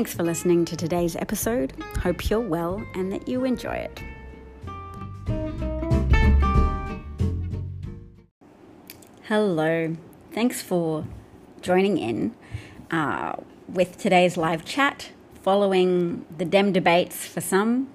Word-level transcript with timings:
Thanks 0.00 0.14
for 0.14 0.22
listening 0.22 0.64
to 0.64 0.78
today's 0.78 1.14
episode. 1.14 1.74
Hope 1.98 2.30
you're 2.30 2.40
well 2.40 2.82
and 2.94 3.12
that 3.12 3.28
you 3.28 3.44
enjoy 3.44 3.74
it. 3.74 4.02
Hello. 9.24 9.94
Thanks 10.32 10.62
for 10.62 11.04
joining 11.60 11.98
in 11.98 12.34
uh, 12.90 13.34
with 13.68 13.98
today's 13.98 14.38
live 14.38 14.64
chat 14.64 15.10
following 15.42 16.24
the 16.34 16.46
Dem 16.46 16.72
debates 16.72 17.26
for 17.26 17.42
some 17.42 17.90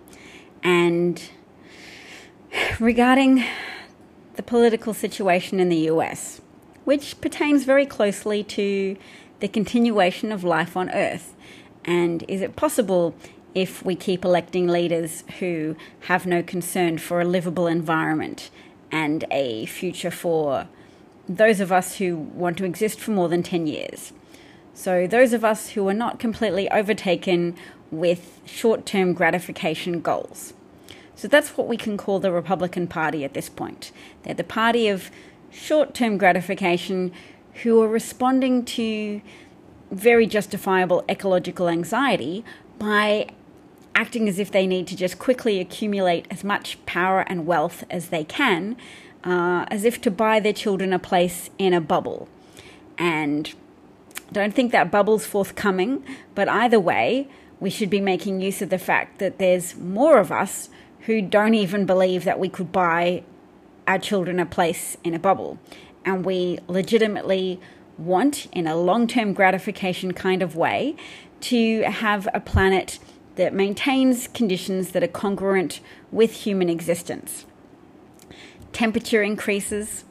and 0.61 1.31
regarding 2.79 3.43
the 4.35 4.43
political 4.43 4.93
situation 4.93 5.59
in 5.59 5.69
the 5.69 5.89
US, 5.89 6.39
which 6.83 7.19
pertains 7.19 7.63
very 7.63 7.87
closely 7.87 8.43
to 8.43 8.95
the 9.39 9.47
continuation 9.47 10.31
of 10.31 10.43
life 10.43 10.77
on 10.77 10.91
Earth. 10.91 11.31
And 11.85 12.25
is 12.27 12.41
it 12.41 12.55
possible 12.55 13.15
if 13.53 13.85
we 13.85 13.95
keep 13.95 14.25
electing 14.25 14.67
leaders 14.67 15.23
who 15.39 15.75
have 16.01 16.25
no 16.25 16.43
concern 16.43 16.97
for 16.97 17.21
a 17.21 17.25
livable 17.25 17.67
environment 17.67 18.49
and 18.91 19.23
a 19.31 19.65
future 19.67 20.11
for 20.11 20.67
those 21.27 21.59
of 21.59 21.71
us 21.71 21.97
who 21.97 22.17
want 22.17 22.57
to 22.57 22.65
exist 22.65 22.99
for 22.99 23.11
more 23.11 23.29
than 23.29 23.43
10 23.43 23.67
years? 23.67 24.11
So, 24.73 25.07
those 25.07 25.31
of 25.31 25.45
us 25.45 25.69
who 25.69 25.87
are 25.87 25.93
not 25.93 26.19
completely 26.19 26.69
overtaken 26.69 27.55
with 27.91 28.41
short 28.45 28.85
term 28.85 29.13
gratification 29.13 30.01
goals. 30.01 30.53
So, 31.15 31.29
that's 31.29 31.55
what 31.55 31.67
we 31.67 31.77
can 31.77 31.95
call 31.95 32.19
the 32.19 32.31
Republican 32.31 32.87
Party 32.87 33.23
at 33.23 33.33
this 33.33 33.47
point. 33.47 33.93
They're 34.23 34.33
the 34.33 34.43
party 34.43 34.89
of 34.89 35.09
short 35.49 35.93
term 35.93 36.17
gratification 36.17 37.13
who 37.63 37.81
are 37.81 37.87
responding 37.87 38.65
to 38.65 39.21
very 39.91 40.25
justifiable 40.27 41.03
ecological 41.09 41.69
anxiety 41.69 42.43
by 42.79 43.27
acting 43.93 44.27
as 44.27 44.39
if 44.39 44.51
they 44.51 44.67
need 44.67 44.87
to 44.87 44.95
just 44.95 45.17
quickly 45.17 45.59
accumulate 45.59 46.27
as 46.29 46.43
much 46.43 46.83
power 46.85 47.21
and 47.21 47.45
wealth 47.45 47.83
as 47.89 48.09
they 48.09 48.23
can, 48.23 48.75
uh, 49.23 49.65
as 49.69 49.85
if 49.85 50.01
to 50.01 50.11
buy 50.11 50.39
their 50.39 50.53
children 50.53 50.91
a 50.91 50.99
place 50.99 51.49
in 51.57 51.73
a 51.73 51.79
bubble. 51.79 52.27
And 52.97 53.53
don't 54.31 54.53
think 54.53 54.71
that 54.71 54.91
bubble's 54.91 55.25
forthcoming, 55.25 56.03
but 56.33 56.49
either 56.49 56.79
way, 56.79 57.29
we 57.59 57.69
should 57.69 57.89
be 57.89 58.01
making 58.01 58.41
use 58.41 58.61
of 58.61 58.69
the 58.69 58.77
fact 58.77 59.19
that 59.19 59.39
there's 59.39 59.75
more 59.77 60.19
of 60.19 60.31
us 60.31 60.69
who 61.01 61.21
don't 61.21 61.53
even 61.53 61.85
believe 61.85 62.25
that 62.25 62.39
we 62.39 62.49
could 62.49 62.71
buy 62.71 63.23
our 63.87 63.99
children 63.99 64.39
a 64.39 64.45
place 64.45 64.97
in 65.03 65.13
a 65.13 65.19
bubble. 65.19 65.57
And 66.03 66.25
we 66.25 66.59
legitimately 66.67 67.59
want, 67.97 68.47
in 68.51 68.67
a 68.67 68.75
long 68.75 69.07
term 69.07 69.33
gratification 69.33 70.13
kind 70.13 70.41
of 70.41 70.55
way, 70.55 70.95
to 71.41 71.81
have 71.83 72.27
a 72.33 72.39
planet 72.39 72.99
that 73.35 73.53
maintains 73.53 74.27
conditions 74.27 74.91
that 74.91 75.03
are 75.03 75.07
congruent 75.07 75.81
with 76.11 76.33
human 76.45 76.69
existence. 76.69 77.45
Temperature 78.71 79.21
increases, 79.21 80.05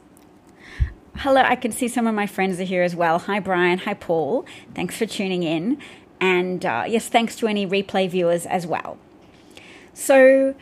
Hello, 1.19 1.41
I 1.41 1.55
can 1.55 1.71
see 1.71 1.87
some 1.87 2.07
of 2.07 2.13
my 2.13 2.27
friends 2.27 2.59
are 2.59 2.65
here 2.65 2.83
as 2.83 2.93
well. 2.93 3.19
Hi, 3.19 3.39
Brian. 3.39 3.79
Hi, 3.79 3.93
Paul. 3.93 4.45
Thanks 4.75 4.97
for 4.97 5.05
tuning 5.05 5.43
in. 5.43 5.81
And 6.19 6.65
uh, 6.65 6.83
yes, 6.87 7.07
thanks 7.07 7.37
to 7.37 7.47
any 7.47 7.65
replay 7.65 8.09
viewers 8.09 8.45
as 8.45 8.67
well. 8.67 8.97
So, 9.93 10.55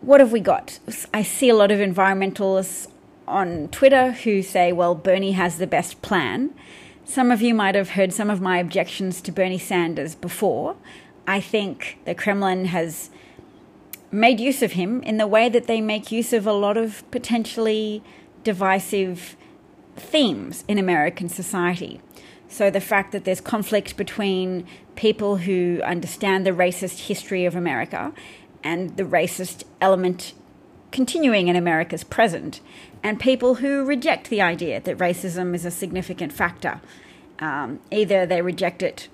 what 0.00 0.20
have 0.20 0.30
we 0.30 0.38
got? 0.38 0.78
I 1.12 1.22
see 1.22 1.48
a 1.48 1.56
lot 1.56 1.72
of 1.72 1.80
environmentalists 1.80 2.89
on 3.30 3.68
Twitter 3.68 4.12
who 4.12 4.42
say, 4.42 4.72
well, 4.72 4.94
Bernie 4.94 5.32
has 5.32 5.58
the 5.58 5.66
best 5.66 6.02
plan. 6.02 6.50
Some 7.04 7.30
of 7.30 7.40
you 7.42 7.54
might 7.54 7.74
have 7.74 7.90
heard 7.90 8.12
some 8.12 8.30
of 8.30 8.40
my 8.40 8.58
objections 8.58 9.20
to 9.22 9.32
Bernie 9.32 9.58
Sanders 9.58 10.14
before. 10.14 10.76
I 11.26 11.40
think 11.40 11.98
the 12.04 12.14
Kremlin 12.14 12.66
has 12.66 13.10
made 14.10 14.40
use 14.40 14.62
of 14.62 14.72
him 14.72 15.02
in 15.02 15.16
the 15.16 15.26
way 15.26 15.48
that 15.48 15.66
they 15.66 15.80
make 15.80 16.12
use 16.12 16.32
of 16.32 16.46
a 16.46 16.52
lot 16.52 16.76
of 16.76 17.08
potentially 17.10 18.02
divisive 18.44 19.36
themes 19.96 20.64
in 20.68 20.78
American 20.78 21.28
society. 21.28 22.00
So, 22.48 22.68
the 22.68 22.80
fact 22.80 23.12
that 23.12 23.24
there's 23.24 23.40
conflict 23.40 23.96
between 23.96 24.66
people 24.96 25.36
who 25.36 25.80
understand 25.84 26.44
the 26.44 26.50
racist 26.50 27.06
history 27.06 27.44
of 27.44 27.54
America 27.54 28.12
and 28.64 28.96
the 28.96 29.04
racist 29.04 29.62
element 29.80 30.34
continuing 30.90 31.48
in 31.48 31.54
America's 31.54 32.02
present, 32.02 32.60
and 33.02 33.18
people 33.18 33.56
who 33.56 33.84
reject 33.84 34.28
the 34.28 34.42
idea 34.42 34.80
that 34.80 34.98
racism 34.98 35.54
is 35.54 35.64
a 35.64 35.70
significant 35.70 36.32
factor. 36.32 36.80
Um, 37.38 37.80
either 37.90 38.26
they 38.26 38.42
reject 38.42 38.82
it 38.82 39.08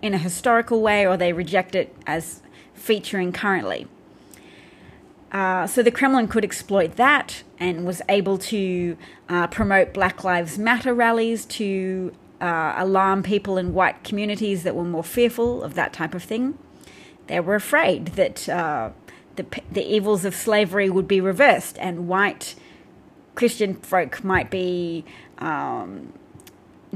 in 0.00 0.14
a 0.14 0.18
historical 0.18 0.80
way 0.80 1.06
or 1.06 1.16
they 1.16 1.32
reject 1.32 1.74
it 1.74 1.94
as 2.06 2.42
featuring 2.74 3.32
currently. 3.32 3.86
Uh, 5.30 5.66
so 5.66 5.82
the 5.82 5.90
Kremlin 5.90 6.26
could 6.28 6.44
exploit 6.44 6.96
that 6.96 7.42
and 7.60 7.84
was 7.84 8.00
able 8.08 8.38
to 8.38 8.96
uh, 9.28 9.46
promote 9.48 9.92
Black 9.92 10.24
Lives 10.24 10.58
Matter 10.58 10.94
rallies 10.94 11.44
to 11.46 12.12
uh, 12.40 12.74
alarm 12.76 13.22
people 13.22 13.58
in 13.58 13.74
white 13.74 14.04
communities 14.04 14.62
that 14.62 14.74
were 14.74 14.84
more 14.84 15.04
fearful 15.04 15.62
of 15.62 15.74
that 15.74 15.92
type 15.92 16.14
of 16.14 16.22
thing. 16.22 16.56
They 17.26 17.40
were 17.40 17.56
afraid 17.56 18.06
that 18.08 18.48
uh, 18.48 18.90
the, 19.36 19.44
the 19.70 19.84
evils 19.84 20.24
of 20.24 20.34
slavery 20.34 20.88
would 20.88 21.08
be 21.08 21.20
reversed 21.20 21.76
and 21.78 22.08
white 22.08 22.54
Christian 23.38 23.76
folk 23.76 24.24
might 24.24 24.50
be 24.50 25.04
um, 25.38 26.12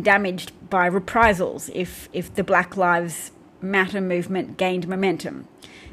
damaged 0.00 0.50
by 0.68 0.86
reprisals 0.86 1.70
if, 1.72 2.08
if 2.12 2.34
the 2.34 2.42
Black 2.42 2.76
Lives 2.76 3.30
Matter 3.60 4.00
movement 4.00 4.56
gained 4.56 4.88
momentum. 4.88 5.46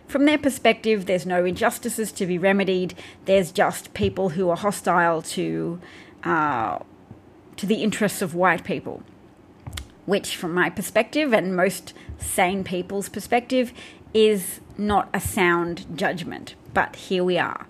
From 0.07 0.25
their 0.25 0.39
perspective, 0.39 1.05
there's 1.05 1.27
no 1.27 1.45
injustices 1.45 2.11
to 2.13 2.25
be 2.25 2.39
remedied. 2.39 2.95
There's 3.25 3.51
just 3.51 3.93
people 3.93 4.29
who 4.29 4.49
are 4.49 4.57
hostile 4.57 5.21
to 5.21 5.79
uh, 6.23 6.79
to 7.57 7.65
the 7.67 7.83
interests 7.83 8.23
of 8.23 8.33
white 8.33 8.63
people, 8.63 9.03
which, 10.07 10.35
from 10.35 10.55
my 10.55 10.71
perspective 10.71 11.31
and 11.31 11.55
most 11.55 11.93
sane 12.17 12.63
people's 12.63 13.07
perspective, 13.07 13.71
is 14.15 14.61
not 14.79 15.09
a 15.13 15.19
sound 15.19 15.85
judgment. 15.95 16.55
But 16.73 16.95
here 16.95 17.23
we 17.23 17.37
are. 17.37 17.67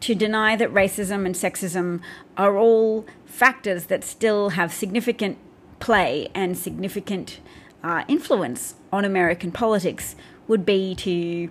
To 0.00 0.14
deny 0.14 0.56
that 0.56 0.72
racism 0.72 1.26
and 1.26 1.34
sexism 1.34 2.00
are 2.36 2.56
all 2.56 3.04
factors 3.24 3.86
that 3.86 4.04
still 4.04 4.50
have 4.50 4.72
significant 4.72 5.38
play 5.80 6.28
and 6.34 6.56
significant 6.56 7.40
uh, 7.82 8.04
influence 8.08 8.74
on 8.92 9.04
American 9.04 9.52
politics 9.52 10.16
would 10.46 10.64
be 10.64 10.94
to 10.96 11.50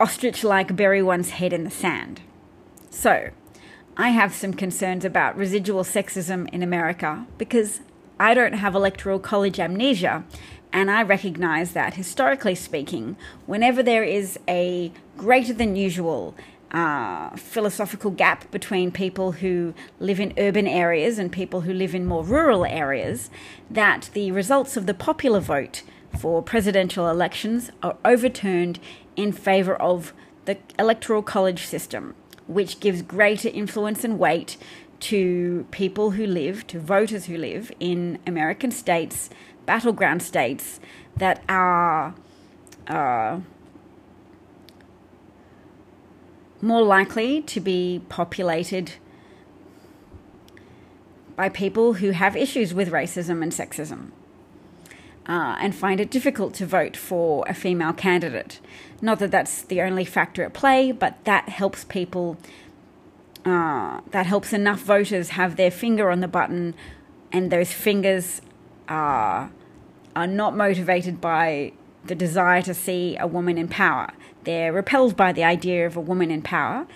ostrich 0.00 0.42
like 0.42 0.74
bury 0.74 1.02
one's 1.02 1.30
head 1.30 1.52
in 1.52 1.64
the 1.64 1.70
sand. 1.70 2.20
So, 2.90 3.30
I 3.96 4.08
have 4.08 4.34
some 4.34 4.54
concerns 4.54 5.04
about 5.04 5.36
residual 5.36 5.84
sexism 5.84 6.48
in 6.52 6.62
America 6.62 7.26
because 7.36 7.80
I 8.18 8.34
don't 8.34 8.54
have 8.54 8.74
electoral 8.74 9.18
college 9.18 9.60
amnesia, 9.60 10.24
and 10.72 10.90
I 10.90 11.02
recognize 11.02 11.72
that 11.72 11.94
historically 11.94 12.54
speaking, 12.54 13.16
whenever 13.46 13.82
there 13.82 14.04
is 14.04 14.38
a 14.48 14.92
greater 15.16 15.52
than 15.52 15.76
usual 15.76 16.34
uh, 16.72 17.36
philosophical 17.36 18.10
gap 18.10 18.50
between 18.50 18.90
people 18.90 19.32
who 19.32 19.74
live 20.00 20.18
in 20.18 20.32
urban 20.38 20.66
areas 20.66 21.18
and 21.18 21.30
people 21.30 21.62
who 21.62 21.72
live 21.72 21.94
in 21.94 22.06
more 22.06 22.24
rural 22.24 22.64
areas, 22.64 23.30
that 23.70 24.08
the 24.14 24.32
results 24.32 24.76
of 24.76 24.86
the 24.86 24.94
popular 24.94 25.40
vote 25.40 25.82
for 26.18 26.42
presidential 26.42 27.08
elections 27.08 27.70
are 27.82 27.96
overturned 28.04 28.78
in 29.16 29.32
favour 29.32 29.76
of 29.76 30.12
the 30.46 30.56
electoral 30.78 31.22
college 31.22 31.66
system, 31.66 32.14
which 32.46 32.80
gives 32.80 33.02
greater 33.02 33.48
influence 33.48 34.02
and 34.02 34.18
weight 34.18 34.56
to 35.00 35.66
people 35.70 36.12
who 36.12 36.26
live, 36.26 36.66
to 36.66 36.78
voters 36.78 37.26
who 37.26 37.36
live 37.36 37.72
in 37.80 38.18
American 38.26 38.70
states, 38.70 39.28
battleground 39.66 40.22
states 40.22 40.80
that 41.16 41.42
are 41.48 42.14
uh, 42.88 43.40
more 46.62 46.82
likely 46.82 47.42
to 47.42 47.60
be 47.60 48.00
populated 48.08 48.92
by 51.36 51.48
people 51.48 51.94
who 51.94 52.12
have 52.12 52.36
issues 52.36 52.72
with 52.72 52.90
racism 52.90 53.42
and 53.42 53.52
sexism 53.52 54.12
uh, 55.26 55.56
and 55.60 55.74
find 55.74 56.00
it 56.00 56.10
difficult 56.10 56.54
to 56.54 56.66
vote 56.66 56.96
for 56.96 57.44
a 57.48 57.54
female 57.54 57.92
candidate. 57.92 58.60
Not 59.00 59.18
that 59.18 59.30
that's 59.30 59.62
the 59.62 59.80
only 59.82 60.04
factor 60.04 60.42
at 60.44 60.52
play, 60.52 60.92
but 60.92 61.24
that 61.24 61.48
helps 61.48 61.84
people, 61.84 62.36
uh, 63.44 64.00
that 64.10 64.26
helps 64.26 64.52
enough 64.52 64.80
voters 64.80 65.30
have 65.30 65.56
their 65.56 65.70
finger 65.70 66.10
on 66.10 66.20
the 66.20 66.28
button, 66.28 66.74
and 67.32 67.50
those 67.50 67.72
fingers 67.72 68.40
are, 68.88 69.50
are 70.14 70.26
not 70.26 70.56
motivated 70.56 71.20
by 71.20 71.72
the 72.04 72.14
desire 72.14 72.62
to 72.62 72.74
see 72.74 73.16
a 73.18 73.26
woman 73.26 73.58
in 73.58 73.68
power. 73.68 74.10
They're 74.44 74.72
repelled 74.72 75.16
by 75.16 75.32
the 75.32 75.44
idea 75.44 75.86
of 75.86 75.96
a 75.96 76.00
woman 76.00 76.30
in 76.30 76.42
power. 76.42 76.86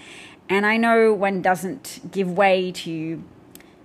And 0.49 0.65
I 0.65 0.77
know 0.77 1.13
one 1.13 1.43
doesn't 1.43 2.01
give 2.11 2.31
way 2.31 2.73
to 2.73 3.23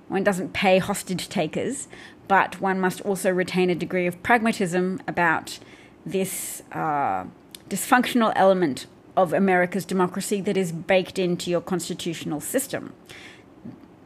one 0.07 0.23
doesn't 0.25 0.51
pay 0.51 0.77
hostage 0.77 1.29
takers, 1.29 1.87
but 2.27 2.59
one 2.59 2.81
must 2.81 2.99
also 3.01 3.31
retain 3.31 3.69
a 3.69 3.75
degree 3.75 4.07
of 4.07 4.21
pragmatism 4.23 4.99
about 5.07 5.59
this 6.05 6.63
uh, 6.73 7.25
dysfunctional 7.69 8.33
element 8.35 8.87
of 9.15 9.31
America's 9.31 9.85
democracy 9.85 10.41
that 10.41 10.57
is 10.57 10.71
baked 10.71 11.17
into 11.17 11.49
your 11.49 11.61
constitutional 11.61 12.41
system. 12.41 12.93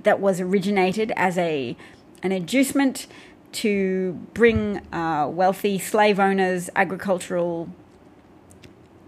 That 0.04 0.20
was 0.20 0.40
originated 0.40 1.12
as 1.16 1.38
a 1.38 1.76
an 2.22 2.32
inducement 2.32 3.08
to 3.54 4.14
bring 4.34 4.78
uh, 4.94 5.28
wealthy 5.28 5.80
slave 5.80 6.20
owners, 6.20 6.70
agricultural 6.76 7.70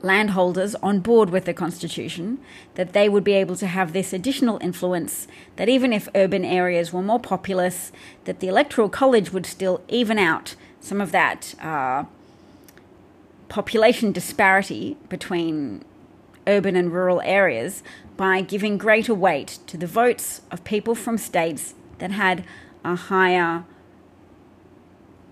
landholders 0.02 0.76
on 0.76 1.00
board 1.00 1.30
with 1.30 1.46
the 1.46 1.54
Constitution, 1.54 2.40
that 2.76 2.94
they 2.94 3.10
would 3.10 3.24
be 3.24 3.34
able 3.34 3.56
to 3.56 3.68
have 3.68 3.94
this 3.94 4.14
additional 4.14 4.60
influence, 4.62 5.28
that 5.56 5.70
even 5.70 5.92
if 5.92 6.08
urban 6.14 6.46
areas 6.46 6.94
were 6.94 7.02
more 7.02 7.20
populous, 7.20 7.92
that 8.26 8.40
the 8.40 8.48
Electoral 8.48 8.90
College 8.90 9.32
would 9.32 9.46
still 9.46 9.82
even 9.88 10.20
out 10.20 10.56
some 10.80 11.02
of 11.02 11.12
that 11.12 11.56
uh, 11.62 12.06
population 13.50 14.12
disparity 14.12 14.98
between 15.10 15.84
urban 16.46 16.76
and 16.76 16.94
rural 16.94 17.22
areas 17.22 17.84
by 18.16 18.42
giving 18.42 18.78
greater 18.78 19.14
weight 19.14 19.60
to 19.68 19.78
the 19.78 19.88
votes 19.88 20.42
of 20.52 20.64
people 20.64 20.96
from 20.96 21.18
states 21.18 21.74
that 22.00 22.12
had 22.12 22.44
a 22.84 22.96
higher 22.96 23.66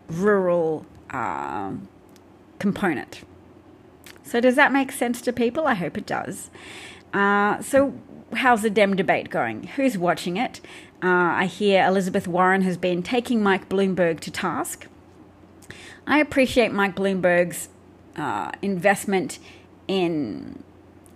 rural 0.10 0.86
uh, 1.10 1.72
component. 2.60 3.24
So, 4.26 4.42
does 4.42 4.56
that 4.56 4.74
make 4.74 4.92
sense 4.92 5.22
to 5.22 5.32
people? 5.32 5.68
I 5.68 5.76
hope 5.76 5.98
it 5.98 6.08
does. 6.08 6.50
Uh, 7.14 7.62
so, 7.62 7.94
how's 8.34 8.64
the 8.64 8.72
Dem 8.72 8.96
debate 8.96 9.30
going? 9.30 9.68
Who's 9.76 9.98
watching 9.98 10.36
it? 10.36 10.60
Uh, 11.04 11.38
I 11.38 11.46
hear 11.46 11.86
Elizabeth 11.86 12.28
Warren 12.28 12.64
has 12.64 12.76
been 12.76 13.04
taking 13.04 13.44
Mike 13.44 13.70
Bloomberg 13.70 14.20
to 14.22 14.32
task. 14.32 14.88
I 16.08 16.20
appreciate 16.20 16.72
Mike 16.72 16.96
Bloomberg's 16.96 17.70
uh, 18.16 18.52
investment 18.62 19.38
in 19.88 20.64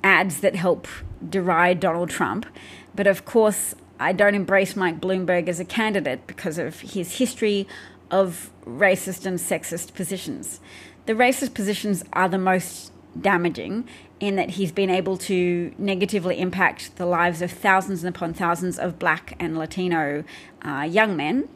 ads 0.03 0.41
that 0.41 0.55
help 0.55 0.87
deride 1.27 1.79
Donald 1.79 2.09
Trump, 2.09 2.45
but 2.93 3.07
of 3.07 3.25
course, 3.25 3.75
I 3.99 4.13
don't 4.13 4.35
embrace 4.35 4.75
Mike 4.75 5.01
Bloomberg 5.01 5.49
as 5.49 5.59
a 5.59 5.65
candidate 5.65 6.25
because 6.27 6.57
of 6.57 6.79
his 6.81 7.17
history 7.17 7.67
of 8.11 8.51
racist 8.65 9.25
and 9.25 9.37
sexist 9.37 9.93
positions. 9.93 10.59
The 11.05 11.13
racist 11.13 11.53
positions 11.53 12.03
are 12.13 12.29
the 12.29 12.37
most 12.37 12.91
damaging 13.21 13.87
in 14.19 14.35
that 14.35 14.51
he's 14.51 14.71
been 14.71 14.89
able 14.89 15.17
to 15.17 15.73
negatively 15.77 16.39
impact 16.39 16.95
the 16.97 17.05
lives 17.05 17.41
of 17.41 17.51
thousands 17.51 18.03
upon 18.03 18.33
thousands 18.33 18.77
of 18.77 18.99
black 18.99 19.35
and 19.39 19.57
Latino 19.57 20.23
uh, 20.61 20.87
young 20.89 21.15
men, 21.15 21.47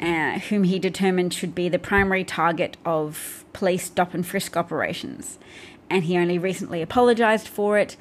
uh, 0.00 0.38
whom 0.38 0.64
he 0.64 0.78
determined 0.78 1.34
should 1.34 1.54
be 1.54 1.68
the 1.68 1.78
primary 1.78 2.24
target 2.24 2.76
of 2.84 3.44
police 3.52 3.84
stop 3.84 4.14
and 4.14 4.26
frisk 4.26 4.56
operations. 4.56 5.38
And 5.90 6.04
he 6.04 6.16
only 6.16 6.38
recently 6.38 6.82
apologized 6.82 7.48
for 7.48 7.78
it. 7.78 7.96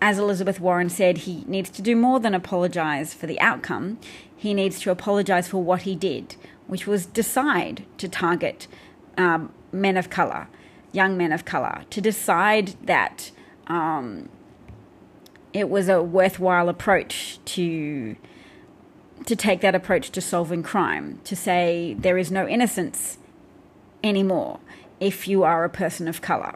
As 0.00 0.18
Elizabeth 0.18 0.60
Warren 0.60 0.88
said, 0.88 1.18
he 1.18 1.44
needs 1.46 1.70
to 1.70 1.82
do 1.82 1.96
more 1.96 2.20
than 2.20 2.34
apologize 2.34 3.14
for 3.14 3.26
the 3.26 3.40
outcome. 3.40 3.98
He 4.36 4.54
needs 4.54 4.78
to 4.80 4.92
apologize 4.92 5.48
for 5.48 5.62
what 5.62 5.82
he 5.82 5.96
did, 5.96 6.36
which 6.68 6.86
was 6.86 7.06
decide 7.06 7.84
to 7.98 8.08
target 8.08 8.68
um, 9.16 9.52
men 9.72 9.96
of 9.96 10.10
color 10.10 10.46
young 10.92 11.16
men 11.16 11.32
of 11.32 11.44
color 11.44 11.84
to 11.90 12.00
decide 12.00 12.74
that 12.86 13.30
um, 13.66 14.28
it 15.52 15.68
was 15.68 15.88
a 15.88 16.02
worthwhile 16.02 16.68
approach 16.68 17.38
to 17.44 18.16
to 19.26 19.36
take 19.36 19.60
that 19.60 19.74
approach 19.74 20.10
to 20.10 20.20
solving 20.20 20.62
crime 20.62 21.20
to 21.24 21.36
say 21.36 21.94
there 21.98 22.16
is 22.16 22.30
no 22.30 22.48
innocence 22.48 23.18
anymore 24.02 24.58
if 25.00 25.28
you 25.28 25.42
are 25.42 25.64
a 25.64 25.68
person 25.68 26.08
of 26.08 26.22
color. 26.22 26.54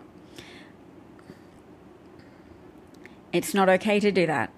It's 3.32 3.52
not 3.52 3.68
okay 3.68 3.98
to 4.00 4.12
do 4.12 4.26
that 4.26 4.52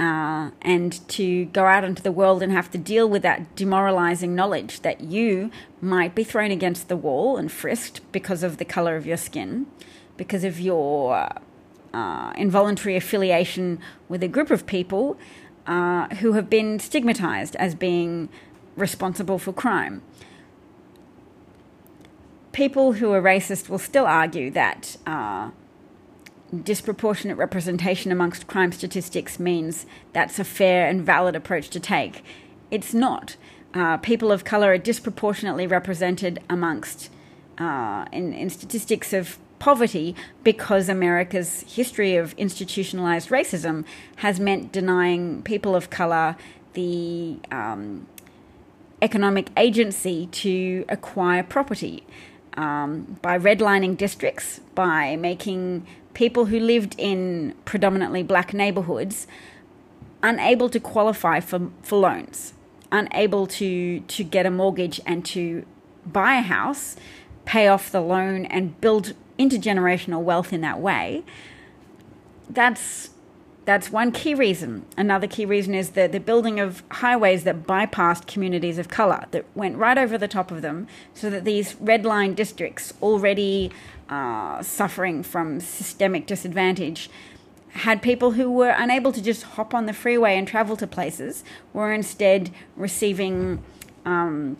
uh, 0.00 0.50
and 0.62 1.06
to 1.08 1.44
go 1.46 1.66
out 1.66 1.84
into 1.84 2.02
the 2.02 2.10
world 2.10 2.42
and 2.42 2.50
have 2.50 2.70
to 2.70 2.78
deal 2.78 3.06
with 3.06 3.20
that 3.20 3.54
demoralizing 3.54 4.34
knowledge 4.34 4.80
that 4.80 5.02
you 5.02 5.50
might 5.82 6.14
be 6.14 6.24
thrown 6.24 6.50
against 6.50 6.88
the 6.88 6.96
wall 6.96 7.36
and 7.36 7.52
frisked 7.52 8.00
because 8.10 8.42
of 8.42 8.56
the 8.56 8.64
color 8.64 8.96
of 8.96 9.04
your 9.04 9.18
skin, 9.18 9.66
because 10.16 10.42
of 10.42 10.58
your 10.58 11.28
uh, 11.92 12.32
involuntary 12.38 12.96
affiliation 12.96 13.78
with 14.08 14.22
a 14.22 14.28
group 14.28 14.50
of 14.50 14.66
people 14.66 15.18
uh, 15.66 16.08
who 16.16 16.32
have 16.32 16.48
been 16.48 16.78
stigmatized 16.78 17.54
as 17.56 17.74
being 17.74 18.30
responsible 18.76 19.38
for 19.38 19.52
crime. 19.52 20.00
People 22.52 22.94
who 22.94 23.12
are 23.12 23.20
racist 23.20 23.68
will 23.68 23.78
still 23.78 24.06
argue 24.06 24.50
that 24.50 24.96
uh, 25.06 25.50
disproportionate 26.50 27.36
representation 27.36 28.10
amongst 28.10 28.46
crime 28.46 28.72
statistics 28.72 29.38
means 29.38 29.86
that's 30.12 30.38
a 30.38 30.44
fair 30.44 30.86
and 30.86 31.02
valid 31.02 31.36
approach 31.36 31.68
to 31.70 31.80
take. 31.80 32.24
It's 32.70 32.92
not. 32.92 33.36
Uh, 33.72 33.96
people 33.98 34.32
of 34.32 34.44
color 34.44 34.72
are 34.72 34.78
disproportionately 34.78 35.66
represented 35.66 36.40
amongst 36.48 37.10
uh, 37.58 38.06
in, 38.12 38.32
in 38.32 38.50
statistics 38.50 39.12
of 39.12 39.38
poverty 39.60 40.16
because 40.42 40.88
America's 40.88 41.62
history 41.68 42.16
of 42.16 42.32
institutionalized 42.32 43.28
racism 43.28 43.84
has 44.16 44.40
meant 44.40 44.72
denying 44.72 45.42
people 45.42 45.76
of 45.76 45.90
color 45.90 46.34
the 46.72 47.36
um, 47.52 48.06
economic 49.02 49.48
agency 49.56 50.26
to 50.26 50.84
acquire 50.88 51.42
property. 51.42 52.04
Um, 52.54 53.18
by 53.22 53.38
redlining 53.38 53.96
districts, 53.96 54.60
by 54.74 55.14
making 55.14 55.86
people 56.14 56.46
who 56.46 56.58
lived 56.58 56.94
in 56.98 57.54
predominantly 57.64 58.22
black 58.22 58.52
neighborhoods 58.52 59.26
unable 60.22 60.68
to 60.68 60.80
qualify 60.80 61.40
for, 61.40 61.70
for 61.82 61.98
loans, 61.98 62.54
unable 62.92 63.46
to, 63.46 64.00
to 64.00 64.24
get 64.24 64.46
a 64.46 64.50
mortgage 64.50 65.00
and 65.06 65.24
to 65.24 65.64
buy 66.04 66.36
a 66.36 66.42
house, 66.42 66.96
pay 67.44 67.68
off 67.68 67.90
the 67.90 68.00
loan, 68.00 68.46
and 68.46 68.80
build 68.80 69.14
intergenerational 69.38 70.22
wealth 70.22 70.52
in 70.52 70.60
that 70.60 70.80
way. 70.80 71.24
That's 72.48 73.10
that's 73.66 73.90
one 73.90 74.10
key 74.10 74.34
reason. 74.34 74.84
Another 74.96 75.28
key 75.28 75.44
reason 75.44 75.74
is 75.74 75.90
the, 75.90 76.08
the 76.08 76.18
building 76.18 76.58
of 76.58 76.82
highways 76.90 77.44
that 77.44 77.64
bypassed 77.64 78.26
communities 78.26 78.78
of 78.78 78.88
colour, 78.88 79.26
that 79.30 79.44
went 79.54 79.76
right 79.76 79.96
over 79.96 80.18
the 80.18 80.26
top 80.26 80.50
of 80.50 80.62
them, 80.62 80.88
so 81.14 81.30
that 81.30 81.44
these 81.44 81.76
red 81.78 82.04
line 82.04 82.34
districts, 82.34 82.92
already 83.00 83.70
uh, 84.10 84.62
suffering 84.62 85.22
from 85.22 85.60
systemic 85.60 86.26
disadvantage, 86.26 87.08
had 87.68 88.02
people 88.02 88.32
who 88.32 88.50
were 88.50 88.74
unable 88.76 89.12
to 89.12 89.22
just 89.22 89.44
hop 89.44 89.72
on 89.72 89.86
the 89.86 89.92
freeway 89.92 90.36
and 90.36 90.46
travel 90.46 90.76
to 90.76 90.86
places, 90.86 91.44
were 91.72 91.92
instead 91.92 92.50
receiving. 92.76 93.62
Um, 94.04 94.56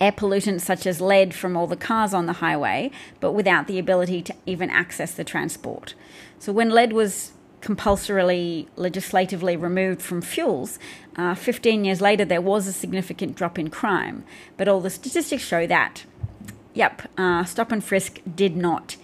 air 0.00 0.12
pollutants 0.12 0.62
such 0.62 0.86
as 0.86 1.00
lead 1.00 1.34
from 1.34 1.56
all 1.56 1.66
the 1.66 1.76
cars 1.76 2.14
on 2.14 2.24
the 2.24 2.34
highway, 2.34 2.90
but 3.18 3.32
without 3.32 3.66
the 3.66 3.78
ability 3.78 4.22
to 4.22 4.34
even 4.46 4.70
access 4.70 5.12
the 5.12 5.24
transport. 5.24 5.94
So, 6.38 6.52
when 6.52 6.70
lead 6.70 6.94
was 6.94 7.32
compulsorily 7.60 8.68
legislatively 8.76 9.56
removed 9.56 10.00
from 10.00 10.22
fuels, 10.22 10.78
uh, 11.16 11.34
15 11.34 11.84
years 11.84 12.00
later 12.00 12.24
there 12.24 12.40
was 12.40 12.66
a 12.66 12.72
significant 12.72 13.36
drop 13.36 13.58
in 13.58 13.68
crime. 13.68 14.24
But 14.56 14.68
all 14.68 14.80
the 14.80 14.90
statistics 14.90 15.42
show 15.42 15.66
that, 15.66 16.04
yep, 16.80 17.02
uh, 17.18 17.44
stop 17.44 17.70
and 17.72 17.84
frisk 17.84 18.20
did 18.34 18.56
not 18.56 18.96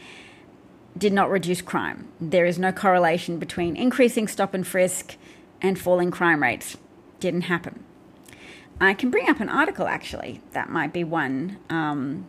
did 0.97 1.13
not 1.13 1.31
reduce 1.31 1.61
crime. 1.61 2.09
There 2.19 2.47
is 2.47 2.59
no 2.59 2.73
correlation 2.73 3.39
between 3.39 3.77
increasing 3.77 4.29
stop 4.29 4.55
and 4.55 4.67
frisk 4.67 5.17
and 5.61 5.79
falling 5.79 6.11
crime 6.11 6.43
rates. 6.43 6.79
Didn't 7.21 7.43
happen. 7.43 7.85
I 8.81 8.95
can 8.95 9.11
bring 9.11 9.29
up 9.29 9.41
an 9.41 9.51
article 9.51 9.87
actually. 9.89 10.41
That 10.53 10.71
might 10.71 10.95
be 10.95 11.05
one 11.05 11.59
um, 11.69 12.27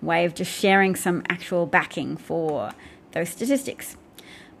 way 0.00 0.24
of 0.24 0.34
just 0.34 0.50
sharing 0.50 0.96
some 0.96 1.22
actual 1.28 1.66
backing 1.66 2.16
for 2.16 2.72
those 3.12 3.28
statistics. 3.28 3.98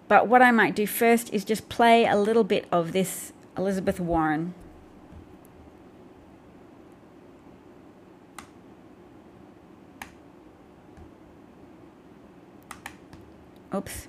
But 0.06 0.28
what 0.28 0.42
I 0.42 0.50
might 0.50 0.76
do 0.76 0.86
first 0.86 1.32
is 1.32 1.46
just 1.46 1.70
play 1.70 2.04
a 2.04 2.16
little 2.16 2.44
bit 2.44 2.66
of 2.70 2.92
this 2.92 3.32
Elizabeth 3.56 3.98
Warren. 3.98 4.52
Oops. 13.72 14.08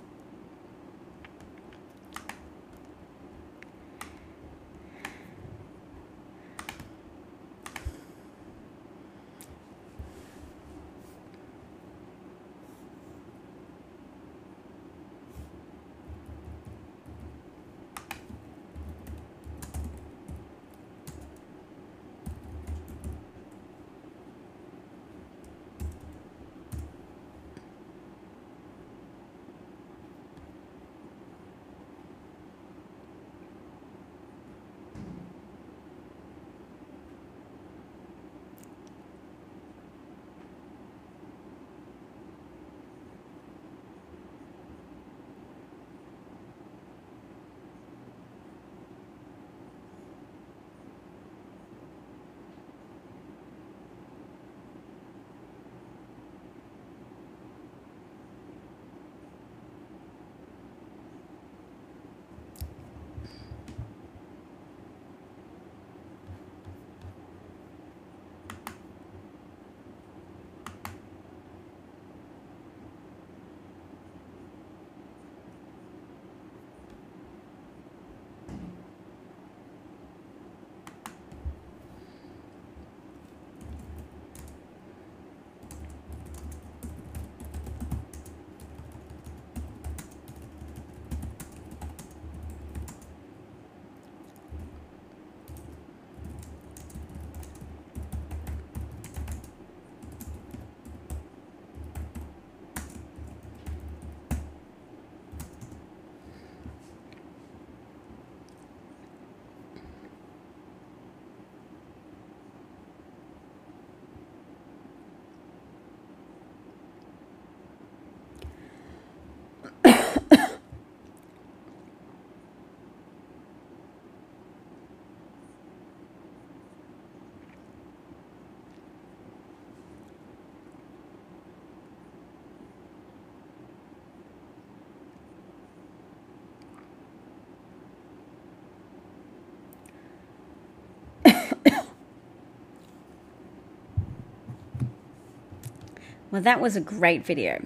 Well, 146.32 146.42
that 146.44 146.62
was 146.62 146.78
a 146.78 146.82
great 146.82 147.26
video. 147.26 147.62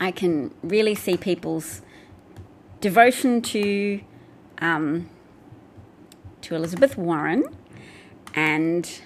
I 0.00 0.10
can 0.10 0.54
really 0.62 0.94
see 0.94 1.18
people's 1.18 1.82
devotion 2.80 3.42
to 3.42 4.00
um, 4.60 5.10
to 6.40 6.54
Elizabeth 6.54 6.96
Warren, 6.96 7.44
and 8.34 9.00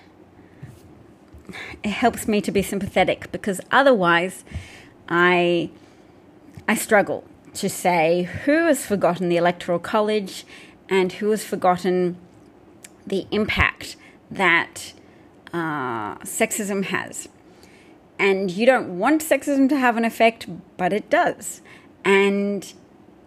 it 1.82 1.90
helps 1.90 2.28
me 2.28 2.40
to 2.40 2.52
be 2.52 2.62
sympathetic 2.62 3.32
because 3.32 3.60
otherwise, 3.72 4.44
I 5.08 5.70
I 6.68 6.76
struggle 6.76 7.24
to 7.54 7.68
say 7.68 8.30
who 8.44 8.66
has 8.66 8.86
forgotten 8.86 9.28
the 9.28 9.38
Electoral 9.38 9.80
College 9.80 10.44
and 10.88 11.14
who 11.14 11.30
has 11.30 11.44
forgotten 11.44 12.16
the 13.04 13.26
impact 13.32 13.96
that 14.30 14.92
uh, 15.52 16.14
sexism 16.18 16.84
has. 16.84 17.28
And 18.22 18.52
you 18.52 18.66
don't 18.66 19.00
want 19.00 19.20
sexism 19.20 19.68
to 19.70 19.76
have 19.76 19.96
an 19.96 20.04
effect, 20.04 20.46
but 20.76 20.92
it 20.92 21.10
does. 21.10 21.60
And 22.04 22.72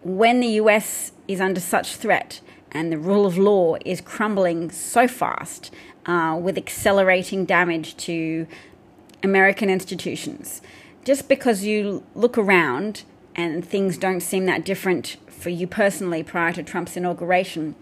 when 0.03 0.39
the 0.39 0.47
US 0.61 1.11
is 1.27 1.41
under 1.41 1.59
such 1.59 1.97
threat 1.97 2.39
and 2.71 2.93
the 2.93 2.97
rule 2.97 3.25
of 3.25 3.37
law 3.37 3.75
is 3.83 3.99
crumbling 3.99 4.71
so 4.71 5.05
fast 5.05 5.69
uh, 6.05 6.39
with 6.41 6.57
accelerating 6.57 7.43
damage 7.43 7.97
to 7.97 8.47
American 9.21 9.69
institutions, 9.69 10.61
just 11.03 11.27
because 11.27 11.65
you 11.65 12.05
look 12.15 12.37
around 12.37 13.03
and 13.35 13.67
things 13.67 13.97
don't 13.97 14.21
seem 14.21 14.45
that 14.45 14.63
different 14.63 15.17
for 15.27 15.49
you 15.49 15.67
personally 15.67 16.23
prior 16.23 16.53
to 16.53 16.63
Trump's 16.63 16.95
inauguration 16.95 17.75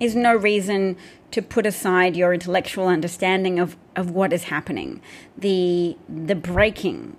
is 0.00 0.14
no 0.14 0.34
reason 0.34 0.96
to 1.30 1.42
put 1.42 1.66
aside 1.66 2.16
your 2.16 2.32
intellectual 2.32 2.86
understanding 2.88 3.58
of, 3.58 3.76
of 3.94 4.10
what 4.10 4.32
is 4.32 4.44
happening. 4.44 5.00
The 5.36 5.96
the 6.08 6.34
breaking 6.34 7.16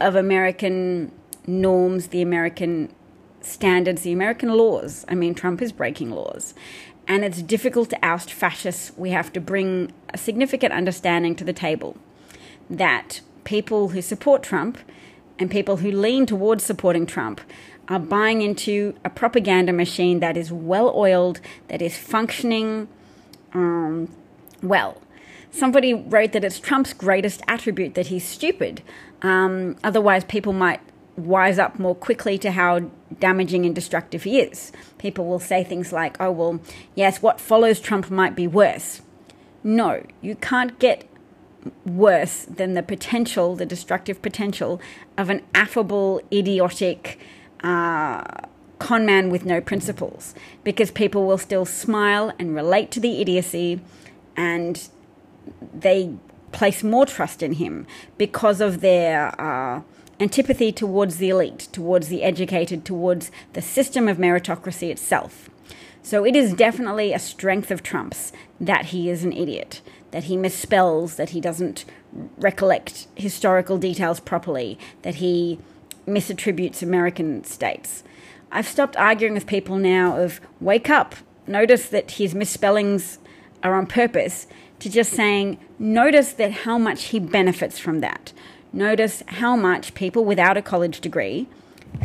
of 0.00 0.16
American 0.16 1.12
norms, 1.46 2.08
the 2.08 2.22
American 2.22 2.92
standards, 3.40 4.02
the 4.02 4.12
American 4.12 4.50
laws. 4.50 5.04
I 5.08 5.14
mean, 5.14 5.34
Trump 5.34 5.62
is 5.62 5.72
breaking 5.72 6.10
laws. 6.10 6.54
And 7.06 7.24
it's 7.24 7.42
difficult 7.42 7.90
to 7.90 8.04
oust 8.04 8.32
fascists. 8.32 8.92
We 8.96 9.10
have 9.10 9.32
to 9.32 9.40
bring 9.40 9.92
a 10.14 10.18
significant 10.18 10.72
understanding 10.72 11.34
to 11.36 11.44
the 11.44 11.52
table 11.52 11.96
that 12.68 13.20
people 13.44 13.88
who 13.88 14.00
support 14.00 14.42
Trump 14.42 14.78
and 15.38 15.50
people 15.50 15.78
who 15.78 15.90
lean 15.90 16.26
towards 16.26 16.62
supporting 16.62 17.06
Trump 17.06 17.40
are 17.90 17.98
buying 17.98 18.40
into 18.40 18.94
a 19.04 19.10
propaganda 19.10 19.72
machine 19.72 20.20
that 20.20 20.36
is 20.36 20.52
well 20.52 20.92
oiled, 20.94 21.40
that 21.68 21.82
is 21.82 21.98
functioning 21.98 22.88
um, 23.52 24.10
well. 24.62 25.02
Somebody 25.50 25.92
wrote 25.92 26.30
that 26.32 26.44
it's 26.44 26.60
Trump's 26.60 26.92
greatest 26.92 27.42
attribute 27.48 27.94
that 27.96 28.06
he's 28.06 28.24
stupid. 28.24 28.82
Um, 29.22 29.76
otherwise, 29.82 30.24
people 30.24 30.52
might 30.52 30.80
wise 31.16 31.58
up 31.58 31.80
more 31.80 31.96
quickly 31.96 32.38
to 32.38 32.52
how 32.52 32.90
damaging 33.18 33.66
and 33.66 33.74
destructive 33.74 34.22
he 34.22 34.40
is. 34.40 34.70
People 34.98 35.26
will 35.26 35.40
say 35.40 35.64
things 35.64 35.92
like, 35.92 36.16
oh, 36.20 36.30
well, 36.30 36.60
yes, 36.94 37.20
what 37.20 37.40
follows 37.40 37.80
Trump 37.80 38.08
might 38.08 38.36
be 38.36 38.46
worse. 38.46 39.02
No, 39.64 40.06
you 40.22 40.36
can't 40.36 40.78
get 40.78 41.08
worse 41.84 42.44
than 42.44 42.74
the 42.74 42.82
potential, 42.82 43.56
the 43.56 43.66
destructive 43.66 44.22
potential 44.22 44.80
of 45.18 45.28
an 45.28 45.42
affable, 45.54 46.22
idiotic 46.32 47.18
uh, 47.62 48.22
con 48.78 49.04
man 49.04 49.30
with 49.30 49.44
no 49.44 49.60
principles, 49.60 50.34
because 50.64 50.90
people 50.90 51.26
will 51.26 51.38
still 51.38 51.64
smile 51.64 52.32
and 52.38 52.54
relate 52.54 52.90
to 52.92 53.00
the 53.00 53.20
idiocy, 53.20 53.80
and 54.36 54.88
they 55.74 56.14
place 56.52 56.82
more 56.82 57.06
trust 57.06 57.42
in 57.42 57.54
him 57.54 57.86
because 58.18 58.60
of 58.60 58.80
their 58.80 59.40
uh, 59.40 59.82
antipathy 60.18 60.72
towards 60.72 61.18
the 61.18 61.28
elite, 61.28 61.68
towards 61.72 62.08
the 62.08 62.22
educated, 62.22 62.84
towards 62.84 63.30
the 63.52 63.62
system 63.62 64.08
of 64.08 64.16
meritocracy 64.16 64.90
itself. 64.90 65.48
So 66.02 66.24
it 66.24 66.34
is 66.34 66.54
definitely 66.54 67.12
a 67.12 67.18
strength 67.18 67.70
of 67.70 67.82
Trump's 67.82 68.32
that 68.58 68.86
he 68.86 69.10
is 69.10 69.22
an 69.22 69.32
idiot 69.32 69.82
that 70.10 70.24
he 70.24 70.36
misspells, 70.36 71.16
that 71.16 71.30
he 71.30 71.40
doesn't 71.40 71.84
recollect 72.38 73.06
historical 73.14 73.78
details 73.78 74.18
properly, 74.18 74.78
that 75.02 75.16
he 75.16 75.58
misattributes 76.06 76.82
American 76.82 77.44
states. 77.44 78.02
I've 78.52 78.66
stopped 78.66 78.96
arguing 78.96 79.34
with 79.34 79.46
people 79.46 79.76
now 79.76 80.16
of 80.16 80.40
wake 80.60 80.90
up, 80.90 81.14
notice 81.46 81.88
that 81.88 82.12
his 82.12 82.34
misspellings 82.34 83.18
are 83.62 83.74
on 83.74 83.86
purpose, 83.86 84.46
to 84.80 84.88
just 84.88 85.12
saying 85.12 85.58
notice 85.78 86.32
that 86.32 86.52
how 86.52 86.78
much 86.78 87.04
he 87.04 87.20
benefits 87.20 87.78
from 87.78 88.00
that. 88.00 88.32
Notice 88.72 89.22
how 89.26 89.56
much 89.56 89.94
people 89.94 90.24
without 90.24 90.56
a 90.56 90.62
college 90.62 91.00
degree, 91.00 91.48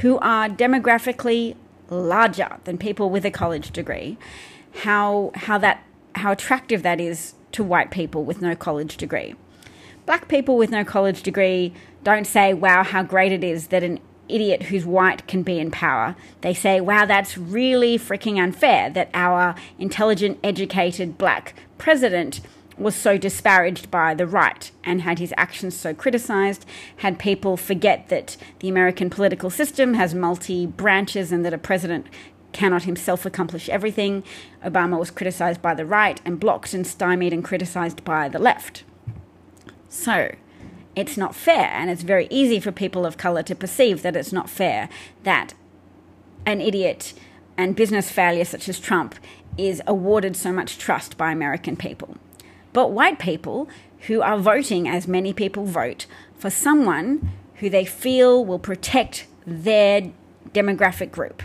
who 0.02 0.18
are 0.20 0.50
demographically 0.50 1.56
larger 1.90 2.58
than 2.64 2.78
people 2.78 3.10
with 3.10 3.25
a 3.25 3.32
college 3.32 3.72
degree, 3.72 4.18
how 4.84 5.32
how 5.36 5.58
that 5.58 5.84
how 6.16 6.32
attractive 6.32 6.84
that 6.84 7.00
is 7.00 7.36
to 7.52 7.64
white 7.64 7.92
people 7.92 8.24
with 8.24 8.42
no 8.42 8.56
college 8.56 8.98
degree. 8.98 9.36
Black 10.06 10.28
people 10.28 10.58
with 10.58 10.70
no 10.70 10.84
college 10.84 11.24
degree 11.24 11.74
don't 12.06 12.26
say, 12.26 12.54
wow, 12.54 12.84
how 12.84 13.04
great 13.04 13.32
it 13.32 13.44
is 13.44 13.68
that 13.68 13.84
an 13.84 14.00
idiot 14.30 14.64
who's 14.64 14.86
white 14.86 15.28
can 15.28 15.44
be 15.44 15.60
in 15.60 15.72
power. 15.72 16.16
They 16.42 16.54
say, 16.54 16.80
wow, 16.80 17.06
that's 17.06 17.38
really 17.38 17.98
freaking 17.98 18.42
unfair 18.42 18.90
that 18.92 19.10
our 19.14 19.56
intelligent, 19.80 20.40
educated 20.44 21.18
black 21.18 21.56
president 21.78 22.42
was 22.78 22.96
so 22.96 23.18
disparaged 23.18 23.90
by 23.90 24.14
the 24.14 24.28
right 24.28 24.70
and 24.84 25.02
had 25.02 25.18
his 25.18 25.34
actions 25.36 25.76
so 25.76 25.94
criticized, 25.94 26.66
had 26.98 27.18
people 27.18 27.58
forget 27.58 28.10
that 28.10 28.38
the 28.60 28.70
American 28.70 29.10
political 29.10 29.50
system 29.50 29.96
has 29.96 30.14
multi 30.14 30.68
branches 30.68 31.32
and 31.32 31.44
that 31.44 31.54
a 31.54 31.58
president 31.58 32.06
cannot 32.52 32.84
himself 32.84 33.26
accomplish 33.26 33.68
everything. 33.70 34.24
Obama 34.64 35.00
was 35.00 35.12
criticized 35.12 35.62
by 35.62 35.74
the 35.74 35.86
right 35.86 36.22
and 36.24 36.40
blocked 36.40 36.74
and 36.74 36.86
stymied 36.86 37.34
and 37.34 37.44
criticized 37.44 38.04
by 38.06 38.30
the 38.30 38.40
left. 38.40 38.84
So, 39.90 40.36
it's 40.96 41.18
not 41.18 41.36
fair, 41.36 41.70
and 41.74 41.90
it's 41.90 42.04
very 42.04 42.28
easy 42.30 42.60
for 42.60 42.72
people 42.72 43.06
of 43.06 43.18
color 43.18 43.44
to 43.44 43.56
perceive 43.56 44.02
that 44.02 44.16
it's 44.16 44.32
not 44.32 44.50
fair 44.50 44.90
that 45.24 45.54
an 46.46 46.62
idiot 46.62 47.14
and 47.58 47.75
business 47.75 48.12
failure 48.12 48.46
such 48.46 48.70
as 48.70 48.80
Trump 48.80 49.16
is 49.58 49.82
awarded 49.88 50.36
so 50.36 50.52
much 50.52 50.78
trust 50.78 51.18
by 51.18 51.32
American 51.32 51.75
people. 51.75 52.18
But 52.74 52.92
white 52.92 53.20
people 53.20 53.70
who 54.08 54.22
are 54.22 54.38
voting, 54.38 54.88
as 54.88 55.08
many 55.08 55.34
people 55.34 55.66
vote, 55.66 56.06
for 56.38 56.50
someone 56.50 57.32
who 57.56 57.70
they 57.70 57.86
feel 57.86 58.44
will 58.44 58.60
protect 58.60 59.28
their 59.46 60.12
demographic 60.54 61.12
group 61.12 61.42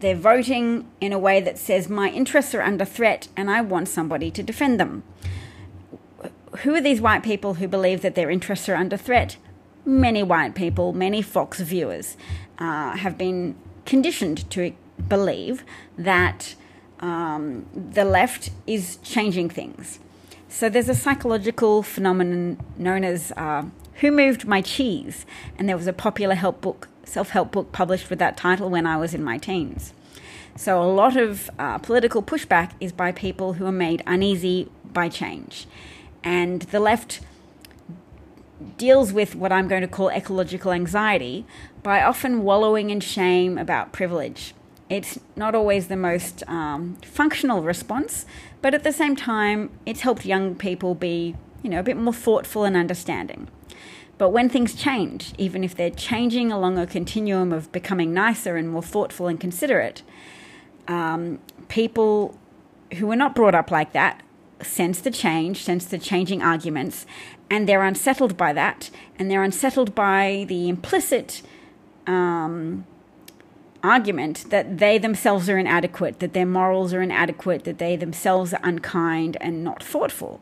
they're 0.00 0.14
voting 0.14 0.86
in 1.00 1.12
a 1.12 1.18
way 1.18 1.40
that 1.40 1.58
says, 1.58 1.88
my 1.88 2.10
interests 2.10 2.54
are 2.54 2.62
under 2.62 2.84
threat 2.84 3.28
and 3.36 3.50
I 3.50 3.60
want 3.60 3.88
somebody 3.88 4.30
to 4.30 4.42
defend 4.42 4.78
them. 4.78 5.02
Who 6.58 6.74
are 6.74 6.80
these 6.80 7.00
white 7.00 7.22
people 7.22 7.54
who 7.54 7.68
believe 7.68 8.02
that 8.02 8.14
their 8.14 8.30
interests 8.30 8.68
are 8.68 8.76
under 8.76 8.96
threat? 8.96 9.36
Many 9.84 10.22
white 10.22 10.54
people, 10.54 10.92
many 10.92 11.22
Fox 11.22 11.60
viewers 11.60 12.16
uh, 12.58 12.96
have 12.96 13.18
been 13.18 13.56
conditioned 13.84 14.48
to 14.50 14.72
believe 15.08 15.64
that 15.96 16.54
um, 17.00 17.66
the 17.74 18.04
left 18.04 18.50
is 18.66 18.96
changing 19.02 19.50
things. 19.50 19.98
So 20.48 20.68
there's 20.68 20.88
a 20.88 20.94
psychological 20.94 21.82
phenomenon 21.82 22.58
known 22.78 23.04
as 23.04 23.32
uh, 23.36 23.64
Who 24.00 24.10
Moved 24.10 24.46
My 24.46 24.62
Cheese? 24.62 25.26
And 25.58 25.68
there 25.68 25.76
was 25.76 25.86
a 25.86 25.92
popular 25.92 26.34
help 26.34 26.60
book 26.60 26.88
self 27.04 27.30
help 27.30 27.52
book 27.52 27.72
published 27.72 28.10
with 28.10 28.18
that 28.18 28.36
title 28.36 28.68
when 28.68 28.86
I 28.86 28.96
was 28.96 29.14
in 29.14 29.22
my 29.22 29.38
teens. 29.38 29.92
So, 30.56 30.82
a 30.82 30.84
lot 30.84 31.16
of 31.16 31.50
uh, 31.58 31.78
political 31.78 32.22
pushback 32.22 32.72
is 32.80 32.90
by 32.92 33.12
people 33.12 33.54
who 33.54 33.66
are 33.66 33.72
made 33.72 34.02
uneasy 34.06 34.70
by 34.84 35.08
change. 35.08 35.66
And 36.26 36.62
the 36.62 36.80
left 36.80 37.20
deals 38.76 39.12
with 39.12 39.36
what 39.36 39.52
I'm 39.52 39.68
going 39.68 39.82
to 39.82 39.88
call 39.88 40.08
ecological 40.08 40.72
anxiety 40.72 41.46
by 41.84 42.02
often 42.02 42.42
wallowing 42.42 42.90
in 42.90 42.98
shame 42.98 43.56
about 43.56 43.92
privilege. 43.92 44.52
It's 44.90 45.20
not 45.36 45.54
always 45.54 45.86
the 45.86 45.96
most 45.96 46.42
um, 46.48 46.96
functional 47.02 47.62
response, 47.62 48.26
but 48.60 48.74
at 48.74 48.82
the 48.82 48.92
same 48.92 49.14
time, 49.14 49.70
it's 49.86 50.00
helped 50.00 50.26
young 50.26 50.56
people 50.56 50.96
be, 50.96 51.36
you 51.62 51.70
know, 51.70 51.78
a 51.78 51.84
bit 51.84 51.96
more 51.96 52.12
thoughtful 52.12 52.64
and 52.64 52.76
understanding. 52.76 53.46
But 54.18 54.30
when 54.30 54.48
things 54.48 54.74
change, 54.74 55.32
even 55.38 55.62
if 55.62 55.76
they're 55.76 55.90
changing 55.90 56.50
along 56.50 56.76
a 56.76 56.88
continuum 56.88 57.52
of 57.52 57.70
becoming 57.70 58.12
nicer 58.12 58.56
and 58.56 58.68
more 58.68 58.82
thoughtful 58.82 59.28
and 59.28 59.38
considerate, 59.38 60.02
um, 60.88 61.38
people 61.68 62.36
who 62.94 63.06
were 63.06 63.16
not 63.16 63.36
brought 63.36 63.54
up 63.54 63.70
like 63.70 63.92
that 63.92 64.22
sense 64.62 65.00
the 65.00 65.10
change, 65.10 65.62
sense 65.62 65.84
the 65.84 65.98
changing 65.98 66.42
arguments, 66.42 67.06
and 67.50 67.68
they're 67.68 67.82
unsettled 67.82 68.36
by 68.36 68.52
that, 68.52 68.90
and 69.18 69.30
they're 69.30 69.42
unsettled 69.42 69.94
by 69.94 70.44
the 70.48 70.68
implicit 70.68 71.42
um, 72.06 72.86
argument 73.82 74.46
that 74.50 74.78
they 74.78 74.98
themselves 74.98 75.48
are 75.48 75.58
inadequate, 75.58 76.20
that 76.20 76.32
their 76.32 76.46
morals 76.46 76.92
are 76.92 77.02
inadequate, 77.02 77.64
that 77.64 77.78
they 77.78 77.96
themselves 77.96 78.52
are 78.52 78.60
unkind 78.62 79.36
and 79.40 79.62
not 79.62 79.82
thoughtful. 79.82 80.40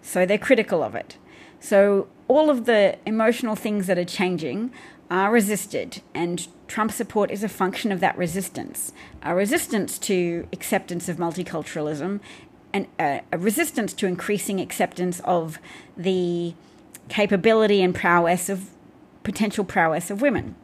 So 0.00 0.24
they're 0.24 0.38
critical 0.38 0.82
of 0.82 0.94
it. 0.94 1.16
So 1.60 2.08
all 2.28 2.48
of 2.50 2.64
the 2.64 2.96
emotional 3.04 3.56
things 3.56 3.86
that 3.86 3.98
are 3.98 4.04
changing 4.04 4.72
are 5.10 5.30
resisted, 5.30 6.02
and 6.14 6.48
Trump 6.66 6.90
support 6.90 7.30
is 7.30 7.44
a 7.44 7.48
function 7.48 7.92
of 7.92 8.00
that 8.00 8.18
resistance. 8.18 8.92
A 9.22 9.34
resistance 9.34 9.98
to 10.00 10.48
acceptance 10.52 11.08
of 11.08 11.16
multiculturalism 11.16 12.20
and 12.76 12.86
a, 13.00 13.22
a 13.32 13.38
resistance 13.38 13.94
to 13.94 14.06
increasing 14.06 14.60
acceptance 14.60 15.20
of 15.20 15.58
the 15.96 16.52
capability 17.08 17.80
and 17.82 17.94
prowess 17.94 18.48
of 18.50 18.68
potential 19.22 19.64
prowess 19.64 20.10
of 20.10 20.20
women. 20.20 20.54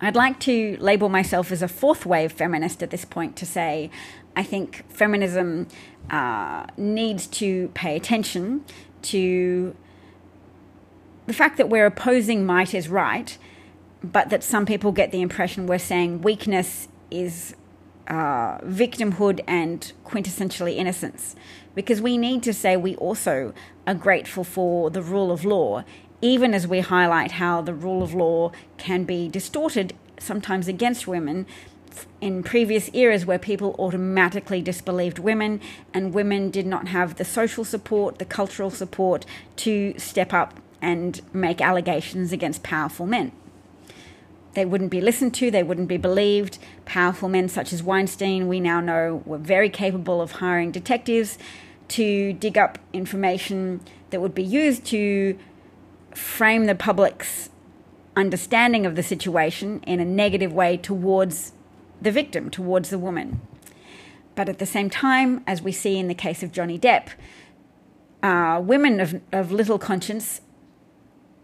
I'd 0.00 0.16
like 0.16 0.38
to 0.40 0.76
label 0.80 1.08
myself 1.08 1.50
as 1.50 1.62
a 1.62 1.68
fourth 1.68 2.04
wave 2.04 2.32
feminist 2.32 2.82
at 2.82 2.90
this 2.90 3.04
point 3.04 3.36
to 3.36 3.46
say 3.46 3.90
I 4.36 4.42
think 4.42 4.84
feminism 4.90 5.68
uh, 6.10 6.66
needs 6.76 7.26
to 7.28 7.68
pay 7.68 7.96
attention 7.96 8.64
to 9.02 9.74
the 11.26 11.32
fact 11.32 11.56
that 11.56 11.68
we're 11.68 11.86
opposing 11.86 12.44
might 12.44 12.74
is 12.74 12.88
right, 12.88 13.38
but 14.02 14.28
that 14.30 14.42
some 14.42 14.66
people 14.66 14.92
get 14.92 15.10
the 15.10 15.22
impression 15.22 15.66
we're 15.66 15.78
saying 15.78 16.22
weakness 16.22 16.88
is 17.10 17.54
uh, 18.08 18.58
victimhood 18.58 19.40
and 19.46 19.92
quintessentially 20.04 20.76
innocence. 20.76 21.36
Because 21.74 22.02
we 22.02 22.18
need 22.18 22.42
to 22.42 22.52
say 22.52 22.76
we 22.76 22.96
also 22.96 23.54
are 23.86 23.94
grateful 23.94 24.44
for 24.44 24.90
the 24.90 25.02
rule 25.02 25.30
of 25.30 25.44
law, 25.44 25.84
even 26.20 26.54
as 26.54 26.66
we 26.66 26.80
highlight 26.80 27.32
how 27.32 27.62
the 27.62 27.74
rule 27.74 28.02
of 28.02 28.14
law 28.14 28.52
can 28.76 29.04
be 29.04 29.28
distorted 29.28 29.94
sometimes 30.18 30.68
against 30.68 31.06
women 31.06 31.46
in 32.20 32.42
previous 32.42 32.88
eras 32.94 33.26
where 33.26 33.38
people 33.38 33.74
automatically 33.78 34.62
disbelieved 34.62 35.18
women 35.18 35.60
and 35.92 36.14
women 36.14 36.50
did 36.50 36.66
not 36.66 36.88
have 36.88 37.16
the 37.16 37.24
social 37.24 37.64
support, 37.64 38.18
the 38.18 38.24
cultural 38.24 38.70
support 38.70 39.26
to 39.56 39.94
step 39.98 40.32
up 40.32 40.58
and 40.80 41.20
make 41.32 41.60
allegations 41.60 42.32
against 42.32 42.62
powerful 42.62 43.06
men. 43.06 43.32
They 44.54 44.64
wouldn't 44.64 44.90
be 44.90 45.00
listened 45.00 45.34
to, 45.34 45.50
they 45.50 45.62
wouldn't 45.62 45.88
be 45.88 45.96
believed. 45.96 46.58
Powerful 46.84 47.28
men 47.28 47.48
such 47.48 47.72
as 47.72 47.82
Weinstein, 47.82 48.48
we 48.48 48.60
now 48.60 48.80
know, 48.80 49.22
were 49.24 49.38
very 49.38 49.70
capable 49.70 50.20
of 50.20 50.32
hiring 50.32 50.70
detectives 50.70 51.38
to 51.88 52.32
dig 52.34 52.58
up 52.58 52.78
information 52.92 53.80
that 54.10 54.20
would 54.20 54.34
be 54.34 54.42
used 54.42 54.84
to 54.86 55.38
frame 56.14 56.66
the 56.66 56.74
public's 56.74 57.50
understanding 58.16 58.84
of 58.84 58.94
the 58.94 59.02
situation 59.02 59.80
in 59.86 60.00
a 60.00 60.04
negative 60.04 60.52
way 60.52 60.76
towards 60.76 61.52
the 62.00 62.10
victim, 62.10 62.50
towards 62.50 62.90
the 62.90 62.98
woman. 62.98 63.40
But 64.34 64.48
at 64.48 64.58
the 64.58 64.66
same 64.66 64.90
time, 64.90 65.42
as 65.46 65.62
we 65.62 65.72
see 65.72 65.98
in 65.98 66.08
the 66.08 66.14
case 66.14 66.42
of 66.42 66.52
Johnny 66.52 66.78
Depp, 66.78 67.10
uh, 68.22 68.60
women 68.62 69.00
of, 69.00 69.20
of 69.32 69.50
little 69.50 69.78
conscience 69.78 70.40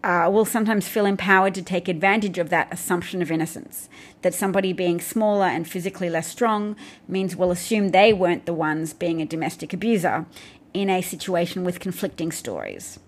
uh, 0.03 0.29
will 0.31 0.45
sometimes 0.45 0.87
feel 0.87 1.05
empowered 1.05 1.53
to 1.55 1.61
take 1.61 1.87
advantage 1.87 2.37
of 2.37 2.49
that 2.49 2.71
assumption 2.71 3.21
of 3.21 3.31
innocence. 3.31 3.89
That 4.21 4.33
somebody 4.33 4.73
being 4.73 5.01
smaller 5.01 5.45
and 5.45 5.67
physically 5.67 6.09
less 6.09 6.27
strong 6.27 6.75
means 7.07 7.35
we'll 7.35 7.51
assume 7.51 7.89
they 7.89 8.13
weren't 8.13 8.45
the 8.45 8.53
ones 8.53 8.93
being 8.93 9.21
a 9.21 9.25
domestic 9.25 9.73
abuser 9.73 10.25
in 10.73 10.89
a 10.89 11.01
situation 11.01 11.63
with 11.63 11.79
conflicting 11.79 12.31
stories. 12.31 12.99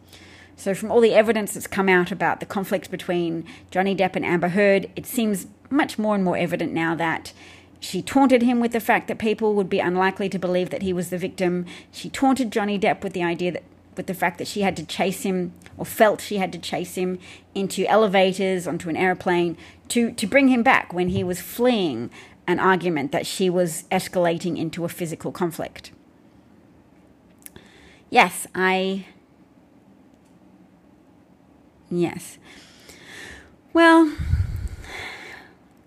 So, 0.57 0.75
from 0.75 0.91
all 0.91 1.01
the 1.01 1.13
evidence 1.13 1.53
that's 1.53 1.67
come 1.67 1.89
out 1.89 2.11
about 2.11 2.39
the 2.39 2.45
conflict 2.45 2.91
between 2.91 3.45
Johnny 3.71 3.95
Depp 3.95 4.15
and 4.15 4.25
Amber 4.25 4.49
Heard, 4.49 4.89
it 4.95 5.05
seems 5.05 5.47
much 5.69 5.97
more 5.97 6.13
and 6.13 6.23
more 6.23 6.37
evident 6.37 6.73
now 6.73 6.93
that 6.95 7.33
she 7.79 8.03
taunted 8.03 8.43
him 8.43 8.59
with 8.59 8.73
the 8.73 8.79
fact 8.79 9.07
that 9.07 9.17
people 9.17 9.55
would 9.55 9.69
be 9.69 9.79
unlikely 9.79 10.29
to 10.29 10.37
believe 10.37 10.69
that 10.69 10.83
he 10.83 10.93
was 10.93 11.09
the 11.09 11.17
victim. 11.17 11.65
She 11.91 12.11
taunted 12.11 12.51
Johnny 12.51 12.77
Depp 12.77 13.01
with 13.01 13.13
the 13.13 13.23
idea 13.23 13.51
that 13.53 13.63
with 13.97 14.07
the 14.07 14.13
fact 14.13 14.37
that 14.37 14.47
she 14.47 14.61
had 14.61 14.75
to 14.77 14.85
chase 14.85 15.23
him 15.23 15.53
or 15.77 15.85
felt 15.85 16.21
she 16.21 16.37
had 16.37 16.51
to 16.53 16.59
chase 16.59 16.95
him 16.95 17.19
into 17.53 17.85
elevators 17.87 18.67
onto 18.67 18.89
an 18.89 18.97
airplane 18.97 19.57
to 19.89 20.11
to 20.11 20.25
bring 20.27 20.47
him 20.47 20.63
back 20.63 20.93
when 20.93 21.09
he 21.09 21.23
was 21.23 21.41
fleeing 21.41 22.09
an 22.47 22.59
argument 22.59 23.11
that 23.11 23.25
she 23.25 23.49
was 23.49 23.83
escalating 23.91 24.57
into 24.57 24.85
a 24.85 24.89
physical 24.89 25.31
conflict. 25.31 25.91
Yes, 28.09 28.47
I 28.55 29.05
Yes. 31.91 32.39
Well, 33.73 34.13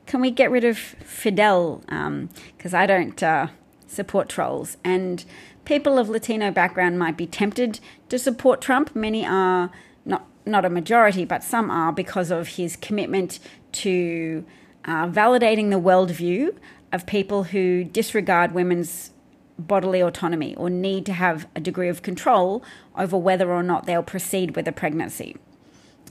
can 0.06 0.20
we 0.20 0.30
get 0.30 0.50
rid 0.50 0.64
of 0.64 0.76
Fidel? 0.76 1.82
Because 1.86 2.74
um, 2.74 2.80
I 2.80 2.86
don't 2.86 3.22
uh, 3.22 3.48
support 3.86 4.28
trolls. 4.28 4.76
And 4.84 5.24
people 5.64 5.98
of 5.98 6.08
Latino 6.08 6.50
background 6.50 6.98
might 6.98 7.16
be 7.16 7.26
tempted 7.26 7.80
to 8.08 8.18
support 8.18 8.60
Trump. 8.60 8.94
Many 8.94 9.26
are 9.26 9.70
not 10.04 10.26
not 10.46 10.64
a 10.64 10.70
majority, 10.70 11.24
but 11.24 11.42
some 11.42 11.70
are 11.70 11.92
because 11.92 12.30
of 12.30 12.48
his 12.48 12.76
commitment 12.76 13.38
to 13.72 14.44
uh, 14.84 15.06
validating 15.08 15.70
the 15.70 15.80
worldview 15.80 16.54
of 16.92 17.06
people 17.06 17.44
who 17.44 17.82
disregard 17.84 18.52
women's 18.52 19.10
bodily 19.58 20.00
autonomy 20.02 20.54
or 20.56 20.68
need 20.68 21.06
to 21.06 21.12
have 21.12 21.46
a 21.56 21.60
degree 21.60 21.88
of 21.88 22.02
control 22.02 22.62
over 22.98 23.16
whether 23.16 23.50
or 23.52 23.62
not 23.62 23.86
they'll 23.86 24.02
proceed 24.02 24.56
with 24.56 24.66
a 24.66 24.72
pregnancy 24.72 25.36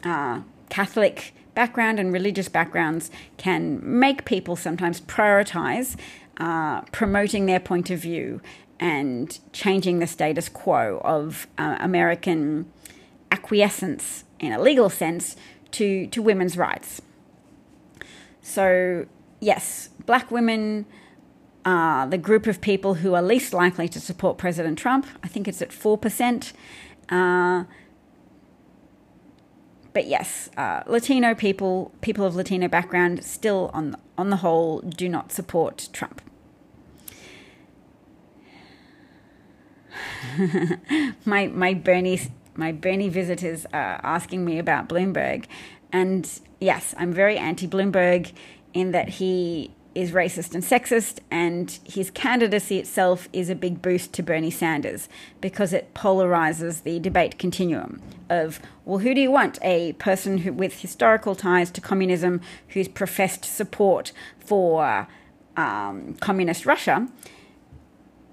uh, 0.03 0.41
Catholic 0.69 1.33
background 1.55 1.99
and 1.99 2.11
religious 2.11 2.49
backgrounds 2.49 3.11
can 3.37 3.79
make 3.83 4.25
people 4.25 4.55
sometimes 4.55 5.01
prioritize 5.01 5.95
uh, 6.37 6.81
promoting 6.91 7.45
their 7.45 7.59
point 7.59 7.89
of 7.89 7.99
view 7.99 8.41
and 8.83 9.39
changing 9.53 9.99
the 9.99 10.05
status 10.05 10.49
quo 10.49 11.01
of 11.05 11.47
uh, 11.57 11.77
American 11.79 12.69
acquiescence 13.31 14.25
in 14.41 14.51
a 14.51 14.61
legal 14.61 14.89
sense 14.89 15.37
to, 15.71 16.05
to 16.07 16.21
women's 16.21 16.57
rights. 16.57 17.01
So, 18.41 19.05
yes, 19.39 19.87
black 20.05 20.29
women 20.31 20.85
are 21.63 22.05
the 22.05 22.17
group 22.17 22.45
of 22.45 22.59
people 22.59 22.95
who 22.95 23.13
are 23.13 23.21
least 23.21 23.53
likely 23.53 23.87
to 23.87 24.01
support 24.01 24.37
President 24.37 24.77
Trump. 24.77 25.07
I 25.23 25.29
think 25.29 25.47
it's 25.47 25.61
at 25.61 25.69
4%. 25.69 26.51
Uh, 27.07 27.63
but 29.93 30.07
yes, 30.07 30.49
uh, 30.57 30.83
Latino 30.87 31.33
people, 31.33 31.93
people 32.01 32.25
of 32.25 32.35
Latino 32.35 32.67
background, 32.67 33.23
still 33.23 33.71
on 33.73 33.95
on 34.17 34.29
the 34.29 34.37
whole, 34.37 34.81
do 34.81 35.07
not 35.07 35.31
support 35.31 35.89
Trump. 35.93 36.22
my 41.25 41.47
my 41.47 41.73
Bernie 41.73 42.21
my 42.55 42.71
Bernie 42.71 43.09
visitors 43.09 43.65
are 43.73 43.99
asking 44.03 44.45
me 44.45 44.59
about 44.59 44.87
Bloomberg, 44.87 45.45
and 45.91 46.29
yes, 46.59 46.93
I'm 46.97 47.13
very 47.13 47.37
anti 47.37 47.67
Bloomberg 47.67 48.31
in 48.73 48.91
that 48.91 49.09
he 49.09 49.73
is 49.95 50.11
racist 50.11 50.55
and 50.55 50.63
sexist, 50.63 51.19
and 51.29 51.79
his 51.83 52.09
candidacy 52.09 52.79
itself 52.79 53.29
is 53.31 53.49
a 53.49 53.55
big 53.55 53.81
boost 53.81 54.13
to 54.13 54.23
Bernie 54.23 54.49
Sanders 54.49 55.07
because 55.39 55.73
it 55.73 55.93
polarizes 55.93 56.83
the 56.83 56.99
debate 56.99 57.37
continuum 57.37 58.01
of, 58.29 58.59
well, 58.85 58.99
who 58.99 59.13
do 59.13 59.21
you 59.21 59.29
want? 59.29 59.59
A 59.61 59.93
person 59.93 60.39
who, 60.39 60.53
with 60.53 60.79
historical 60.81 61.35
ties 61.35 61.69
to 61.71 61.81
communism 61.81 62.41
who's 62.69 62.87
professed 62.87 63.45
support 63.45 64.11
for 64.39 65.07
um, 65.55 66.15
communist 66.19 66.65
Russia 66.65 67.07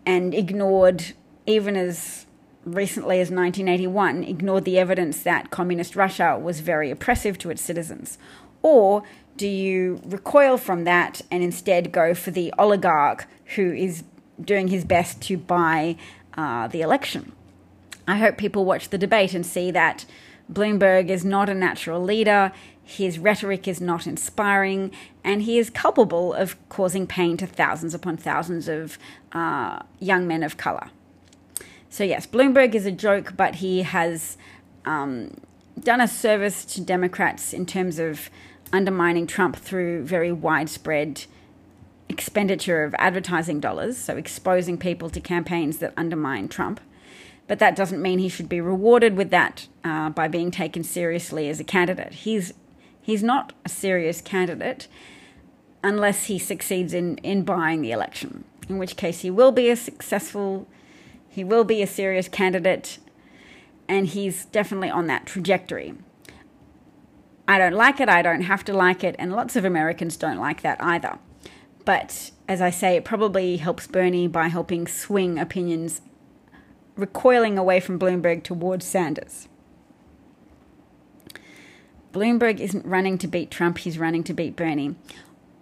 and 0.07 0.35
ignored, 0.35 1.13
even 1.51 1.77
as 1.77 2.27
recently 2.65 3.21
as 3.21 3.31
1981, 3.31 4.25
ignored 4.25 4.65
the 4.65 4.79
evidence 4.79 5.23
that 5.23 5.51
communist 5.51 5.97
Russia 5.97 6.39
was 6.39 6.61
very 6.61 6.91
oppressive 6.91 7.39
to 7.39 7.51
its 7.51 7.63
citizens? 7.63 8.19
Or 8.63 9.03
do 9.37 9.49
you 9.49 10.01
recoil 10.05 10.59
from 10.59 10.85
that 10.85 11.23
and 11.31 11.43
instead 11.43 11.93
go 11.93 12.15
for 12.15 12.31
the 12.31 12.53
oligarch 12.59 13.27
who 13.57 13.73
is 13.73 14.05
doing 14.43 14.69
his 14.69 14.85
best 14.85 15.23
to 15.23 15.37
buy 15.37 15.97
uh, 16.35 16.69
the 16.69 16.83
election? 16.83 17.33
I 18.07 18.19
hope 18.19 18.37
people 18.37 18.65
watch 18.65 18.91
the 18.91 18.99
debate 18.99 19.35
and 19.35 19.47
see 19.47 19.71
that 19.71 20.05
Bloomberg 20.53 21.09
is 21.09 21.25
not 21.25 21.49
a 21.49 21.55
natural 21.55 22.03
leader, 22.03 22.53
his 22.83 23.19
rhetoric 23.19 23.69
is 23.69 23.81
not 23.81 24.07
inspiring, 24.07 24.91
and 25.23 25.43
he 25.43 25.59
is 25.59 25.71
culpable 25.71 26.35
of 26.35 26.57
causing 26.69 27.07
pain 27.07 27.37
to 27.37 27.47
thousands 27.47 27.95
upon 27.95 28.17
thousands 28.17 28.69
of 28.69 28.99
uh, 29.33 29.81
young 30.01 30.27
men 30.27 30.43
of 30.43 30.57
color. 30.57 30.91
So, 31.91 32.05
yes, 32.05 32.27
Bloomberg 32.27 32.75
is 32.75 32.87
a 32.87 32.93
joke, 32.93 33.35
but 33.37 33.57
he 33.57 33.83
has 33.83 34.37
um, 34.85 35.37
done 35.79 36.01
a 36.01 36.09
service 36.09 36.65
to 36.67 36.81
Democrats 36.81 37.53
in 37.53 37.67
terms 37.67 37.99
of 37.99 38.31
undermining 38.73 39.27
Trump 39.27 39.57
through 39.57 40.05
very 40.05 40.33
widespread 40.33 41.25
expenditure 42.09 42.85
of 42.85 42.95
advertising 42.99 43.61
dollars, 43.61 43.99
so 43.99 44.17
exposing 44.17 44.79
people 44.79 45.11
to 45.11 45.21
campaigns 45.21 45.79
that 45.79 45.93
undermine 45.97 46.49
Trump. 46.49 46.81
But 47.47 47.59
that 47.59 47.75
doesn't 47.75 48.01
mean 48.01 48.21
he 48.21 48.29
should 48.29 48.49
be 48.49 48.61
rewarded 48.61 49.17
with 49.17 49.31
that 49.31 49.67
uh, 49.83 50.11
by 50.11 50.29
being 50.29 50.51
taken 50.53 50.85
seriously 50.85 51.49
as 51.49 51.59
a 51.59 51.65
candidate. 51.65 52.13
He's 52.15 52.55
he's 53.03 53.23
not 53.23 53.53
a 53.65 53.69
serious 53.69 54.21
candidate 54.21 54.87
unless 55.83 56.25
he 56.25 56.39
succeeds 56.39 56.95
in, 56.95 57.17
in 57.19 57.43
buying 57.43 57.81
the 57.81 57.91
election, 57.91 58.45
in 58.69 58.79
which 58.79 58.97
case 58.97 59.21
he 59.21 59.31
will 59.31 59.51
be 59.51 59.71
a 59.71 59.77
successful, 59.77 60.69
he 61.31 61.45
will 61.45 61.65
be 61.65 61.81
a 61.81 61.87
serious 61.87 62.29
candidate 62.29 62.99
and 63.89 64.07
he's 64.09 64.45
definitely 64.47 64.91
on 64.91 65.07
that 65.07 65.27
trajectory. 65.27 65.95
I 67.49 67.59
don't 67.59 67.75
like 67.75 68.01
it, 68.01 68.09
I 68.09 68.23
don't 68.23 68.43
have 68.43 68.65
to 68.67 68.73
like 68.73 69.03
it, 69.03 69.17
and 69.19 69.33
lots 69.33 69.57
of 69.57 69.65
Americans 69.65 70.17
don't 70.17 70.39
like 70.39 70.63
that 70.63 70.81
either. 70.81 71.19
But 71.85 72.31
as 72.47 72.61
I 72.61 72.71
say, 72.71 72.97
it 72.97 73.05
probably 73.05 73.57
helps 73.57 73.89
Bernie 73.89 74.29
by 74.29 74.47
helping 74.47 74.87
swing 74.87 75.39
opinions 75.39 76.03
recoiling 76.95 77.59
away 77.59 77.81
from 77.81 77.99
Bloomberg 77.99 78.45
towards 78.45 78.87
Sanders. 78.87 79.49
Bloomberg 82.13 82.61
isn't 82.61 82.87
running 82.87 83.19
to 83.19 83.27
beat 83.27 83.51
Trump, 83.51 83.79
he's 83.79 83.99
running 83.99 84.23
to 84.25 84.35
beat 84.35 84.55
Bernie. 84.55 84.95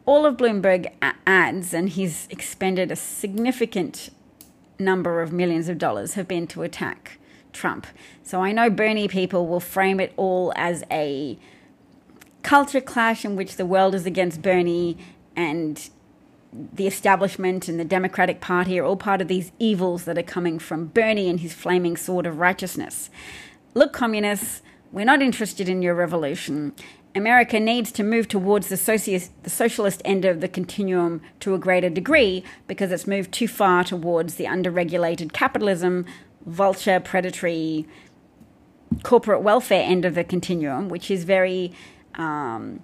All 0.04 0.26
of 0.26 0.36
Bloomberg 0.36 0.92
ads, 1.26 1.72
and 1.72 1.88
he's 1.88 2.26
expended 2.30 2.90
a 2.90 2.96
significant 2.96 4.10
number 4.78 5.22
of 5.22 5.32
millions 5.32 5.68
of 5.68 5.78
dollars, 5.78 6.14
have 6.14 6.28
been 6.28 6.46
to 6.48 6.62
attack 6.62 7.18
Trump. 7.52 7.86
So 8.22 8.42
I 8.42 8.52
know 8.52 8.70
Bernie 8.70 9.08
people 9.08 9.46
will 9.46 9.60
frame 9.60 10.00
it 10.00 10.12
all 10.16 10.52
as 10.56 10.84
a 10.90 11.38
culture 12.42 12.80
clash 12.80 13.24
in 13.24 13.36
which 13.36 13.56
the 13.56 13.66
world 13.66 13.94
is 13.94 14.06
against 14.06 14.42
Bernie 14.42 14.96
and 15.36 15.90
the 16.52 16.86
establishment 16.86 17.68
and 17.68 17.78
the 17.78 17.84
Democratic 17.84 18.40
Party 18.40 18.78
are 18.78 18.84
all 18.84 18.96
part 18.96 19.20
of 19.20 19.28
these 19.28 19.52
evils 19.58 20.04
that 20.04 20.16
are 20.16 20.22
coming 20.22 20.58
from 20.58 20.86
Bernie 20.86 21.28
and 21.28 21.40
his 21.40 21.52
flaming 21.52 21.96
sword 21.96 22.26
of 22.26 22.38
righteousness. 22.38 23.10
Look, 23.74 23.92
communists, 23.92 24.62
we're 24.90 25.04
not 25.04 25.20
interested 25.20 25.68
in 25.68 25.82
your 25.82 25.94
revolution. 25.94 26.72
America 27.18 27.60
needs 27.60 27.92
to 27.92 28.02
move 28.02 28.28
towards 28.28 28.68
the, 28.68 28.76
soci- 28.76 29.28
the 29.42 29.50
socialist 29.50 30.00
end 30.04 30.24
of 30.24 30.40
the 30.40 30.48
continuum 30.48 31.20
to 31.40 31.54
a 31.54 31.58
greater 31.58 31.90
degree 31.90 32.42
because 32.66 32.90
it's 32.90 33.06
moved 33.06 33.32
too 33.32 33.48
far 33.48 33.84
towards 33.84 34.36
the 34.36 34.44
underregulated 34.44 35.32
capitalism, 35.32 36.06
vulture, 36.46 37.00
predatory, 37.00 37.86
corporate 39.02 39.42
welfare 39.42 39.82
end 39.84 40.04
of 40.04 40.14
the 40.14 40.24
continuum, 40.24 40.88
which 40.88 41.10
is 41.10 41.24
very 41.24 41.72
um, 42.14 42.80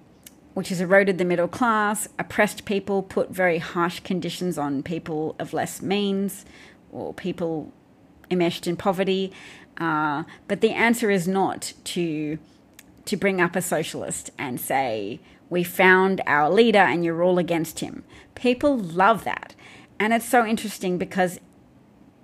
which 0.53 0.69
has 0.69 0.79
eroded 0.79 1.17
the 1.17 1.25
middle 1.25 1.49
class, 1.49 2.07
oppressed 2.17 2.63
people, 2.63 3.03
put 3.03 3.29
very 3.29 3.57
harsh 3.57 3.99
conditions 3.99 4.57
on 4.57 4.81
people 4.81 5.35
of 5.37 5.51
less 5.51 5.81
means 5.81 6.45
or 6.93 7.13
people 7.13 7.73
enmeshed 8.31 8.65
in 8.65 8.77
poverty. 8.77 9.33
Uh, 9.77 10.23
but 10.47 10.61
the 10.61 10.71
answer 10.71 11.11
is 11.11 11.27
not 11.27 11.73
to 11.83 12.39
to 13.05 13.17
bring 13.17 13.39
up 13.39 13.55
a 13.55 13.61
socialist 13.61 14.31
and 14.37 14.59
say 14.59 15.19
we 15.49 15.63
found 15.63 16.21
our 16.25 16.49
leader 16.49 16.79
and 16.79 17.05
you're 17.05 17.23
all 17.23 17.37
against 17.37 17.79
him. 17.79 18.03
People 18.33 18.77
love 18.77 19.23
that, 19.23 19.55
and 19.99 20.13
it's 20.13 20.27
so 20.27 20.45
interesting 20.45 20.97
because 20.97 21.39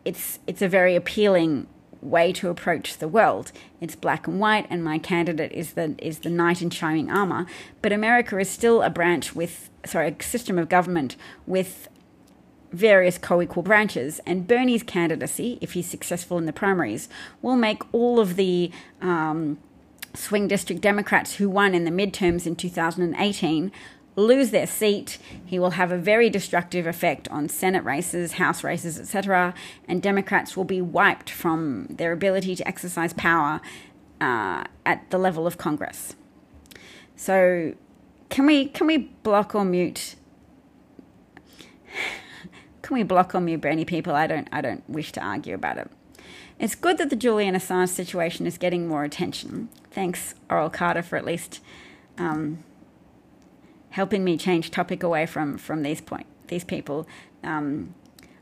it's 0.03 0.39
it's 0.47 0.61
a 0.61 0.67
very 0.67 0.95
appealing 0.95 1.67
way 2.01 2.33
to 2.33 2.49
approach 2.49 2.97
the 2.97 3.07
world. 3.07 3.51
It's 3.79 3.95
black 3.95 4.27
and 4.27 4.39
white, 4.39 4.65
and 4.69 4.83
my 4.83 4.97
candidate 4.97 5.51
is 5.51 5.73
the 5.73 5.95
is 5.99 6.19
the 6.19 6.29
knight 6.29 6.61
in 6.61 6.69
shining 6.69 7.09
armor. 7.09 7.45
But 7.81 7.91
America 7.91 8.37
is 8.39 8.49
still 8.49 8.81
a 8.81 8.89
branch 8.89 9.35
with 9.35 9.69
sorry, 9.85 10.15
a 10.19 10.23
system 10.23 10.57
of 10.57 10.69
government 10.69 11.15
with 11.45 11.87
various 12.71 13.17
co-equal 13.17 13.63
branches, 13.63 14.21
and 14.25 14.47
Bernie's 14.47 14.83
candidacy, 14.83 15.57
if 15.61 15.73
he's 15.73 15.87
successful 15.87 16.37
in 16.37 16.45
the 16.45 16.53
primaries, 16.53 17.09
will 17.41 17.57
make 17.57 17.81
all 17.93 18.19
of 18.19 18.37
the 18.37 18.71
um, 19.01 19.57
swing 20.13 20.47
district 20.47 20.81
Democrats 20.81 21.35
who 21.35 21.49
won 21.49 21.73
in 21.73 21.85
the 21.85 21.91
midterms 21.91 22.45
in 22.45 22.55
2018 22.55 23.71
lose 24.15 24.51
their 24.51 24.67
seat. 24.67 25.17
He 25.45 25.59
will 25.59 25.71
have 25.71 25.91
a 25.91 25.97
very 25.97 26.29
destructive 26.29 26.85
effect 26.85 27.27
on 27.29 27.47
Senate 27.49 27.83
races, 27.83 28.33
House 28.33 28.63
races, 28.63 28.99
etc. 28.99 29.53
And 29.87 30.01
Democrats 30.01 30.57
will 30.57 30.65
be 30.65 30.81
wiped 30.81 31.29
from 31.29 31.87
their 31.89 32.11
ability 32.11 32.55
to 32.57 32.67
exercise 32.67 33.13
power 33.13 33.61
uh, 34.19 34.65
at 34.85 35.09
the 35.09 35.17
level 35.17 35.47
of 35.47 35.57
Congress. 35.57 36.15
So, 37.15 37.73
can 38.29 38.45
we 38.45 38.65
can 38.65 38.87
we 38.87 38.97
block 38.97 39.55
or 39.55 39.65
mute? 39.65 40.15
Can 42.81 42.95
we 42.95 43.03
block 43.03 43.35
or 43.35 43.39
mute 43.39 43.61
Bernie 43.61 43.85
people? 43.85 44.13
I 44.15 44.27
don't 44.27 44.49
I 44.51 44.59
don't 44.59 44.83
wish 44.89 45.11
to 45.13 45.21
argue 45.21 45.53
about 45.53 45.77
it. 45.77 45.89
It's 46.59 46.75
good 46.75 46.97
that 46.97 47.09
the 47.09 47.15
Julian 47.15 47.55
Assange 47.55 47.89
situation 47.89 48.45
is 48.45 48.57
getting 48.57 48.87
more 48.87 49.03
attention. 49.03 49.69
Thanks, 49.91 50.35
Oral 50.49 50.69
Carter, 50.69 51.01
for 51.01 51.17
at 51.17 51.25
least 51.25 51.59
um, 52.17 52.63
helping 53.91 54.23
me 54.23 54.37
change 54.37 54.71
topic 54.71 55.03
away 55.03 55.25
from 55.25 55.57
from 55.57 55.83
these 55.83 56.01
point 56.01 56.27
these 56.47 56.63
people. 56.63 57.07
Um, 57.43 57.93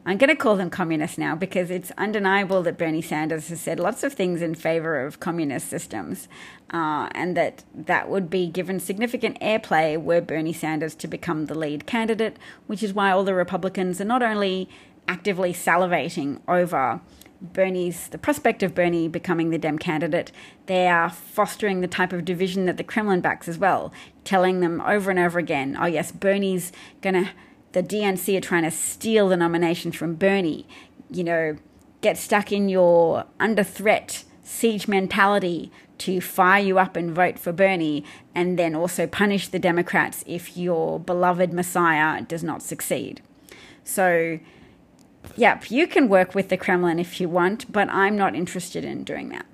I'm 0.05 0.17
going 0.17 0.29
to 0.29 0.35
call 0.35 0.55
them 0.55 0.69
communists 0.69 1.17
now 1.17 1.35
because 1.35 1.69
it's 1.69 1.91
undeniable 1.97 2.63
that 2.63 2.77
Bernie 2.77 3.01
Sanders 3.01 3.49
has 3.49 3.59
said 3.59 3.79
lots 3.79 4.03
of 4.03 4.13
things 4.13 4.41
in 4.41 4.55
favor 4.55 5.05
of 5.05 5.19
communist 5.19 5.67
systems, 5.67 6.27
uh, 6.71 7.09
and 7.11 7.35
that 7.35 7.63
that 7.75 8.09
would 8.09 8.29
be 8.29 8.47
given 8.47 8.79
significant 8.79 9.39
airplay 9.39 10.01
were 10.01 10.21
Bernie 10.21 10.53
Sanders 10.53 10.95
to 10.95 11.07
become 11.07 11.45
the 11.45 11.53
lead 11.53 11.85
candidate, 11.85 12.37
which 12.65 12.81
is 12.81 12.93
why 12.93 13.11
all 13.11 13.23
the 13.23 13.35
Republicans 13.35 13.99
are 13.99 14.05
not 14.05 14.23
only 14.23 14.69
actively 15.07 15.53
salivating 15.53 16.39
over 16.47 17.01
Bernie's 17.41 18.07
the 18.09 18.17
prospect 18.17 18.63
of 18.63 18.75
Bernie 18.75 19.07
becoming 19.07 19.49
the 19.49 19.57
Dem 19.57 19.77
candidate, 19.77 20.31
they 20.65 20.87
are 20.87 21.09
fostering 21.09 21.81
the 21.81 21.87
type 21.87 22.11
of 22.11 22.25
division 22.25 22.65
that 22.65 22.77
the 22.77 22.83
Kremlin 22.83 23.21
backs 23.21 23.47
as 23.47 23.57
well, 23.57 23.93
telling 24.23 24.59
them 24.59 24.81
over 24.81 25.09
and 25.09 25.19
over 25.19 25.39
again, 25.39 25.77
oh 25.79 25.85
yes, 25.85 26.11
Bernie's 26.11 26.71
gonna 27.01 27.31
the 27.71 27.83
DNC 27.83 28.35
are 28.35 28.41
trying 28.41 28.63
to 28.63 28.71
steal 28.71 29.29
the 29.29 29.37
nomination 29.37 29.91
from 29.91 30.15
Bernie. 30.15 30.67
You 31.09 31.23
know, 31.23 31.57
get 32.01 32.17
stuck 32.17 32.51
in 32.51 32.67
your 32.67 33.25
under 33.39 33.63
threat 33.63 34.23
siege 34.43 34.87
mentality 34.87 35.71
to 35.99 36.19
fire 36.19 36.63
you 36.63 36.79
up 36.79 36.95
and 36.95 37.11
vote 37.11 37.37
for 37.37 37.51
Bernie, 37.51 38.03
and 38.33 38.57
then 38.57 38.73
also 38.73 39.05
punish 39.05 39.49
the 39.49 39.59
Democrats 39.59 40.23
if 40.25 40.57
your 40.57 40.99
beloved 40.99 41.53
Messiah 41.53 42.21
does 42.21 42.43
not 42.43 42.63
succeed. 42.63 43.21
So 43.83 44.39
yep, 45.35 45.69
you 45.71 45.87
can 45.87 46.09
work 46.09 46.35
with 46.35 46.49
the 46.49 46.57
Kremlin 46.57 46.99
if 46.99 47.19
you 47.19 47.29
want, 47.29 47.71
but 47.71 47.89
I'm 47.89 48.17
not 48.17 48.35
interested 48.35 48.83
in 48.83 49.03
doing 49.03 49.29
that. 49.29 49.45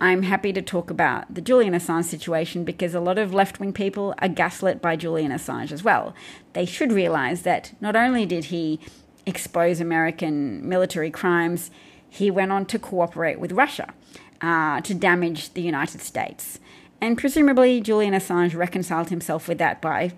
I'm 0.00 0.22
happy 0.22 0.52
to 0.52 0.62
talk 0.62 0.90
about 0.90 1.34
the 1.34 1.40
Julian 1.40 1.74
Assange 1.74 2.04
situation 2.04 2.62
because 2.62 2.94
a 2.94 3.00
lot 3.00 3.18
of 3.18 3.34
left 3.34 3.58
wing 3.58 3.72
people 3.72 4.14
are 4.18 4.28
gaslit 4.28 4.80
by 4.80 4.94
Julian 4.94 5.32
Assange 5.32 5.72
as 5.72 5.82
well. 5.82 6.14
They 6.52 6.64
should 6.64 6.92
realize 6.92 7.42
that 7.42 7.72
not 7.80 7.96
only 7.96 8.24
did 8.24 8.46
he 8.46 8.78
expose 9.26 9.80
American 9.80 10.66
military 10.68 11.10
crimes, 11.10 11.72
he 12.08 12.30
went 12.30 12.52
on 12.52 12.64
to 12.66 12.78
cooperate 12.78 13.40
with 13.40 13.52
Russia 13.52 13.92
uh, 14.40 14.80
to 14.82 14.94
damage 14.94 15.54
the 15.54 15.62
United 15.62 16.00
States. 16.00 16.60
And 17.00 17.18
presumably, 17.18 17.80
Julian 17.80 18.14
Assange 18.14 18.56
reconciled 18.56 19.10
himself 19.10 19.48
with 19.48 19.58
that 19.58 19.80
by 19.80 20.12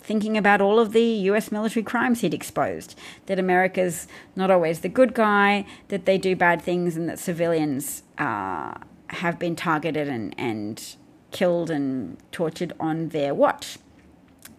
thinking 0.00 0.36
about 0.36 0.60
all 0.60 0.78
of 0.78 0.92
the 0.92 1.02
US 1.02 1.52
military 1.52 1.82
crimes 1.82 2.20
he'd 2.20 2.34
exposed. 2.34 2.98
That 3.26 3.38
America's 3.38 4.08
not 4.36 4.50
always 4.50 4.80
the 4.80 4.88
good 4.88 5.14
guy, 5.14 5.66
that 5.88 6.06
they 6.06 6.18
do 6.18 6.34
bad 6.34 6.62
things, 6.62 6.96
and 6.96 7.08
that 7.08 7.18
civilians 7.18 8.02
uh, 8.16 8.74
have 9.08 9.38
been 9.38 9.56
targeted 9.56 10.08
and, 10.08 10.34
and 10.38 10.96
killed 11.30 11.70
and 11.70 12.16
tortured 12.32 12.72
on 12.80 13.08
their 13.10 13.34
watch. 13.34 13.78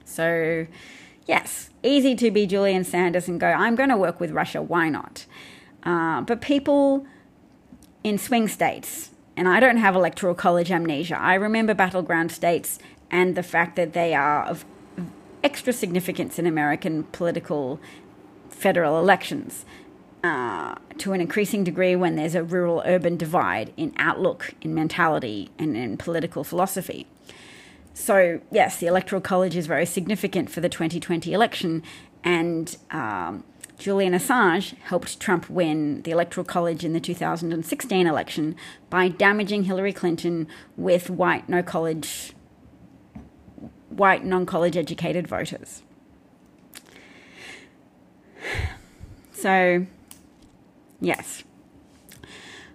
So, 0.05 0.67
yes, 1.25 1.69
easy 1.83 2.15
to 2.15 2.31
be 2.31 2.45
Julian 2.45 2.83
Sanders 2.83 3.27
and 3.27 3.39
go, 3.39 3.47
I'm 3.47 3.75
going 3.75 3.89
to 3.89 3.97
work 3.97 4.19
with 4.19 4.31
Russia, 4.31 4.61
why 4.61 4.89
not? 4.89 5.25
Uh, 5.83 6.21
but 6.21 6.41
people 6.41 7.05
in 8.03 8.17
swing 8.17 8.47
states, 8.47 9.11
and 9.35 9.47
I 9.47 9.59
don't 9.59 9.77
have 9.77 9.95
electoral 9.95 10.35
college 10.35 10.71
amnesia, 10.71 11.17
I 11.19 11.35
remember 11.35 11.73
battleground 11.73 12.31
states 12.31 12.79
and 13.11 13.35
the 13.35 13.43
fact 13.43 13.75
that 13.75 13.93
they 13.93 14.13
are 14.13 14.43
of 14.43 14.65
extra 15.43 15.73
significance 15.73 16.39
in 16.39 16.45
American 16.45 17.03
political 17.03 17.79
federal 18.49 18.99
elections 18.99 19.65
uh, 20.23 20.75
to 20.97 21.13
an 21.13 21.21
increasing 21.21 21.63
degree 21.63 21.95
when 21.95 22.15
there's 22.15 22.35
a 22.35 22.43
rural 22.43 22.83
urban 22.85 23.15
divide 23.15 23.71
in 23.77 23.93
outlook, 23.97 24.53
in 24.61 24.73
mentality, 24.73 25.49
and 25.57 25.77
in 25.77 25.97
political 25.97 26.43
philosophy. 26.43 27.07
So, 27.93 28.41
yes, 28.51 28.77
the 28.77 28.87
Electoral 28.87 29.21
College 29.21 29.55
is 29.55 29.67
very 29.67 29.85
significant 29.85 30.49
for 30.49 30.61
the 30.61 30.69
2020 30.69 31.33
election, 31.33 31.83
and 32.23 32.77
um, 32.91 33.43
Julian 33.77 34.13
Assange 34.13 34.75
helped 34.83 35.19
Trump 35.19 35.49
win 35.49 36.01
the 36.03 36.11
Electoral 36.11 36.45
College 36.45 36.83
in 36.83 36.93
the 36.93 36.99
2016 36.99 38.07
election 38.07 38.55
by 38.89 39.07
damaging 39.07 39.63
Hillary 39.63 39.93
Clinton 39.93 40.47
with 40.75 41.09
white, 41.09 41.47
no 41.47 41.63
college 41.63 42.33
white, 43.89 44.23
non 44.23 44.45
college 44.45 44.77
educated 44.77 45.27
voters. 45.27 45.83
So, 49.31 49.85
yes. 50.99 51.43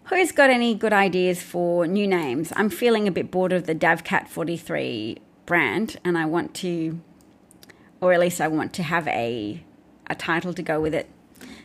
Who's 0.05 0.33
got 0.33 0.51
any 0.51 0.75
good 0.75 0.93
ideas 0.93 1.43
for 1.43 1.87
new 1.87 2.07
names? 2.07 2.53
I'm 2.57 2.71
feeling 2.71 3.09
a 3.09 3.11
bit 3.11 3.31
bored 3.31 3.53
of 3.53 3.67
the 3.67 3.75
DavCat43 3.75 5.19
brand 5.47 5.97
and 6.05 6.17
I 6.19 6.27
want 6.27 6.55
to, 6.57 7.01
or 8.01 8.13
at 8.13 8.21
least 8.21 8.41
I 8.41 8.49
want 8.49 8.73
to 8.75 8.83
have 8.83 9.09
a, 9.09 9.63
a 10.09 10.15
title 10.15 10.53
to 10.55 10.63
go 10.63 10.81
with 10.81 10.95
it. 10.95 11.09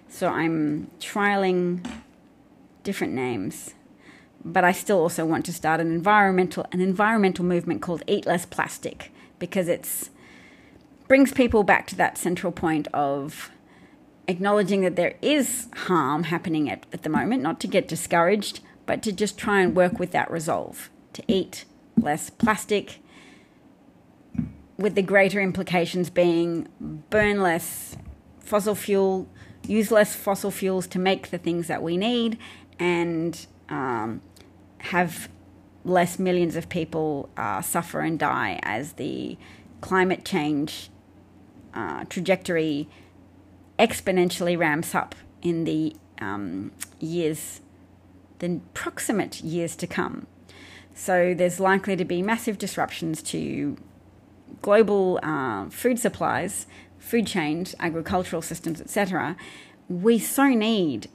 So 0.07 0.29
I'm 0.29 0.89
trialing 0.99 1.85
different 2.83 3.13
names. 3.13 3.73
but 4.43 4.63
I 4.63 4.71
still 4.71 4.99
also 4.99 5.25
want 5.25 5.45
to 5.45 5.53
start 5.53 5.79
an 5.79 5.91
environmental 5.91 6.65
an 6.71 6.81
environmental 6.81 7.45
movement 7.45 7.81
called 7.81 8.03
Eat 8.07 8.25
Less 8.25 8.45
Plastic 8.45 9.11
because 9.39 9.67
it's 9.67 10.09
brings 11.07 11.33
people 11.33 11.63
back 11.63 11.87
to 11.87 11.95
that 11.95 12.17
central 12.17 12.51
point 12.51 12.87
of 12.93 13.49
acknowledging 14.27 14.81
that 14.81 14.95
there 14.95 15.15
is 15.23 15.67
harm 15.87 16.25
happening 16.25 16.69
at, 16.69 16.85
at 16.93 17.01
the 17.01 17.09
moment, 17.09 17.41
not 17.41 17.59
to 17.59 17.67
get 17.67 17.87
discouraged, 17.87 18.59
but 18.85 19.01
to 19.01 19.11
just 19.11 19.37
try 19.37 19.59
and 19.59 19.75
work 19.75 19.97
with 19.97 20.11
that 20.11 20.29
resolve 20.29 20.89
to 21.13 21.23
eat 21.27 21.65
less 21.97 22.29
plastic, 22.29 22.99
with 24.77 24.95
the 24.95 25.01
greater 25.01 25.41
implications 25.41 26.09
being 26.09 26.67
burn 27.09 27.41
less 27.41 27.97
fossil 28.39 28.75
fuel, 28.75 29.27
use 29.67 29.91
less 29.91 30.15
fossil 30.15 30.51
fuels 30.51 30.87
to 30.87 30.99
make 30.99 31.31
the 31.31 31.37
things 31.37 31.67
that 31.67 31.81
we 31.81 31.97
need, 31.97 32.37
and 32.77 33.47
um, 33.67 34.21
have 34.77 35.27
less 35.89 36.19
millions 36.19 36.55
of 36.55 36.69
people 36.69 37.29
uh, 37.35 37.61
suffer 37.61 37.99
and 38.01 38.19
die 38.19 38.59
as 38.63 38.93
the 38.93 39.37
climate 39.81 40.23
change 40.23 40.89
uh, 41.73 42.05
trajectory 42.05 42.87
exponentially 43.77 44.57
ramps 44.57 44.93
up 44.93 45.15
in 45.41 45.63
the 45.63 45.95
um, 46.19 46.71
years, 46.99 47.61
the 48.39 48.59
proximate 48.73 49.41
years 49.41 49.75
to 49.77 49.87
come. 49.87 50.27
So 50.93 51.33
there's 51.33 51.59
likely 51.59 51.95
to 51.95 52.03
be 52.03 52.21
massive 52.21 52.57
disruptions 52.57 53.21
to 53.23 53.77
global 54.61 55.19
uh, 55.23 55.69
food 55.69 55.97
supplies, 55.97 56.67
food 56.97 57.25
chains, 57.25 57.73
agricultural 57.79 58.41
systems, 58.41 58.81
etc. 58.81 59.37
We 59.87 60.19
so 60.19 60.47
need 60.49 61.07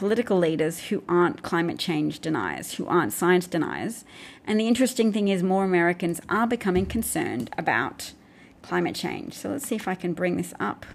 political 0.00 0.38
leaders 0.38 0.84
who 0.84 1.04
aren't 1.06 1.42
climate 1.42 1.78
change 1.78 2.20
deniers, 2.20 2.76
who 2.76 2.86
aren't 2.86 3.12
science 3.12 3.46
deniers. 3.46 4.06
And 4.46 4.58
the 4.58 4.66
interesting 4.66 5.12
thing 5.12 5.28
is, 5.28 5.42
more 5.42 5.62
Americans 5.62 6.22
are 6.30 6.46
becoming 6.46 6.86
concerned 6.86 7.50
about 7.58 8.14
climate 8.62 8.94
change. 8.94 9.34
So 9.34 9.50
let's 9.50 9.68
see 9.68 9.74
if 9.74 9.86
I 9.86 9.94
can 9.94 10.14
bring 10.14 10.38
this 10.38 10.54
up 10.58 10.86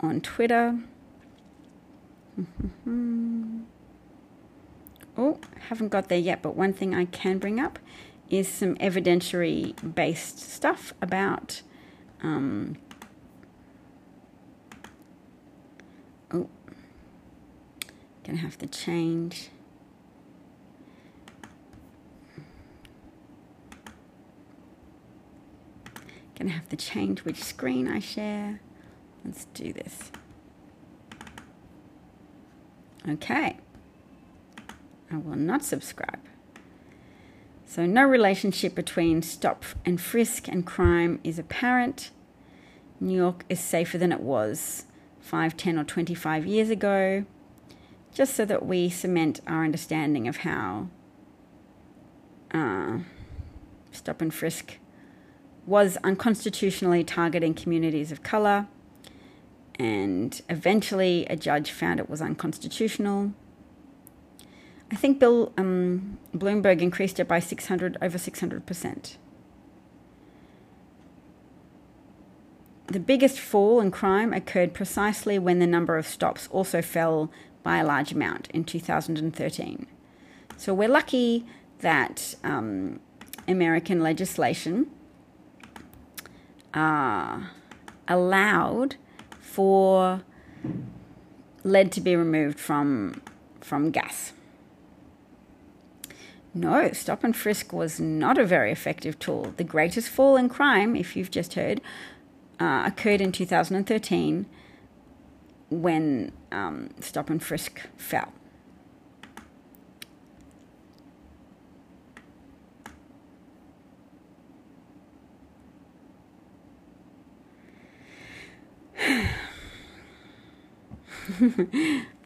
on 0.00 0.20
Twitter. 0.20 0.78
oh, 5.16 5.38
haven't 5.70 5.88
got 5.88 6.10
there 6.10 6.18
yet, 6.18 6.42
but 6.42 6.54
one 6.54 6.74
thing 6.74 6.94
I 6.94 7.06
can 7.06 7.38
bring 7.38 7.58
up 7.58 7.78
is 8.28 8.46
some 8.46 8.74
evidentiary 8.74 9.94
based 9.94 10.38
stuff 10.38 10.92
about. 11.00 11.62
Um, 12.22 12.76
gonna 18.24 18.38
have 18.38 18.58
to 18.58 18.66
change. 18.66 19.48
Gonna 26.38 26.50
have 26.50 26.68
to 26.70 26.76
change 26.76 27.24
which 27.24 27.42
screen 27.42 27.88
I 27.88 27.98
share. 27.98 28.60
Let's 29.24 29.46
do 29.46 29.72
this. 29.72 30.10
Okay. 33.08 33.58
I 35.10 35.16
will 35.16 35.36
not 35.36 35.64
subscribe. 35.64 36.20
So, 37.66 37.86
no 37.86 38.04
relationship 38.04 38.74
between 38.74 39.22
stop 39.22 39.64
and 39.84 40.00
frisk 40.00 40.48
and 40.48 40.66
crime 40.66 41.20
is 41.24 41.38
apparent. 41.38 42.10
New 43.00 43.16
York 43.16 43.44
is 43.48 43.60
safer 43.60 43.98
than 43.98 44.12
it 44.12 44.20
was 44.20 44.86
5, 45.20 45.56
10, 45.56 45.78
or 45.78 45.84
25 45.84 46.46
years 46.46 46.70
ago, 46.70 47.24
just 48.14 48.34
so 48.34 48.44
that 48.44 48.66
we 48.66 48.88
cement 48.88 49.40
our 49.46 49.64
understanding 49.64 50.28
of 50.28 50.38
how 50.38 50.88
uh, 52.52 52.98
stop 53.90 54.20
and 54.20 54.32
frisk 54.32 54.78
was 55.66 55.96
unconstitutionally 56.04 57.04
targeting 57.04 57.54
communities 57.54 58.12
of 58.12 58.22
colour 58.22 58.66
and 59.76 60.42
eventually 60.48 61.26
a 61.26 61.36
judge 61.36 61.70
found 61.70 61.98
it 61.98 62.10
was 62.10 62.20
unconstitutional. 62.20 63.32
I 64.90 64.96
think 64.96 65.18
Bill 65.18 65.52
um, 65.56 66.18
Bloomberg 66.34 66.82
increased 66.82 67.18
it 67.18 67.26
by 67.26 67.38
600 67.40 67.96
over 68.02 68.18
600 68.18 68.66
percent. 68.66 69.16
The 72.88 73.00
biggest 73.00 73.40
fall 73.40 73.80
in 73.80 73.90
crime 73.90 74.34
occurred 74.34 74.74
precisely 74.74 75.38
when 75.38 75.60
the 75.60 75.66
number 75.66 75.96
of 75.96 76.06
stops 76.06 76.46
also 76.50 76.82
fell 76.82 77.32
by 77.62 77.78
a 77.78 77.84
large 77.84 78.12
amount 78.12 78.48
in 78.50 78.64
2013. 78.64 79.86
So 80.56 80.74
we're 80.74 80.88
lucky 80.88 81.46
that 81.80 82.34
um, 82.44 83.00
American 83.48 84.00
legislation 84.00 84.90
uh, 86.74 87.40
allowed 88.08 88.96
for 89.40 90.22
lead 91.64 91.92
to 91.92 92.00
be 92.00 92.16
removed 92.16 92.58
from 92.58 93.22
from 93.60 93.90
gas. 93.90 94.32
No, 96.54 96.92
stop 96.92 97.24
and 97.24 97.34
frisk 97.34 97.72
was 97.72 97.98
not 97.98 98.36
a 98.36 98.44
very 98.44 98.72
effective 98.72 99.18
tool. 99.18 99.54
The 99.56 99.64
greatest 99.64 100.08
fall 100.10 100.36
in 100.36 100.48
crime, 100.48 100.94
if 100.94 101.16
you've 101.16 101.30
just 101.30 101.54
heard, 101.54 101.80
uh, 102.60 102.82
occurred 102.86 103.20
in 103.22 103.32
2013 103.32 104.46
when 105.80 106.32
um, 106.50 106.90
stop 107.00 107.30
and 107.30 107.42
frisk 107.42 107.80
fell. 107.96 108.32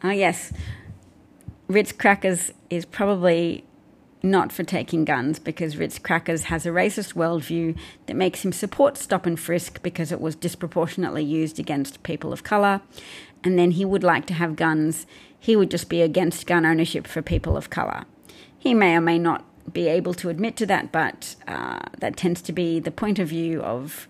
oh, 0.03 0.09
yes. 0.11 0.51
Ritz 1.67 1.91
Crackers 1.91 2.51
is 2.69 2.85
probably 2.85 3.65
not 4.23 4.51
for 4.51 4.63
taking 4.63 5.05
guns 5.05 5.39
because 5.39 5.77
Ritz 5.77 5.99
Crackers 5.99 6.43
has 6.43 6.65
a 6.65 6.69
racist 6.69 7.13
worldview 7.13 7.77
that 8.07 8.15
makes 8.15 8.43
him 8.43 8.51
support 8.51 8.97
stop 8.97 9.25
and 9.25 9.39
frisk 9.39 9.81
because 9.83 10.11
it 10.11 10.19
was 10.19 10.35
disproportionately 10.35 11.23
used 11.23 11.59
against 11.59 12.03
people 12.03 12.33
of 12.33 12.43
colour. 12.43 12.81
And 13.43 13.57
then 13.57 13.71
he 13.71 13.85
would 13.85 14.03
like 14.03 14.25
to 14.27 14.33
have 14.33 14.55
guns. 14.55 15.05
He 15.39 15.55
would 15.55 15.71
just 15.71 15.89
be 15.89 16.01
against 16.01 16.47
gun 16.47 16.65
ownership 16.65 17.07
for 17.07 17.21
people 17.21 17.55
of 17.55 17.69
colour. 17.69 18.05
He 18.57 18.73
may 18.73 18.95
or 18.95 19.01
may 19.01 19.19
not 19.19 19.45
be 19.71 19.87
able 19.87 20.13
to 20.15 20.29
admit 20.29 20.55
to 20.57 20.65
that, 20.65 20.91
but 20.91 21.35
uh, 21.47 21.79
that 21.99 22.17
tends 22.17 22.41
to 22.43 22.51
be 22.51 22.79
the 22.79 22.91
point 22.91 23.19
of 23.19 23.27
view 23.27 23.61
of 23.61 24.07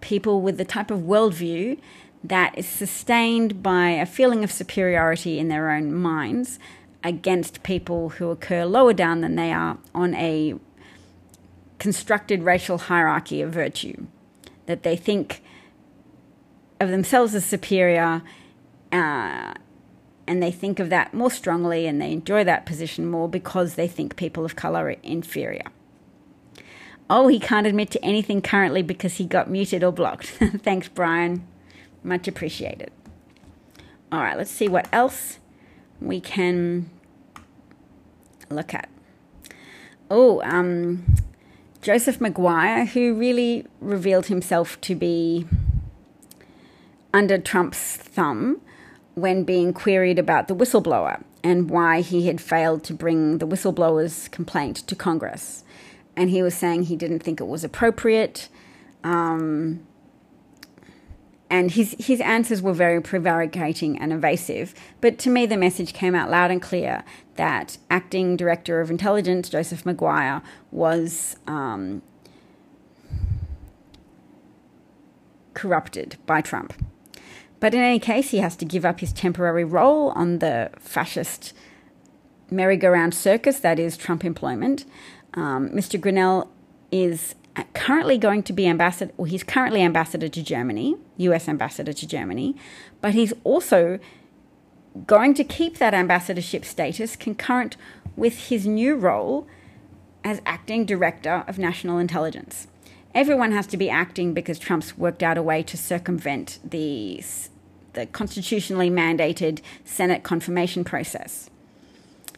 people 0.00 0.42
with 0.42 0.58
the 0.58 0.64
type 0.64 0.90
of 0.90 1.00
worldview 1.00 1.78
that 2.22 2.56
is 2.58 2.66
sustained 2.66 3.62
by 3.62 3.90
a 3.90 4.06
feeling 4.06 4.42
of 4.42 4.50
superiority 4.50 5.38
in 5.38 5.48
their 5.48 5.70
own 5.70 5.92
minds 5.94 6.58
against 7.04 7.62
people 7.62 8.10
who 8.10 8.30
occur 8.30 8.64
lower 8.64 8.92
down 8.92 9.20
than 9.20 9.36
they 9.36 9.52
are 9.52 9.78
on 9.94 10.14
a 10.14 10.54
constructed 11.78 12.42
racial 12.42 12.78
hierarchy 12.78 13.40
of 13.40 13.52
virtue. 13.52 14.06
That 14.66 14.82
they 14.82 14.96
think 14.96 15.42
of 16.80 16.90
themselves 16.90 17.34
as 17.34 17.44
superior 17.44 18.22
uh, 18.92 19.54
and 20.26 20.42
they 20.42 20.50
think 20.50 20.78
of 20.78 20.90
that 20.90 21.14
more 21.14 21.30
strongly 21.30 21.86
and 21.86 22.00
they 22.00 22.12
enjoy 22.12 22.44
that 22.44 22.66
position 22.66 23.06
more 23.06 23.28
because 23.28 23.74
they 23.74 23.88
think 23.88 24.16
people 24.16 24.44
of 24.44 24.56
colour 24.56 24.86
are 24.86 24.96
inferior. 25.02 25.64
Oh, 27.08 27.28
he 27.28 27.38
can't 27.38 27.66
admit 27.66 27.90
to 27.92 28.04
anything 28.04 28.42
currently 28.42 28.82
because 28.82 29.16
he 29.16 29.26
got 29.26 29.48
muted 29.48 29.84
or 29.84 29.92
blocked. 29.92 30.26
Thanks, 30.62 30.88
Brian. 30.88 31.46
Much 32.02 32.26
appreciated. 32.26 32.90
All 34.10 34.20
right, 34.20 34.36
let's 34.36 34.50
see 34.50 34.68
what 34.68 34.88
else 34.92 35.38
we 36.00 36.20
can 36.20 36.90
look 38.50 38.74
at. 38.74 38.88
Oh, 40.10 40.42
um, 40.42 41.16
Joseph 41.80 42.20
Maguire, 42.20 42.86
who 42.86 43.14
really 43.14 43.66
revealed 43.80 44.26
himself 44.26 44.80
to 44.82 44.94
be 44.94 45.46
under 47.12 47.38
Trump's 47.38 47.96
thumb 47.96 48.60
when 49.16 49.44
being 49.44 49.72
queried 49.72 50.18
about 50.18 50.46
the 50.46 50.54
whistleblower 50.54 51.24
and 51.42 51.70
why 51.70 52.02
he 52.02 52.26
had 52.26 52.38
failed 52.38 52.84
to 52.84 52.92
bring 52.92 53.38
the 53.38 53.46
whistleblower's 53.46 54.28
complaint 54.28 54.76
to 54.76 54.94
Congress. 54.94 55.64
And 56.14 56.28
he 56.28 56.42
was 56.42 56.54
saying 56.54 56.82
he 56.82 56.96
didn't 56.96 57.20
think 57.20 57.40
it 57.40 57.46
was 57.46 57.64
appropriate. 57.64 58.50
Um, 59.02 59.86
and 61.48 61.70
his 61.70 61.96
his 61.98 62.20
answers 62.20 62.60
were 62.60 62.74
very 62.74 63.00
prevaricating 63.00 63.98
and 63.98 64.12
evasive. 64.12 64.74
But 65.00 65.18
to 65.20 65.30
me, 65.30 65.46
the 65.46 65.56
message 65.56 65.94
came 65.94 66.14
out 66.14 66.28
loud 66.28 66.50
and 66.50 66.60
clear 66.60 67.02
that 67.36 67.78
acting 67.88 68.36
director 68.36 68.82
of 68.82 68.90
intelligence 68.90 69.48
Joseph 69.48 69.86
Maguire 69.86 70.42
was 70.70 71.36
um, 71.46 72.02
corrupted 75.54 76.18
by 76.26 76.42
Trump. 76.42 76.74
But 77.60 77.74
in 77.74 77.80
any 77.80 77.98
case, 77.98 78.30
he 78.30 78.38
has 78.38 78.56
to 78.56 78.64
give 78.64 78.84
up 78.84 79.00
his 79.00 79.12
temporary 79.12 79.64
role 79.64 80.10
on 80.10 80.38
the 80.38 80.70
fascist 80.78 81.54
merry-go-round 82.50 83.14
circus 83.14 83.58
that 83.60 83.78
is 83.78 83.96
Trump 83.96 84.24
employment. 84.24 84.84
Um, 85.34 85.70
Mr. 85.70 85.98
Grenell 86.00 86.48
is 86.92 87.34
currently 87.74 88.18
going 88.18 88.42
to 88.44 88.52
be 88.52 88.66
ambassador, 88.66 89.12
well, 89.16 89.24
he's 89.24 89.42
currently 89.42 89.82
ambassador 89.82 90.28
to 90.28 90.42
Germany, 90.42 90.96
US 91.16 91.48
ambassador 91.48 91.92
to 91.92 92.06
Germany, 92.06 92.54
but 93.00 93.14
he's 93.14 93.32
also 93.44 93.98
going 95.06 95.34
to 95.34 95.44
keep 95.44 95.78
that 95.78 95.94
ambassadorship 95.94 96.64
status 96.64 97.16
concurrent 97.16 97.76
with 98.16 98.48
his 98.48 98.66
new 98.66 98.94
role 98.94 99.46
as 100.24 100.40
acting 100.46 100.84
director 100.84 101.44
of 101.46 101.58
national 101.58 101.98
intelligence. 101.98 102.66
Everyone 103.16 103.50
has 103.52 103.66
to 103.68 103.78
be 103.78 103.88
acting 103.88 104.34
because 104.34 104.58
Trump's 104.58 104.98
worked 104.98 105.22
out 105.22 105.38
a 105.38 105.42
way 105.42 105.62
to 105.62 105.78
circumvent 105.78 106.58
the, 106.62 107.24
the 107.94 108.04
constitutionally 108.04 108.90
mandated 108.90 109.62
Senate 109.86 110.22
confirmation 110.22 110.84
process. 110.84 111.48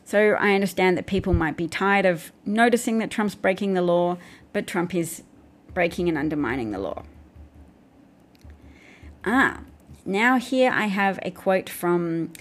So 0.05 0.37
I 0.39 0.55
understand 0.55 0.97
that 0.97 1.07
people 1.07 1.35
might 1.35 1.57
be 1.57 1.67
tired 1.67 2.07
of 2.07 2.31
noticing 2.47 2.99
that 2.99 3.11
Trump's 3.11 3.35
breaking 3.35 3.75
the 3.75 3.83
law, 3.83 4.19
but 4.53 4.69
Trump 4.69 4.95
is 4.95 5.25
breaking 5.75 6.09
and 6.09 6.17
undermining 6.17 6.71
the 6.71 6.79
law. 6.79 7.03
Ah, 9.25 9.63
now 10.07 10.39
here 10.39 10.71
I 10.71 10.87
have 10.87 11.19
a 11.25 11.33
quote 11.33 11.69
from 11.69 12.33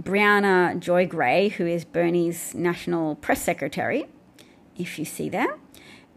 Briahna 0.00 0.78
Joy 0.78 1.08
Gray, 1.08 1.48
who 1.48 1.66
is 1.66 1.84
Bernie's 1.84 2.54
national 2.54 3.16
press 3.16 3.42
secretary, 3.42 4.06
if 4.78 4.96
you 4.96 5.04
see 5.04 5.28
that. 5.30 5.58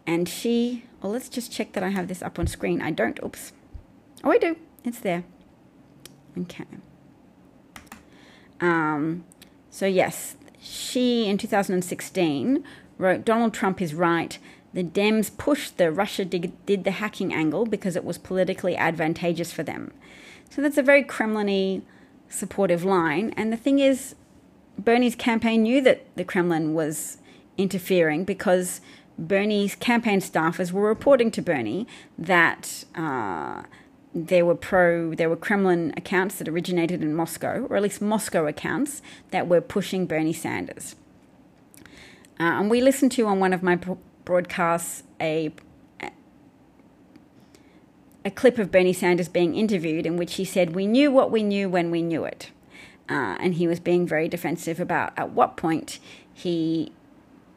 And 0.05 0.29
she, 0.29 0.83
well, 1.03 1.11
let's 1.11 1.27
just 1.27 1.51
check 1.51 1.73
that 1.73 1.83
I 1.83 1.89
have 1.89 2.07
this 2.07 2.21
up 2.21 2.39
on 2.39 2.47
screen. 2.47 2.81
I 2.81 2.89
don't, 2.91 3.19
oops. 3.23 3.51
Oh, 4.23 4.31
I 4.31 4.37
do. 4.37 4.55
It's 4.85 5.01
there. 5.01 5.25
Okay. 6.37 6.63
Um, 8.61 9.25
so, 9.69 9.85
yes, 9.85 10.37
she 10.61 11.27
in 11.27 11.37
2016 11.37 12.63
wrote 12.97 13.25
Donald 13.25 13.53
Trump 13.53 13.81
is 13.81 13.93
right. 13.93 14.39
The 14.73 14.83
Dems 14.83 15.37
pushed 15.37 15.77
the 15.77 15.91
Russia 15.91 16.23
did, 16.23 16.53
did 16.65 16.85
the 16.85 16.91
hacking 16.91 17.33
angle 17.33 17.65
because 17.65 17.97
it 17.97 18.05
was 18.05 18.17
politically 18.17 18.77
advantageous 18.77 19.51
for 19.51 19.61
them. 19.61 19.91
So 20.49 20.61
that's 20.61 20.77
a 20.77 20.83
very 20.83 21.03
Kremlin-y 21.03 21.81
supportive 22.29 22.85
line. 22.85 23.33
And 23.35 23.51
the 23.51 23.57
thing 23.57 23.79
is, 23.79 24.15
Bernie's 24.79 25.15
campaign 25.15 25.63
knew 25.63 25.81
that 25.81 26.05
the 26.15 26.23
Kremlin 26.23 26.73
was 26.73 27.17
interfering 27.57 28.23
because 28.23 28.79
Bernie's 29.17 29.75
campaign 29.75 30.19
staffers 30.19 30.71
were 30.71 30.87
reporting 30.87 31.31
to 31.31 31.41
Bernie 31.41 31.87
that 32.17 32.83
uh, 32.95 33.63
there 34.13 34.45
were 34.45 34.55
pro, 34.55 35.13
there 35.13 35.29
were 35.29 35.35
Kremlin 35.35 35.93
accounts 35.95 36.35
that 36.35 36.47
originated 36.47 37.01
in 37.01 37.15
Moscow, 37.15 37.65
or 37.69 37.75
at 37.75 37.83
least 37.83 38.01
Moscow 38.01 38.47
accounts 38.47 39.01
that 39.31 39.47
were 39.47 39.61
pushing 39.61 40.05
Bernie 40.05 40.33
Sanders. 40.33 40.95
Uh, 42.39 42.59
and 42.59 42.69
we 42.69 42.81
listened 42.81 43.11
to 43.13 43.27
on 43.27 43.39
one 43.39 43.53
of 43.53 43.63
my 43.63 43.79
broadcasts 44.25 45.03
a 45.21 45.53
a 48.25 48.31
clip 48.31 48.57
of 48.57 48.71
Bernie 48.71 48.93
Sanders 48.93 49.27
being 49.27 49.53
interviewed 49.53 50.05
in 50.05 50.15
which 50.15 50.35
he 50.35 50.45
said, 50.45 50.73
"We 50.73 50.87
knew 50.87 51.11
what 51.11 51.29
we 51.29 51.43
knew 51.43 51.67
when 51.67 51.91
we 51.91 52.01
knew 52.01 52.23
it," 52.23 52.51
uh, 53.09 53.35
and 53.39 53.55
he 53.55 53.67
was 53.67 53.79
being 53.79 54.07
very 54.07 54.29
defensive 54.29 54.79
about 54.79 55.11
at 55.17 55.31
what 55.31 55.57
point 55.57 55.99
he 56.33 56.91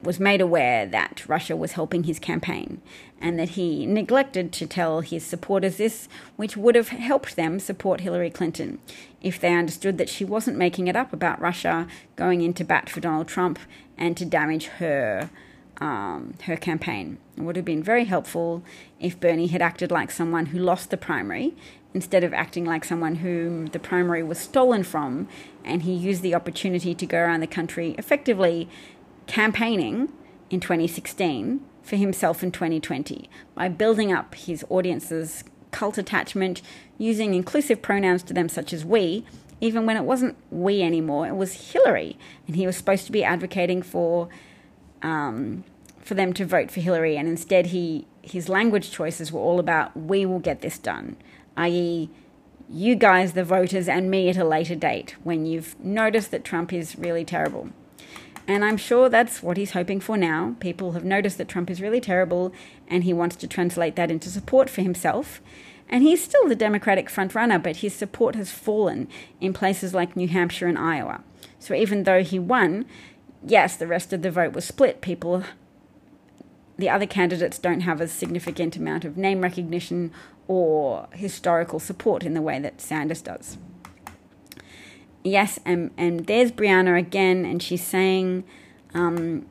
was 0.07 0.21
made 0.21 0.41
aware 0.41 0.87
that 0.87 1.25
Russia 1.29 1.57
was 1.57 1.73
helping 1.73 2.05
his 2.05 2.19
campaign 2.19 2.81
and 3.21 3.39
that 3.39 3.51
he 3.51 3.85
neglected 3.85 4.53
to 4.53 4.67
tell 4.67 5.01
his 5.01 5.25
supporters 5.25 5.77
this, 5.77 6.09
which 6.37 6.57
would 6.57 6.75
have 6.75 6.89
helped 6.89 7.37
them 7.37 7.59
support 7.59 8.01
Hillary 8.01 8.31
Clinton 8.31 8.79
if 9.21 9.41
they 9.41 9.55
understood 9.55 9.99
that 9.99 10.09
she 10.09 10.25
wasn't 10.25 10.57
making 10.57 10.87
it 10.87 10.97
up 10.97 11.13
about 11.13 11.41
Russia 11.41 11.89
going 12.15 12.41
into 12.41 12.65
bat 12.65 12.89
for 12.89 13.01
Donald 13.01 13.27
Trump 13.27 13.59
and 13.99 14.17
to 14.17 14.25
damage 14.25 14.67
her. 14.67 15.31
Um, 15.79 16.33
her 16.45 16.57
campaign. 16.57 17.19
It 17.37 17.43
would 17.43 17.57
have 17.57 17.67
been 17.67 17.83
very 17.83 18.07
helpful 18.07 18.63
if 18.99 19.21
Bernie 19.21 19.49
had 19.49 19.61
acted 19.61 19.91
like 19.91 20.11
someone 20.11 20.47
who 20.47 20.59
lost 20.59 20.89
the 20.89 20.97
primary 20.97 21.55
instead 21.97 22.25
of 22.25 22.33
acting 22.35 22.65
like 22.65 22.83
someone 22.83 23.17
whom 23.17 23.67
the 23.67 23.79
primary 23.79 24.23
was 24.23 24.39
stolen 24.39 24.83
from 24.83 25.29
and 25.65 25.83
he 25.83 25.93
used 25.93 26.23
the 26.23 26.35
opportunity 26.35 26.95
to 26.95 27.07
go 27.07 27.19
around 27.19 27.41
the 27.41 27.47
country 27.47 27.95
effectively 27.99 28.69
campaigning 29.27 30.13
in 30.51 30.61
2016 30.61 31.61
for 31.83 31.97
himself 31.97 32.43
in 32.43 32.51
2020 32.51 33.31
by 33.55 33.69
building 33.69 34.13
up 34.13 34.35
his 34.35 34.65
audience's 34.69 35.45
cult 35.71 35.99
attachment, 35.99 36.63
using 36.99 37.35
inclusive 37.35 37.83
pronouns 37.83 38.23
to 38.25 38.33
them 38.33 38.49
such 38.49 38.73
as 38.73 38.85
we, 38.85 39.25
even 39.61 39.87
when 39.87 39.97
it 39.97 40.05
wasn't 40.05 40.37
we 40.51 40.83
anymore, 40.83 41.27
it 41.27 41.37
was 41.37 41.73
Hillary, 41.73 42.19
and 42.47 42.57
he 42.57 42.67
was 42.67 42.77
supposed 42.77 43.07
to 43.07 43.13
be 43.13 43.25
advocating 43.25 43.83
for 43.83 44.29
um, 45.03 45.65
for 46.01 46.15
them 46.15 46.33
to 46.33 46.47
vote 46.47 46.71
for 46.71 46.81
Hillary, 46.81 47.17
and 47.17 47.29
instead 47.29 47.67
he 47.67 48.07
his 48.23 48.49
language 48.49 48.91
choices 48.91 49.31
were 49.31 49.41
all 49.41 49.59
about 49.61 49.97
we 49.97 50.27
will 50.27 50.39
get 50.39 50.61
this 50.61 50.79
done, 50.79 51.17
i.e. 51.57 52.11
You 52.69 52.97
guys, 52.97 53.35
the 53.35 53.45
voters, 53.45 53.89
and 53.89 54.11
me 54.11 54.29
at 54.29 54.37
a 54.37 54.45
later 54.45 54.75
date 54.75 55.15
when 55.23 55.47
you've 55.47 55.79
noticed 55.79 56.33
that 56.33 56.45
Trump 56.45 56.73
is 56.73 56.97
really 56.99 57.25
terrible. 57.25 57.71
And 58.49 58.65
I'm 58.65 58.77
sure 58.77 59.09
that's 59.09 59.43
what 59.43 59.57
he's 59.57 59.73
hoping 59.73 60.01
for 60.01 60.17
now. 60.17 60.55
People 60.61 60.93
have 60.93 61.05
noticed 61.05 61.37
that 61.39 61.49
Trump 61.49 61.69
is 61.69 61.83
really 61.83 62.01
terrible, 62.01 62.53
and 62.87 63.03
he 63.03 63.13
wants 63.13 63.35
to 63.37 63.49
translate 63.49 63.97
that 63.97 64.11
into 64.11 64.29
support 64.29 64.71
for 64.71 64.83
himself. 64.83 65.41
And 65.89 66.03
he's 66.03 66.23
still 66.23 66.49
the 66.49 66.55
Democratic 66.55 67.09
frontrunner, 67.09 67.63
but 67.63 67.77
his 67.77 67.95
support 67.95 68.35
has 68.35 68.51
fallen 68.51 69.09
in 69.41 69.53
places 69.53 69.95
like 69.95 70.17
New 70.17 70.29
Hampshire 70.29 70.67
and 70.67 70.79
Iowa. 70.79 71.23
So 71.59 71.75
even 71.75 72.05
though 72.05 72.23
he 72.23 72.39
won, 72.39 72.87
yes, 73.45 73.77
the 73.77 73.87
rest 73.87 74.13
of 74.13 74.23
the 74.23 74.31
vote 74.31 74.53
was 74.53 74.65
split. 74.65 75.01
People, 75.01 75.45
the 76.77 76.89
other 76.89 77.07
candidates 77.07 77.59
don't 77.59 77.81
have 77.81 78.01
a 78.01 78.09
significant 78.09 78.77
amount 78.77 79.05
of 79.05 79.17
name 79.17 79.41
recognition 79.41 80.13
or 80.49 81.09
historical 81.13 81.81
support 81.81 82.23
in 82.23 82.35
the 82.35 82.43
way 82.43 82.59
that 82.61 82.81
Sanders 82.81 83.23
does 83.23 83.59
yes, 85.27 85.59
and, 85.65 85.91
and 85.97 86.27
there's 86.27 86.53
Briahna 86.53 86.99
again, 86.99 87.45
and 87.45 87.63
she's 87.63 87.85
saying 87.85 88.45
um, 88.95 89.47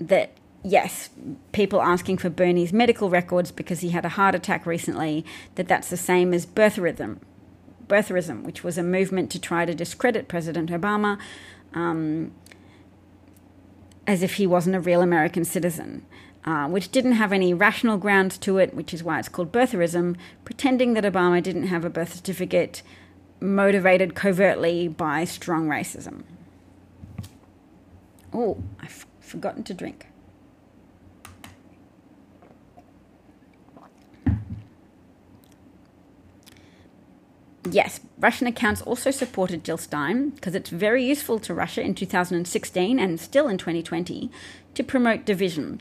that 0.00 0.32
yes, 0.66 1.10
people 1.52 1.80
asking 1.80 2.18
for 2.18 2.28
Bernie's 2.28 2.72
medical 2.72 3.08
records 3.08 3.52
because 3.52 3.80
he 3.80 3.90
had 3.90 4.04
a 4.04 4.10
heart 4.10 4.34
attack 4.34 4.66
recently, 4.66 5.24
that 5.54 5.68
that's 5.68 5.88
the 5.88 5.96
same 5.96 6.34
as 6.34 6.44
birtherism, 6.44 7.18
birtherism, 7.86 8.42
which 8.42 8.64
was 8.64 8.76
a 8.76 8.82
movement 8.82 9.30
to 9.30 9.40
try 9.40 9.64
to 9.64 9.74
discredit 9.74 10.26
President 10.26 10.70
Obama 10.70 11.18
um, 11.72 12.32
as 14.06 14.22
if 14.22 14.34
he 14.34 14.46
wasn't 14.46 14.74
a 14.74 14.80
real 14.80 15.02
American 15.02 15.44
citizen. 15.44 16.04
Uh, 16.44 16.68
which 16.68 16.92
didn't 16.92 17.10
have 17.12 17.32
any 17.32 17.52
rational 17.52 17.98
grounds 17.98 18.38
to 18.38 18.56
it, 18.56 18.72
which 18.72 18.94
is 18.94 19.02
why 19.02 19.18
it's 19.18 19.28
called 19.28 19.50
birtherism, 19.50 20.16
pretending 20.44 20.94
that 20.94 21.02
Obama 21.02 21.42
didn't 21.42 21.66
have 21.66 21.84
a 21.84 21.90
birth 21.90 22.14
certificate, 22.14 22.82
motivated 23.54 24.14
covertly 24.14 24.88
by 24.88 25.24
strong 25.24 25.68
racism. 25.68 26.22
Oh, 28.32 28.62
I've 28.80 29.06
forgotten 29.20 29.62
to 29.64 29.74
drink. 29.74 30.06
Yes, 37.70 38.00
Russian 38.18 38.46
accounts 38.46 38.80
also 38.82 39.10
supported 39.10 39.64
Jill 39.64 39.78
Stein 39.78 40.30
because 40.30 40.54
it's 40.54 40.70
very 40.70 41.04
useful 41.04 41.40
to 41.40 41.52
Russia 41.52 41.82
in 41.82 41.94
2016 41.94 42.98
and 42.98 43.18
still 43.18 43.48
in 43.48 43.58
2020 43.58 44.30
to 44.74 44.84
promote 44.84 45.24
division, 45.24 45.80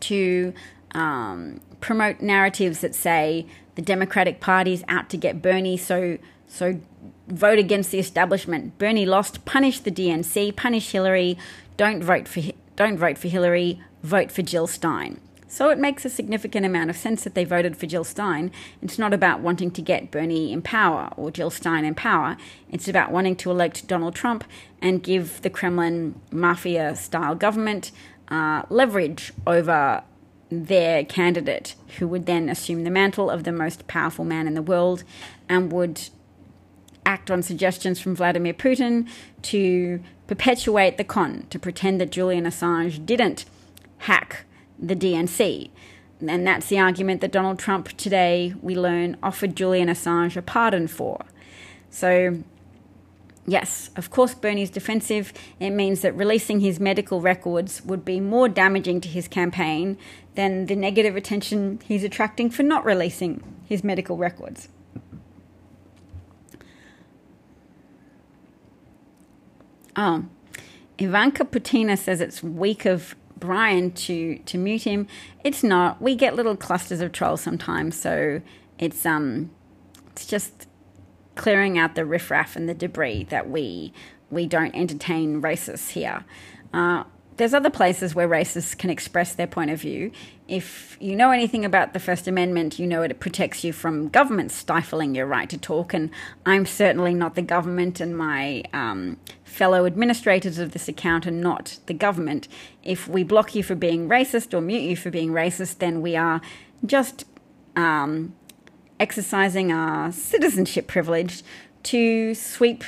to 0.00 0.52
um, 0.94 1.60
promote 1.80 2.20
narratives 2.20 2.80
that 2.80 2.94
say 2.94 3.46
the 3.74 3.82
Democratic 3.82 4.40
Party 4.40 4.72
is 4.74 4.84
out 4.86 5.10
to 5.10 5.16
get 5.16 5.42
Bernie, 5.42 5.76
so 5.76 6.18
so 6.46 6.80
vote 7.28 7.58
against 7.58 7.90
the 7.90 7.98
establishment. 7.98 8.78
Bernie 8.78 9.06
lost. 9.06 9.44
Punish 9.44 9.80
the 9.80 9.90
DNC. 9.90 10.56
Punish 10.56 10.90
Hillary. 10.90 11.38
Don't 11.76 12.02
vote 12.02 12.28
for 12.28 12.42
don't 12.76 12.98
vote 12.98 13.18
for 13.18 13.28
Hillary. 13.28 13.80
Vote 14.02 14.30
for 14.30 14.42
Jill 14.42 14.66
Stein. 14.66 15.20
So 15.54 15.70
it 15.70 15.78
makes 15.78 16.04
a 16.04 16.10
significant 16.10 16.66
amount 16.66 16.90
of 16.90 16.96
sense 16.96 17.22
that 17.22 17.36
they 17.36 17.44
voted 17.44 17.76
for 17.76 17.86
Jill 17.86 18.02
Stein. 18.02 18.50
It's 18.82 18.98
not 18.98 19.14
about 19.14 19.38
wanting 19.38 19.70
to 19.70 19.82
get 19.82 20.10
Bernie 20.10 20.52
in 20.52 20.62
power 20.62 21.10
or 21.16 21.30
Jill 21.30 21.50
Stein 21.50 21.84
in 21.84 21.94
power. 21.94 22.36
It's 22.72 22.88
about 22.88 23.12
wanting 23.12 23.36
to 23.36 23.52
elect 23.52 23.86
Donald 23.86 24.16
Trump 24.16 24.42
and 24.82 25.00
give 25.00 25.42
the 25.42 25.50
Kremlin 25.50 26.20
mafia 26.32 26.96
style 26.96 27.36
government 27.36 27.92
uh, 28.26 28.62
leverage 28.68 29.32
over 29.46 30.02
their 30.50 31.04
candidate, 31.04 31.76
who 31.98 32.08
would 32.08 32.26
then 32.26 32.48
assume 32.48 32.82
the 32.82 32.90
mantle 32.90 33.30
of 33.30 33.44
the 33.44 33.52
most 33.52 33.86
powerful 33.86 34.24
man 34.24 34.48
in 34.48 34.54
the 34.54 34.62
world 34.62 35.04
and 35.48 35.70
would 35.70 36.08
act 37.06 37.30
on 37.30 37.42
suggestions 37.42 38.00
from 38.00 38.16
Vladimir 38.16 38.54
Putin 38.54 39.08
to 39.42 40.00
perpetuate 40.26 40.96
the 40.96 41.04
con, 41.04 41.46
to 41.50 41.58
pretend 41.58 42.00
that 42.00 42.10
Julian 42.10 42.44
Assange 42.44 43.04
didn't 43.04 43.44
hack 43.98 44.44
the 44.78 44.96
DNC. 44.96 45.70
And 46.26 46.46
that's 46.46 46.68
the 46.68 46.78
argument 46.78 47.20
that 47.20 47.32
Donald 47.32 47.58
Trump 47.58 47.88
today, 47.96 48.54
we 48.62 48.74
learn, 48.74 49.16
offered 49.22 49.56
Julian 49.56 49.88
Assange 49.88 50.36
a 50.36 50.42
pardon 50.42 50.88
for. 50.88 51.24
So 51.90 52.42
Yes, 53.46 53.90
of 53.94 54.10
course, 54.10 54.34
Bernie's 54.34 54.70
defensive. 54.70 55.32
It 55.60 55.70
means 55.70 56.00
that 56.00 56.16
releasing 56.16 56.60
his 56.60 56.80
medical 56.80 57.20
records 57.20 57.82
would 57.84 58.04
be 58.04 58.18
more 58.18 58.48
damaging 58.48 59.02
to 59.02 59.08
his 59.08 59.28
campaign 59.28 59.98
than 60.34 60.66
the 60.66 60.76
negative 60.76 61.14
attention 61.14 61.80
he's 61.86 62.04
attracting 62.04 62.48
for 62.48 62.62
not 62.62 62.86
releasing 62.86 63.42
his 63.66 63.84
medical 63.84 64.16
records. 64.16 64.68
Oh, 69.96 70.24
Ivanka 70.98 71.44
Putina 71.44 71.98
says 71.98 72.20
it's 72.20 72.42
weak 72.42 72.84
of 72.84 73.14
Brian 73.36 73.90
to 73.92 74.38
to 74.38 74.58
mute 74.58 74.84
him. 74.84 75.06
It's 75.42 75.62
not. 75.62 76.00
We 76.00 76.14
get 76.14 76.34
little 76.34 76.56
clusters 76.56 77.00
of 77.00 77.12
trolls 77.12 77.40
sometimes, 77.40 78.00
so 78.00 78.40
it's 78.78 79.04
um, 79.04 79.50
it's 80.12 80.26
just 80.26 80.66
clearing 81.34 81.76
out 81.76 81.94
the 81.94 82.04
riffraff 82.04 82.54
and 82.54 82.68
the 82.68 82.74
debris 82.74 83.24
that 83.24 83.50
we 83.50 83.92
we 84.30 84.46
don't 84.46 84.74
entertain 84.74 85.42
racists 85.42 85.90
here. 85.90 86.24
Uh, 86.72 87.04
there's 87.36 87.54
other 87.54 87.70
places 87.70 88.14
where 88.14 88.28
racists 88.28 88.76
can 88.76 88.90
express 88.90 89.34
their 89.34 89.46
point 89.46 89.70
of 89.70 89.80
view. 89.80 90.12
If 90.46 90.96
you 91.00 91.16
know 91.16 91.30
anything 91.30 91.64
about 91.64 91.92
the 91.92 91.98
First 91.98 92.28
Amendment, 92.28 92.78
you 92.78 92.86
know 92.86 93.02
it 93.02 93.18
protects 93.18 93.64
you 93.64 93.72
from 93.72 94.08
government 94.08 94.52
stifling 94.52 95.14
your 95.14 95.26
right 95.26 95.48
to 95.50 95.58
talk. 95.58 95.92
And 95.94 96.10
I'm 96.46 96.66
certainly 96.66 97.14
not 97.14 97.34
the 97.34 97.42
government, 97.42 98.00
and 98.00 98.16
my 98.16 98.62
um, 98.72 99.16
fellow 99.42 99.84
administrators 99.86 100.58
of 100.58 100.72
this 100.72 100.86
account 100.86 101.26
are 101.26 101.32
not 101.32 101.78
the 101.86 101.94
government. 101.94 102.46
If 102.82 103.08
we 103.08 103.24
block 103.24 103.54
you 103.54 103.62
for 103.62 103.74
being 103.74 104.08
racist 104.08 104.54
or 104.54 104.60
mute 104.60 104.82
you 104.82 104.96
for 104.96 105.10
being 105.10 105.30
racist, 105.30 105.78
then 105.78 106.02
we 106.02 106.16
are 106.16 106.40
just 106.86 107.24
um, 107.74 108.34
exercising 109.00 109.72
our 109.72 110.12
citizenship 110.12 110.86
privilege 110.86 111.42
to 111.84 112.34
sweep 112.34 112.84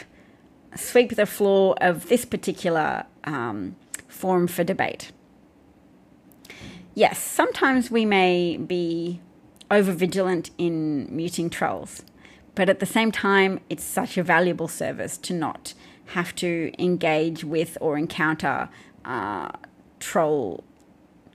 sweep 0.75 1.17
the 1.17 1.27
floor 1.27 1.75
of 1.81 2.09
this 2.09 2.25
particular. 2.25 3.07
Um, 3.25 3.77
forum 4.27 4.49
for 4.49 4.64
debate. 4.64 5.12
Yes, 6.95 7.16
sometimes 7.16 7.93
we 7.93 8.05
may 8.05 8.57
be 8.57 9.20
over 9.70 9.93
vigilant 9.93 10.51
in 10.59 11.07
muting 11.14 11.49
trolls, 11.49 12.03
but 12.57 12.68
at 12.68 12.81
the 12.81 12.87
same 12.87 13.12
time, 13.12 13.61
it's 13.70 13.85
such 13.85 14.18
a 14.18 14.24
valuable 14.24 14.66
service 14.66 15.16
to 15.18 15.33
not 15.33 15.74
have 16.07 16.35
to 16.37 16.72
engage 16.77 17.45
with 17.45 17.79
or 17.81 17.97
encounter 17.97 18.68
uh, 19.05 19.53
troll 20.01 20.64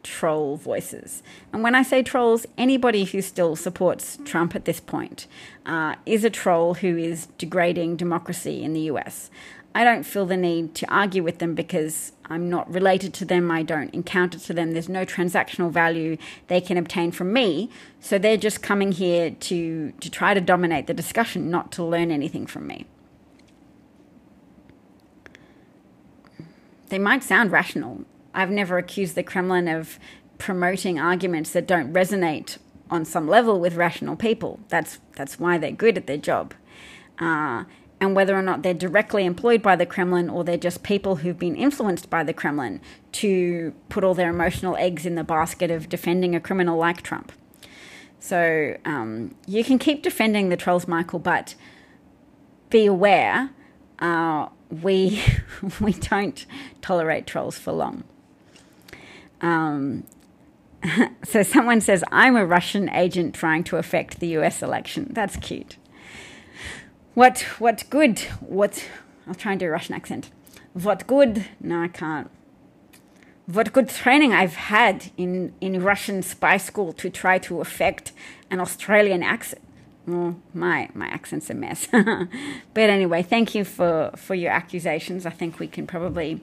troll 0.04 0.58
voices. 0.58 1.24
And 1.54 1.64
when 1.64 1.76
I 1.76 1.84
say 1.84 2.04
trolls, 2.04 2.46
anybody 2.58 3.06
who 3.06 3.22
still 3.22 3.56
supports 3.56 4.18
Trump 4.26 4.54
at 4.54 4.66
this 4.66 4.82
point 4.82 5.28
uh, 5.66 5.96
is 6.06 6.26
a 6.26 6.30
troll 6.30 6.74
who 6.74 6.98
is 6.98 7.28
degrading 7.38 7.96
democracy 7.96 8.64
in 8.64 8.74
the 8.74 8.82
US. 8.94 9.30
I 9.74 9.84
don't 9.84 10.04
feel 10.04 10.26
the 10.26 10.36
need 10.36 10.76
to 10.76 10.94
argue 10.94 11.24
with 11.24 11.40
them 11.40 11.56
because 11.56 12.12
I'm 12.26 12.50
not 12.50 12.72
related 12.72 13.14
to 13.16 13.26
them. 13.26 13.50
I 13.50 13.64
don't 13.64 13.94
encounter 13.94 14.38
to 14.38 14.54
them. 14.54 14.72
There's 14.72 14.90
no 14.90 15.06
transactional 15.06 15.72
value 15.72 16.18
they 16.48 16.60
can 16.60 16.78
obtain 16.78 17.12
from 17.12 17.32
me. 17.32 17.70
So 18.02 18.18
they're 18.18 18.38
just 18.38 18.62
coming 18.62 18.92
here 18.92 19.32
to, 19.32 19.92
to 19.92 20.10
try 20.10 20.34
to 20.34 20.42
dominate 20.42 20.88
the 20.88 20.94
discussion, 20.94 21.50
not 21.50 21.72
to 21.74 21.84
learn 21.84 22.12
anything 22.12 22.48
from 22.48 22.68
me. 22.68 22.86
They 26.90 27.00
might 27.00 27.24
sound 27.24 27.52
rational. 27.52 28.04
I've 28.34 28.52
never 28.52 28.78
accused 28.78 29.16
the 29.16 29.24
Kremlin 29.24 29.70
of 29.70 29.98
promoting 30.38 31.00
arguments 31.00 31.52
that 31.52 31.66
don't 31.66 31.94
resonate 31.94 32.58
on 32.90 33.06
some 33.06 33.28
level 33.28 33.60
with 33.60 33.76
rational 33.76 34.18
people. 34.18 34.60
That's, 34.68 35.00
that's 35.16 35.40
why 35.40 35.58
they're 35.58 35.72
good 35.72 35.98
at 35.98 36.08
their 36.08 36.18
job. 36.18 36.54
Uh, 37.18 37.64
and 38.02 38.16
whether 38.16 38.36
or 38.36 38.42
not 38.42 38.64
they're 38.64 38.74
directly 38.74 39.26
employed 39.26 39.62
by 39.62 39.76
the 39.76 39.86
Kremlin 39.86 40.28
or 40.28 40.44
they're 40.44 40.58
just 40.58 40.82
people 40.82 41.18
who've 41.18 41.38
been 41.38 41.56
influenced 41.56 42.10
by 42.10 42.24
the 42.24 42.34
Kremlin 42.34 42.82
to 43.14 43.74
put 43.90 44.04
all 44.04 44.16
their 44.16 44.32
emotional 44.32 44.76
eggs 44.76 45.06
in 45.06 45.14
the 45.14 45.24
basket 45.24 45.70
of 45.70 45.88
defending 45.88 46.36
a 46.36 46.40
criminal 46.40 46.80
like 46.80 47.04
Trump. 47.04 47.32
So 48.20 48.76
um, 48.86 49.36
you 49.46 49.64
can 49.64 49.78
keep 49.78 50.02
defending 50.02 50.50
the 50.50 50.58
trolls, 50.58 50.88
Michael, 50.88 51.20
but 51.20 51.54
be 52.72 52.88
aware 52.88 53.52
uh, 54.00 54.48
we 54.70 55.22
we 55.80 55.94
don't 55.94 56.46
tolerate 56.82 57.28
trolls 57.28 57.60
for 57.60 57.72
long. 57.72 58.04
Um, 59.42 60.06
so 61.24 61.44
someone 61.44 61.82
says 61.82 62.04
I'm 62.12 62.36
a 62.36 62.46
Russian 62.46 62.90
agent 62.90 63.36
trying 63.36 63.64
to 63.66 63.78
affect 63.78 64.20
the 64.20 64.28
U.S. 64.30 64.64
election. 64.64 65.10
That's 65.12 65.36
cute. 65.36 65.78
What 67.14 67.42
what 67.60 67.84
good? 67.90 68.20
What 68.40 68.88
I'll 69.28 69.36
try 69.36 69.52
and 69.52 69.60
do 69.60 69.68
a 69.68 69.72
Russian 69.72 69.96
accent. 69.96 70.30
What 70.74 71.06
good? 71.08 71.46
No, 71.60 71.82
I 71.82 71.88
can't. 71.90 72.30
What 73.46 73.74
good 73.74 73.90
training 73.90 74.34
I've 74.34 74.56
had 74.56 75.12
in, 75.18 75.54
in 75.60 75.84
Russian 75.84 76.22
spy 76.22 76.58
school 76.58 76.94
to 76.94 77.10
try 77.10 77.38
to 77.40 77.60
affect 77.60 78.14
an 78.50 78.62
Australian 78.62 79.24
accent. 79.24 79.62
My 80.06 80.90
my 80.94 81.08
accent's 81.08 81.50
a 81.50 81.54
mess. 81.54 81.88
but 81.92 82.90
anyway, 82.90 83.24
thank 83.24 83.54
you 83.56 83.66
for, 83.66 84.12
for 84.16 84.36
your 84.36 84.52
accusations. 84.52 85.26
I 85.26 85.32
think 85.32 85.60
we 85.60 85.68
can 85.68 85.86
probably 85.86 86.42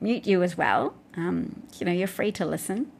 mute 0.00 0.26
you 0.26 0.42
as 0.42 0.56
well. 0.56 0.94
Um, 1.16 1.62
you 1.78 1.86
know, 1.86 1.92
you're 1.92 2.06
free 2.06 2.32
to 2.32 2.44
listen 2.44 2.90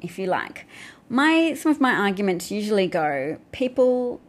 if 0.00 0.18
you 0.18 0.26
like. 0.26 0.66
My 1.08 1.54
some 1.54 1.72
of 1.72 1.80
my 1.80 1.92
arguments 1.92 2.50
usually 2.50 2.86
go 2.86 3.38
people 3.52 4.20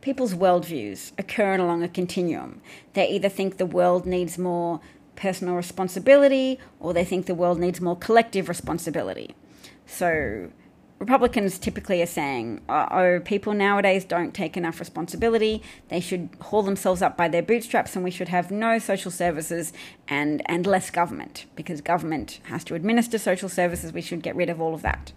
people's 0.00 0.34
worldviews 0.34 1.12
occur 1.18 1.54
along 1.54 1.82
a 1.82 1.88
continuum. 1.88 2.60
They 2.94 3.08
either 3.08 3.28
think 3.28 3.56
the 3.56 3.66
world 3.66 4.06
needs 4.06 4.38
more 4.38 4.80
personal 5.16 5.54
responsibility 5.54 6.58
or 6.78 6.92
they 6.94 7.04
think 7.04 7.26
the 7.26 7.34
world 7.34 7.58
needs 7.58 7.80
more 7.80 7.96
collective 7.96 8.48
responsibility. 8.48 9.34
So, 9.86 10.50
Republicans 10.98 11.58
typically 11.60 12.02
are 12.02 12.06
saying, 12.06 12.60
oh, 12.68 13.20
people 13.24 13.52
nowadays 13.52 14.04
don't 14.04 14.34
take 14.34 14.56
enough 14.56 14.80
responsibility. 14.80 15.62
They 15.88 16.00
should 16.00 16.28
haul 16.40 16.62
themselves 16.62 17.02
up 17.02 17.16
by 17.16 17.28
their 17.28 17.42
bootstraps, 17.42 17.94
and 17.94 18.04
we 18.04 18.10
should 18.10 18.28
have 18.28 18.50
no 18.50 18.80
social 18.80 19.12
services 19.12 19.72
and, 20.08 20.42
and 20.46 20.66
less 20.66 20.90
government 20.90 21.46
because 21.54 21.80
government 21.80 22.40
has 22.44 22.64
to 22.64 22.74
administer 22.74 23.16
social 23.16 23.48
services. 23.48 23.92
We 23.92 24.00
should 24.00 24.22
get 24.22 24.34
rid 24.34 24.50
of 24.50 24.60
all 24.60 24.74
of 24.74 24.82
that. 24.82 25.12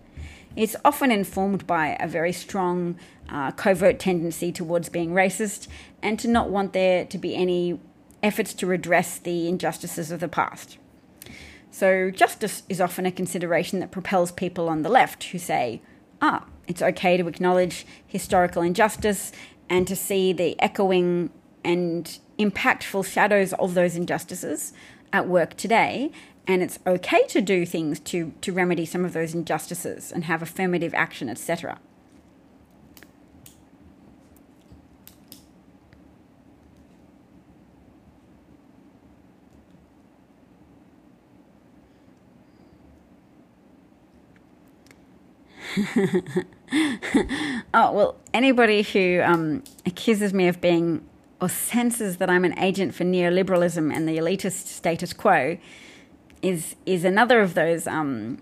It's 0.55 0.75
often 0.83 1.11
informed 1.11 1.65
by 1.65 1.97
a 1.99 2.07
very 2.07 2.33
strong 2.33 2.97
uh, 3.29 3.51
covert 3.51 3.99
tendency 3.99 4.51
towards 4.51 4.89
being 4.89 5.11
racist 5.11 5.67
and 6.01 6.19
to 6.19 6.27
not 6.27 6.49
want 6.49 6.73
there 6.73 7.05
to 7.05 7.17
be 7.17 7.35
any 7.35 7.79
efforts 8.21 8.53
to 8.55 8.67
redress 8.67 9.17
the 9.17 9.47
injustices 9.47 10.11
of 10.11 10.19
the 10.19 10.27
past. 10.27 10.77
So, 11.73 12.11
justice 12.11 12.63
is 12.67 12.81
often 12.81 13.05
a 13.05 13.11
consideration 13.11 13.79
that 13.79 13.91
propels 13.91 14.31
people 14.31 14.67
on 14.67 14.81
the 14.81 14.89
left 14.89 15.23
who 15.25 15.39
say, 15.39 15.81
ah, 16.21 16.45
it's 16.67 16.81
okay 16.81 17.15
to 17.15 17.27
acknowledge 17.27 17.85
historical 18.05 18.61
injustice 18.61 19.31
and 19.69 19.87
to 19.87 19.95
see 19.95 20.33
the 20.33 20.61
echoing 20.61 21.29
and 21.63 22.19
impactful 22.37 23.05
shadows 23.05 23.53
of 23.53 23.73
those 23.73 23.95
injustices 23.95 24.73
at 25.13 25.27
work 25.27 25.55
today 25.55 26.11
and 26.51 26.61
it's 26.61 26.77
okay 26.85 27.25
to 27.27 27.39
do 27.39 27.65
things 27.65 27.97
to, 28.01 28.33
to 28.41 28.51
remedy 28.51 28.85
some 28.85 29.05
of 29.05 29.13
those 29.13 29.33
injustices 29.33 30.11
and 30.11 30.25
have 30.25 30.41
affirmative 30.41 30.93
action, 30.93 31.29
etc. 31.29 31.79
oh, 47.73 47.93
well, 47.93 48.17
anybody 48.33 48.81
who 48.81 49.21
um, 49.23 49.63
accuses 49.85 50.33
me 50.33 50.49
of 50.49 50.59
being 50.59 51.07
or 51.39 51.47
senses 51.47 52.17
that 52.17 52.29
I'm 52.29 52.43
an 52.43 52.59
agent 52.59 52.93
for 52.93 53.05
neoliberalism 53.05 53.95
and 53.95 54.05
the 54.05 54.17
elitist 54.17 54.67
status 54.67 55.13
quo 55.13 55.57
is 56.41 56.75
is 56.85 57.03
another 57.03 57.41
of 57.41 57.53
those, 57.53 57.87
um, 57.87 58.39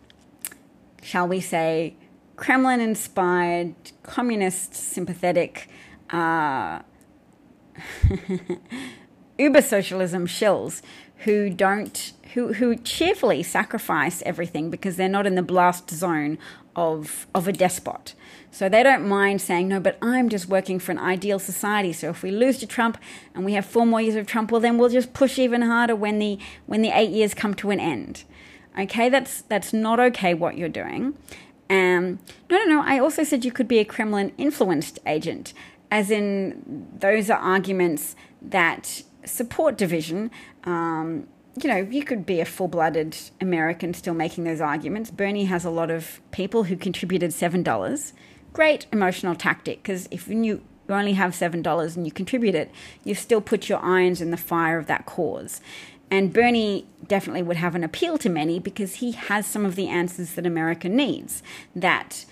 shall 1.01 1.27
we 1.27 1.39
say, 1.39 1.95
Kremlin-inspired, 2.35 3.75
communist 4.03 4.73
sympathetic, 4.73 5.69
uh, 6.09 6.79
uber 9.37 9.61
socialism 9.61 10.25
shills 10.25 10.81
who 11.19 11.49
don't 11.49 12.13
who 12.33 12.53
who 12.53 12.75
cheerfully 12.75 13.43
sacrifice 13.43 14.21
everything 14.25 14.69
because 14.69 14.95
they're 14.95 15.09
not 15.09 15.27
in 15.27 15.35
the 15.35 15.41
blast 15.41 15.89
zone 15.89 16.37
of 16.79 17.27
of 17.35 17.47
a 17.47 17.51
despot. 17.51 18.15
So 18.51 18.69
they 18.69 18.81
don't 18.81 19.07
mind 19.07 19.41
saying, 19.41 19.67
no, 19.67 19.79
but 19.79 19.97
I'm 20.01 20.29
just 20.29 20.47
working 20.47 20.79
for 20.79 20.91
an 20.91 20.97
ideal 20.97 21.37
society. 21.37 21.93
So 21.93 22.09
if 22.09 22.23
we 22.23 22.31
lose 22.31 22.57
to 22.59 22.67
Trump 22.67 22.97
and 23.35 23.45
we 23.45 23.53
have 23.53 23.65
four 23.65 23.85
more 23.85 24.01
years 24.01 24.15
of 24.15 24.25
Trump, 24.25 24.51
well, 24.51 24.61
then 24.61 24.77
we'll 24.77 24.89
just 24.89 25.13
push 25.13 25.37
even 25.37 25.61
harder 25.61 25.95
when 25.95 26.19
the 26.19 26.39
when 26.65 26.81
the 26.81 26.91
eight 26.93 27.11
years 27.11 27.33
come 27.33 27.53
to 27.55 27.69
an 27.69 27.79
end. 27.79 28.23
Okay, 28.79 29.09
that's 29.09 29.41
that's 29.41 29.73
not 29.73 29.99
okay 29.99 30.33
what 30.33 30.57
you're 30.57 30.69
doing. 30.69 31.17
Um, 31.69 32.19
no, 32.49 32.57
no, 32.57 32.65
no. 32.65 32.83
I 32.83 32.97
also 32.97 33.23
said 33.23 33.45
you 33.45 33.51
could 33.51 33.67
be 33.67 33.79
a 33.79 33.85
Kremlin 33.85 34.31
influenced 34.37 34.99
agent, 35.05 35.53
as 35.91 36.09
in 36.09 36.87
those 36.97 37.29
are 37.29 37.37
arguments 37.37 38.15
that 38.41 39.03
support 39.25 39.77
division, 39.77 40.31
um, 40.63 41.27
you 41.63 41.69
know, 41.69 41.77
you 41.77 42.03
could 42.03 42.25
be 42.25 42.39
a 42.39 42.45
full 42.45 42.67
blooded 42.67 43.17
American 43.41 43.93
still 43.93 44.13
making 44.13 44.43
those 44.43 44.61
arguments. 44.61 45.11
Bernie 45.11 45.45
has 45.45 45.65
a 45.65 45.69
lot 45.69 45.91
of 45.91 46.21
people 46.31 46.63
who 46.63 46.75
contributed 46.75 47.31
$7. 47.31 48.13
Great 48.53 48.87
emotional 48.91 49.35
tactic 49.35 49.81
because 49.83 50.07
if 50.11 50.27
you 50.27 50.61
only 50.89 51.13
have 51.13 51.31
$7 51.31 51.95
and 51.95 52.05
you 52.05 52.11
contribute 52.11 52.55
it, 52.55 52.71
you've 53.03 53.19
still 53.19 53.41
put 53.41 53.69
your 53.69 53.79
irons 53.79 54.21
in 54.21 54.31
the 54.31 54.37
fire 54.37 54.77
of 54.77 54.87
that 54.87 55.05
cause. 55.05 55.61
And 56.11 56.33
Bernie 56.33 56.87
definitely 57.07 57.43
would 57.43 57.57
have 57.57 57.75
an 57.75 57.83
appeal 57.83 58.17
to 58.19 58.29
many 58.29 58.59
because 58.59 58.95
he 58.95 59.11
has 59.11 59.45
some 59.45 59.65
of 59.65 59.75
the 59.75 59.87
answers 59.87 60.33
that 60.33 60.45
America 60.45 60.89
needs. 60.89 61.43
That 61.75 62.25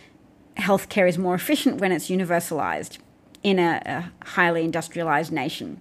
healthcare 0.58 1.08
is 1.08 1.18
more 1.18 1.36
efficient 1.36 1.80
when 1.80 1.92
it's 1.92 2.10
universalized 2.10 2.98
in 3.44 3.60
a, 3.60 3.82
a 3.86 4.26
highly 4.26 4.64
industrialized 4.64 5.32
nation. 5.32 5.80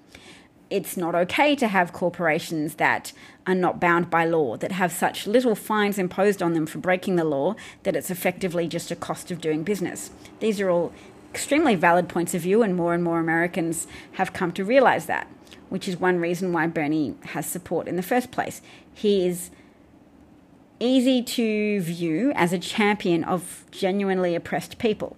It's 0.69 0.97
not 0.97 1.15
okay 1.15 1.55
to 1.57 1.69
have 1.69 1.93
corporations 1.93 2.75
that 2.77 3.13
are 3.47 3.55
not 3.55 3.81
bound 3.81 4.11
by 4.11 4.25
law, 4.25 4.57
that 4.57 4.73
have 4.73 4.91
such 4.91 5.27
little 5.27 5.55
fines 5.55 5.99
imposed 5.99 6.43
on 6.43 6.55
them 6.55 6.67
for 6.67 6.79
breaking 6.79 7.17
the 7.17 7.25
law 7.25 7.55
that 7.85 7.95
it's 7.95 8.11
effectively 8.11 8.67
just 8.67 8.91
a 8.91 8.97
cost 8.97 9.31
of 9.31 9.41
doing 9.41 9.63
business. 9.63 10.11
These 10.41 10.61
are 10.61 10.69
all 10.71 10.93
extremely 11.33 11.77
valid 11.77 12.09
points 12.09 12.35
of 12.35 12.41
view, 12.41 12.63
and 12.63 12.75
more 12.75 12.95
and 12.95 13.05
more 13.05 13.21
Americans 13.21 13.87
have 14.13 14.33
come 14.33 14.53
to 14.53 14.65
realize 14.65 15.07
that 15.07 15.29
which 15.69 15.89
is 15.89 15.99
one 15.99 16.19
reason 16.19 16.53
why 16.53 16.67
Bernie 16.67 17.15
has 17.27 17.47
support 17.47 17.89
in 17.89 17.97
the 17.97 18.03
first 18.03 18.31
place. 18.31 18.63
He 18.95 19.27
is 19.27 19.51
easy 20.79 21.23
to 21.23 21.81
view 21.81 22.33
as 22.35 22.53
a 22.53 22.59
champion 22.59 23.25
of 23.25 23.65
genuinely 23.71 24.35
oppressed 24.35 24.79
people. 24.79 25.17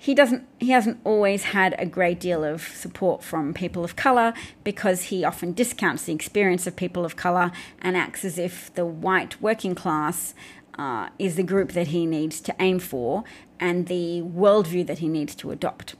He 0.00 0.14
doesn't 0.14 0.46
he 0.58 0.70
hasn't 0.70 1.00
always 1.02 1.42
had 1.44 1.74
a 1.76 1.84
great 1.84 2.20
deal 2.20 2.44
of 2.44 2.62
support 2.62 3.22
from 3.24 3.52
people 3.52 3.84
of 3.84 3.96
color 3.96 4.32
because 4.62 5.04
he 5.04 5.24
often 5.24 5.52
discounts 5.52 6.04
the 6.04 6.12
experience 6.12 6.66
of 6.68 6.76
people 6.76 7.04
of 7.04 7.16
color 7.16 7.50
and 7.82 7.96
acts 7.96 8.24
as 8.24 8.38
if 8.38 8.72
the 8.74 8.86
white 8.86 9.42
working 9.42 9.74
class 9.74 10.34
uh, 10.78 11.08
is 11.18 11.34
the 11.34 11.42
group 11.42 11.72
that 11.72 11.88
he 11.88 12.06
needs 12.06 12.40
to 12.40 12.54
aim 12.60 12.78
for 12.78 13.24
and 13.58 13.88
the 13.88 14.22
worldview 14.22 14.86
that 14.86 14.98
he 14.98 15.08
needs 15.08 15.34
to 15.34 15.50
adopt. 15.50 15.96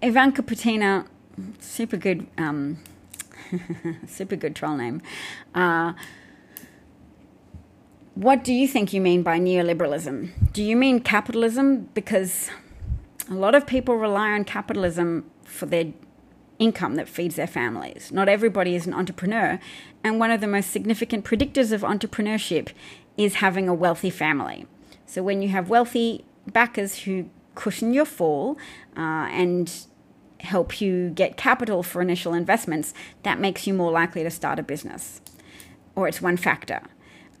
Ivanka 0.00 0.42
Putina, 0.42 1.06
super 1.58 1.96
good, 1.96 2.26
um, 2.36 2.78
super 4.06 4.36
good 4.36 4.54
troll 4.54 4.76
name. 4.76 5.02
Uh, 5.54 5.92
what 8.14 8.42
do 8.42 8.52
you 8.52 8.66
think 8.66 8.92
you 8.92 9.00
mean 9.00 9.22
by 9.22 9.38
neoliberalism? 9.38 10.52
Do 10.52 10.62
you 10.62 10.76
mean 10.76 11.00
capitalism? 11.00 11.88
Because 11.94 12.50
a 13.30 13.34
lot 13.34 13.54
of 13.54 13.66
people 13.66 13.96
rely 13.96 14.30
on 14.30 14.44
capitalism 14.44 15.30
for 15.44 15.66
their 15.66 15.92
income 16.58 16.96
that 16.96 17.08
feeds 17.08 17.36
their 17.36 17.46
families. 17.46 18.10
Not 18.10 18.28
everybody 18.28 18.74
is 18.74 18.86
an 18.86 18.94
entrepreneur, 18.94 19.60
and 20.02 20.18
one 20.18 20.30
of 20.30 20.40
the 20.40 20.48
most 20.48 20.70
significant 20.70 21.24
predictors 21.24 21.72
of 21.72 21.82
entrepreneurship 21.82 22.70
is 23.16 23.36
having 23.36 23.68
a 23.68 23.74
wealthy 23.74 24.10
family. 24.10 24.66
So 25.06 25.22
when 25.22 25.40
you 25.42 25.48
have 25.50 25.70
wealthy 25.70 26.24
backers 26.46 27.00
who 27.00 27.30
cushion 27.54 27.92
your 27.92 28.04
fall 28.04 28.56
uh, 28.96 29.28
and 29.30 29.86
help 30.40 30.80
you 30.80 31.10
get 31.10 31.36
capital 31.36 31.82
for 31.82 32.00
initial 32.00 32.34
investments, 32.34 32.94
that 33.22 33.40
makes 33.40 33.66
you 33.66 33.74
more 33.74 33.90
likely 33.90 34.22
to 34.22 34.30
start 34.30 34.58
a 34.58 34.62
business. 34.62 35.20
Or 35.94 36.08
it's 36.08 36.22
one 36.22 36.36
factor. 36.36 36.82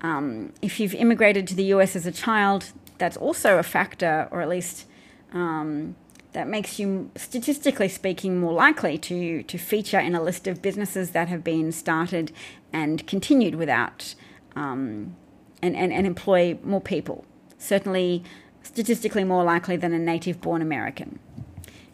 Um, 0.00 0.52
if 0.62 0.78
you've 0.78 0.94
immigrated 0.94 1.46
to 1.48 1.54
the 1.54 1.64
US 1.64 1.96
as 1.96 2.06
a 2.06 2.12
child, 2.12 2.72
that's 2.98 3.16
also 3.16 3.58
a 3.58 3.62
factor, 3.62 4.28
or 4.30 4.40
at 4.40 4.48
least 4.48 4.86
um, 5.32 5.96
that 6.32 6.48
makes 6.48 6.78
you, 6.78 7.10
statistically 7.16 7.88
speaking, 7.88 8.38
more 8.38 8.52
likely 8.52 8.98
to, 8.98 9.42
to 9.42 9.58
feature 9.58 9.98
in 9.98 10.14
a 10.14 10.22
list 10.22 10.46
of 10.46 10.60
businesses 10.60 11.10
that 11.10 11.28
have 11.28 11.42
been 11.42 11.72
started 11.72 12.32
and 12.72 13.06
continued 13.06 13.54
without 13.54 14.14
um, 14.54 15.16
and, 15.62 15.76
and, 15.76 15.92
and 15.92 16.06
employ 16.06 16.58
more 16.62 16.80
people. 16.80 17.24
Certainly 17.58 18.22
statistically 18.62 19.24
more 19.24 19.44
likely 19.44 19.76
than 19.76 19.92
a 19.92 19.98
native 19.98 20.40
born 20.40 20.62
American. 20.62 21.18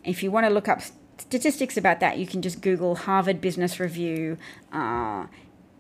If 0.05 0.23
you 0.23 0.31
want 0.31 0.47
to 0.47 0.51
look 0.53 0.69
up 0.69 0.81
statistics 1.19 1.77
about 1.77 2.01
that, 2.01 2.19
you 2.19 2.27
can 2.27 2.43
just 2.43 2.61
Google 2.61 2.97
Harvard 2.97 3.41
Business 3.41 3.81
Review 3.81 4.37
uh, 4.73 5.27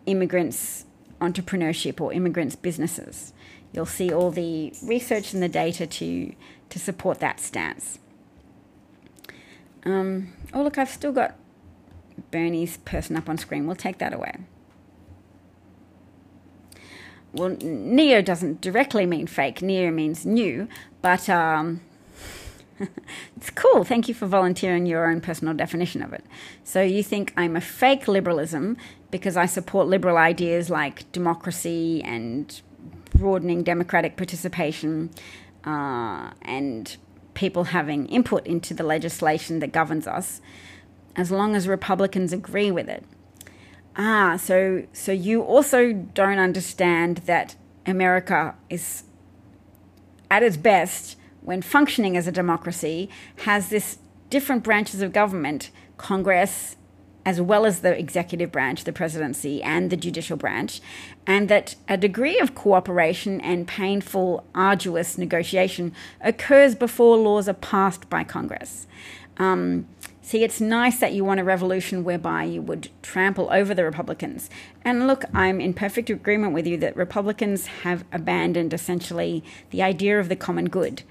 immigrants 0.06 0.86
entrepreneurship 1.20 2.00
or 2.00 2.12
immigrants 2.12 2.56
businesses. 2.56 3.32
You'll 3.72 3.86
see 3.86 4.12
all 4.12 4.30
the 4.30 4.72
research 4.82 5.32
and 5.32 5.42
the 5.42 5.48
data 5.48 5.86
to 5.86 6.34
to 6.70 6.78
support 6.78 7.20
that 7.20 7.40
stance. 7.40 7.98
Um, 9.84 10.32
oh 10.52 10.62
look, 10.62 10.78
I've 10.78 10.88
still 10.88 11.12
got 11.12 11.36
Bernie's 12.30 12.78
person 12.78 13.16
up 13.16 13.28
on 13.28 13.36
screen. 13.38 13.66
We'll 13.66 13.76
take 13.76 13.98
that 13.98 14.14
away 14.14 14.38
well, 17.34 17.56
neo 17.60 18.22
doesn't 18.22 18.60
directly 18.60 19.06
mean 19.06 19.26
fake. 19.26 19.60
Neo 19.60 19.90
means 19.90 20.24
new, 20.24 20.68
but 21.02 21.28
um, 21.28 21.80
it's 23.36 23.50
cool. 23.50 23.84
Thank 23.84 24.08
you 24.08 24.14
for 24.14 24.26
volunteering 24.26 24.86
your 24.86 25.10
own 25.10 25.20
personal 25.20 25.54
definition 25.54 26.02
of 26.02 26.12
it. 26.12 26.24
So 26.62 26.82
you 26.82 27.02
think 27.02 27.32
I'm 27.36 27.56
a 27.56 27.60
fake 27.60 28.08
liberalism 28.08 28.76
because 29.10 29.36
I 29.36 29.46
support 29.46 29.86
liberal 29.86 30.16
ideas 30.16 30.70
like 30.70 31.10
democracy 31.12 32.02
and 32.04 32.60
broadening 33.14 33.62
democratic 33.62 34.16
participation 34.16 35.10
uh, 35.64 36.30
and 36.42 36.96
people 37.34 37.64
having 37.64 38.06
input 38.06 38.46
into 38.46 38.74
the 38.74 38.84
legislation 38.84 39.58
that 39.60 39.72
governs 39.72 40.06
us, 40.06 40.40
as 41.16 41.30
long 41.30 41.54
as 41.54 41.68
Republicans 41.68 42.32
agree 42.32 42.70
with 42.70 42.88
it. 42.88 43.04
Ah, 43.96 44.36
so 44.36 44.84
so 44.92 45.12
you 45.12 45.42
also 45.42 45.92
don't 45.92 46.38
understand 46.38 47.18
that 47.18 47.54
America 47.86 48.56
is 48.68 49.04
at 50.30 50.42
its 50.42 50.56
best 50.56 51.16
when 51.44 51.62
functioning 51.62 52.16
as 52.16 52.26
a 52.26 52.32
democracy 52.32 53.08
has 53.44 53.68
this 53.68 53.98
different 54.30 54.64
branches 54.64 55.00
of 55.00 55.12
government, 55.12 55.70
Congress 55.96 56.76
as 57.26 57.40
well 57.40 57.64
as 57.64 57.80
the 57.80 57.98
executive 57.98 58.52
branch, 58.52 58.84
the 58.84 58.92
presidency, 58.92 59.62
and 59.62 59.88
the 59.88 59.96
judicial 59.96 60.36
branch, 60.36 60.80
and 61.26 61.48
that 61.48 61.74
a 61.88 61.96
degree 61.96 62.38
of 62.38 62.54
cooperation 62.54 63.40
and 63.40 63.66
painful, 63.66 64.44
arduous 64.54 65.16
negotiation 65.16 65.94
occurs 66.20 66.74
before 66.74 67.16
laws 67.16 67.48
are 67.48 67.54
passed 67.54 68.10
by 68.10 68.24
Congress. 68.24 68.86
Um, 69.38 69.86
See, 70.26 70.42
it's 70.42 70.58
nice 70.58 71.00
that 71.00 71.12
you 71.12 71.22
want 71.22 71.40
a 71.40 71.44
revolution 71.44 72.02
whereby 72.02 72.44
you 72.44 72.62
would 72.62 72.88
trample 73.02 73.50
over 73.52 73.74
the 73.74 73.84
Republicans. 73.84 74.48
And 74.82 75.06
look, 75.06 75.26
I'm 75.34 75.60
in 75.60 75.74
perfect 75.74 76.08
agreement 76.08 76.54
with 76.54 76.66
you 76.66 76.78
that 76.78 76.96
Republicans 76.96 77.66
have 77.82 78.06
abandoned 78.10 78.72
essentially 78.72 79.44
the 79.68 79.82
idea 79.82 80.18
of 80.18 80.30
the 80.30 80.34
common 80.34 80.70
good. 80.70 81.02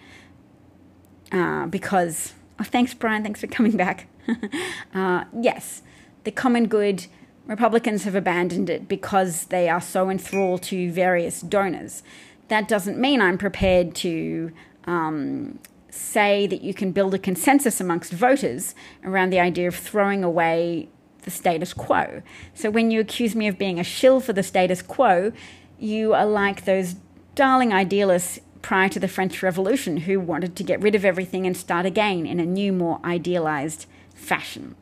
Uh, 1.34 1.66
because, 1.66 2.34
oh, 2.60 2.64
thanks, 2.64 2.94
Brian, 2.94 3.24
thanks 3.24 3.42
for 3.42 3.48
coming 3.48 3.76
back. 3.76 4.08
uh, 4.94 5.26
yes, 5.42 5.82
the 6.24 6.32
common 6.32 6.68
good, 6.68 7.08
Republicans 7.48 8.04
have 8.04 8.16
abandoned 8.16 8.70
it 8.70 8.88
because 8.88 9.46
they 9.46 9.68
are 9.68 9.82
so 9.82 10.10
enthralled 10.10 10.62
to 10.64 10.92
various 10.92 11.42
donors. 11.42 12.04
That 12.48 12.68
doesn't 12.68 13.00
mean 13.00 13.20
I'm 13.20 13.38
prepared 13.38 13.96
to 13.96 14.52
um, 14.86 15.60
say 15.90 16.48
that 16.48 16.62
you 16.62 16.74
can 16.74 16.92
build 16.92 17.14
a 17.14 17.20
consensus 17.20 17.82
amongst 17.82 18.14
voters 18.14 18.76
around 19.04 19.32
the 19.32 19.40
idea 19.40 19.68
of 19.68 19.76
throwing 19.76 20.24
away 20.24 20.90
the 21.24 21.32
status 21.32 21.74
quo. 21.74 22.22
So 22.54 22.70
when 22.70 22.92
you 22.92 23.00
accuse 23.00 23.36
me 23.36 23.48
of 23.48 23.58
being 23.58 23.80
a 23.80 23.84
shill 23.84 24.20
for 24.20 24.34
the 24.34 24.44
status 24.44 24.82
quo, 24.82 25.32
you 25.80 26.14
are 26.14 26.26
like 26.26 26.66
those 26.66 26.96
darling 27.36 27.74
idealists 27.74 28.40
prior 28.64 28.90
to 28.90 29.00
the 29.00 29.08
French 29.08 29.44
Revolution 29.44 29.98
who 29.98 30.20
wanted 30.20 30.56
to 30.56 30.64
get 30.64 30.82
rid 30.82 30.96
of 30.96 31.06
everything 31.06 31.46
and 31.46 31.56
start 31.56 31.86
again 31.86 32.26
in 32.26 32.40
a 32.40 32.46
new, 32.46 32.74
more 32.74 33.00
idealized 33.06 33.86
fashion. 34.16 34.76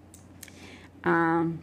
Um, 1.04 1.62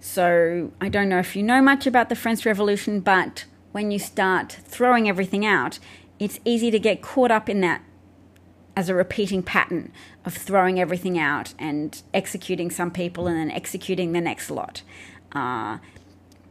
so 0.00 0.70
I 0.80 0.88
don't 0.88 1.08
know 1.08 1.18
if 1.18 1.34
you 1.34 1.42
know 1.42 1.60
much 1.60 1.86
about 1.86 2.10
the 2.10 2.14
French 2.14 2.46
Revolution, 2.46 3.00
but 3.00 3.46
when 3.72 3.90
you 3.90 3.98
start 3.98 4.58
throwing 4.64 5.08
everything 5.08 5.44
out, 5.44 5.78
it's 6.18 6.38
easy 6.44 6.70
to 6.70 6.78
get 6.78 7.02
caught 7.02 7.30
up 7.30 7.48
in 7.48 7.60
that 7.62 7.82
as 8.76 8.88
a 8.88 8.94
repeating 8.94 9.42
pattern 9.42 9.90
of 10.24 10.34
throwing 10.34 10.78
everything 10.78 11.18
out 11.18 11.54
and 11.58 12.02
executing 12.14 12.70
some 12.70 12.90
people 12.90 13.26
and 13.26 13.36
then 13.36 13.50
executing 13.50 14.12
the 14.12 14.20
next 14.20 14.50
lot. 14.50 14.82
Uh, 15.32 15.78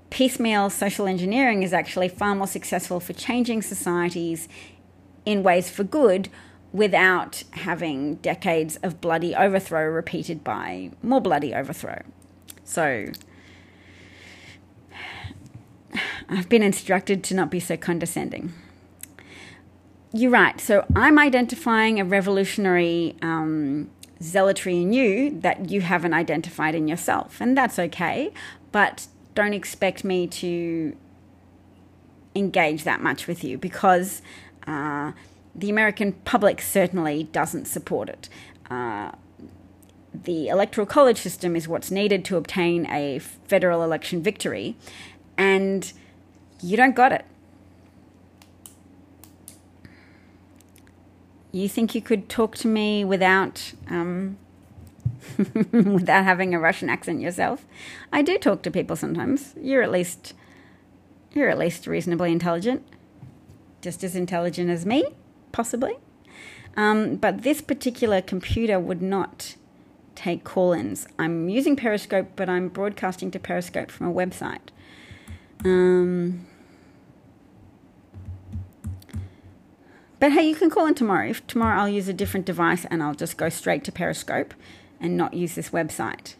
piecemeal 0.09 0.69
social 0.69 1.07
engineering 1.07 1.63
is 1.63 1.73
actually 1.73 2.09
far 2.09 2.35
more 2.35 2.47
successful 2.47 2.99
for 2.99 3.13
changing 3.13 3.61
societies 3.61 4.47
in 5.25 5.43
ways 5.43 5.69
for 5.69 5.83
good 5.83 6.29
without 6.71 7.43
having 7.51 8.15
decades 8.15 8.77
of 8.83 9.01
bloody 9.01 9.35
overthrow 9.35 9.85
repeated 9.85 10.43
by 10.43 10.91
more 11.01 11.21
bloody 11.21 11.53
overthrow. 11.53 12.01
So, 12.63 13.07
I've 16.29 16.49
been 16.49 16.63
instructed 16.63 17.23
to 17.25 17.33
not 17.33 17.49
be 17.49 17.59
so 17.59 17.77
condescending. 17.77 18.53
you're 20.13 20.31
right. 20.31 20.59
So 20.59 20.85
I'm 20.95 21.17
identifying 21.19 21.99
a 21.99 22.05
revolutionary 22.05 23.15
um, 23.21 23.89
zealotry 24.21 24.81
in 24.81 24.93
you 24.93 25.39
that 25.41 25.69
you 25.69 25.81
haven't 25.81 26.13
identified 26.13 26.75
in 26.75 26.87
yourself, 26.87 27.39
and 27.39 27.57
that's 27.57 27.79
okay. 27.79 28.31
But 28.71 29.07
don't 29.37 29.53
expect 29.53 30.03
me 30.03 30.25
to 30.25 30.97
engage 32.33 32.83
that 32.85 33.03
much 33.03 33.27
with 33.27 33.43
you 33.43 33.55
because 33.55 34.23
uh, 34.65 35.11
the 35.53 35.69
American 35.69 36.13
public 36.25 36.59
certainly 36.59 37.25
doesn't 37.25 37.65
support 37.65 38.09
it. 38.09 38.29
Uh, 38.71 39.11
the 40.11 40.47
electoral 40.47 40.87
college 40.87 41.19
system 41.19 41.55
is 41.55 41.67
what's 41.67 41.91
needed 41.91 42.25
to 42.25 42.35
obtain 42.35 42.87
a 42.87 43.19
federal 43.19 43.83
election 43.83 44.23
victory, 44.23 44.75
and 45.37 45.93
you 46.59 46.75
don't 46.75 46.95
got 46.95 47.11
it. 47.11 47.23
You 51.51 51.69
think 51.69 51.93
you 51.93 52.01
could 52.01 52.27
talk 52.27 52.55
to 52.57 52.67
me 52.67 53.05
without 53.05 53.73
um, 53.87 54.39
without 55.71 56.23
having 56.23 56.53
a 56.53 56.59
Russian 56.59 56.89
accent 56.89 57.21
yourself? 57.21 57.65
I 58.11 58.21
do 58.21 58.37
talk 58.37 58.61
to 58.63 58.71
people 58.71 58.95
sometimes. 58.95 59.53
You're 59.59 59.83
at 59.83 59.91
least 59.91 60.33
you're 61.33 61.49
at 61.49 61.57
least 61.57 61.87
reasonably 61.87 62.31
intelligent, 62.31 62.83
just 63.81 64.03
as 64.03 64.15
intelligent 64.15 64.69
as 64.69 64.85
me, 64.85 65.05
possibly. 65.51 65.97
Um, 66.75 67.15
but 67.15 67.43
this 67.43 67.61
particular 67.61 68.21
computer 68.21 68.79
would 68.79 69.01
not 69.01 69.55
take 70.15 70.43
call 70.43 70.73
ins. 70.73 71.07
I'm 71.19 71.47
using 71.49 71.75
Periscope, 71.75 72.29
but 72.35 72.49
I'm 72.49 72.69
broadcasting 72.69 73.31
to 73.31 73.39
Periscope 73.39 73.91
from 73.91 74.07
a 74.07 74.13
website. 74.13 74.69
Um, 75.63 76.45
but 80.19 80.31
hey, 80.31 80.47
you 80.47 80.55
can 80.55 80.69
call 80.69 80.87
in 80.87 80.95
tomorrow. 80.95 81.29
If 81.29 81.45
tomorrow 81.47 81.81
I'll 81.81 81.89
use 81.89 82.07
a 82.07 82.13
different 82.13 82.45
device 82.45 82.85
and 82.85 83.03
I'll 83.03 83.15
just 83.15 83.37
go 83.37 83.49
straight 83.49 83.83
to 83.85 83.91
Periscope 83.91 84.53
and 84.99 85.17
not 85.17 85.33
use 85.33 85.55
this 85.55 85.69
website. 85.69 86.35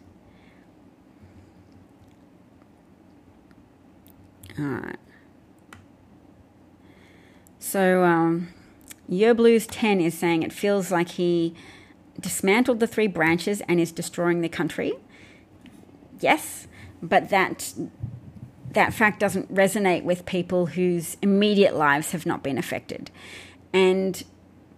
All 4.60 4.66
right. 4.66 4.98
So, 7.60 8.04
um, 8.04 8.50
Blues 9.08 9.68
10 9.68 10.02
is 10.02 10.18
saying 10.18 10.44
it 10.44 10.54
feels 10.54 10.92
like 10.92 11.10
he 11.10 11.54
dismantled 12.20 12.80
the 12.80 12.88
three 12.88 13.08
branches 13.08 13.62
and 13.68 13.80
is 13.80 13.92
destroying 13.92 14.42
the 14.42 14.50
country. 14.50 14.94
Yes, 16.20 16.68
but 17.02 17.30
that 17.30 17.74
that 18.72 18.94
fact 18.94 19.20
doesn't 19.20 19.54
resonate 19.54 20.04
with 20.04 20.26
people 20.26 20.68
whose 20.68 21.18
immediate 21.22 21.76
lives 21.76 22.12
have 22.12 22.26
not 22.26 22.44
been 22.44 22.58
affected. 22.58 23.10
And 23.74 24.24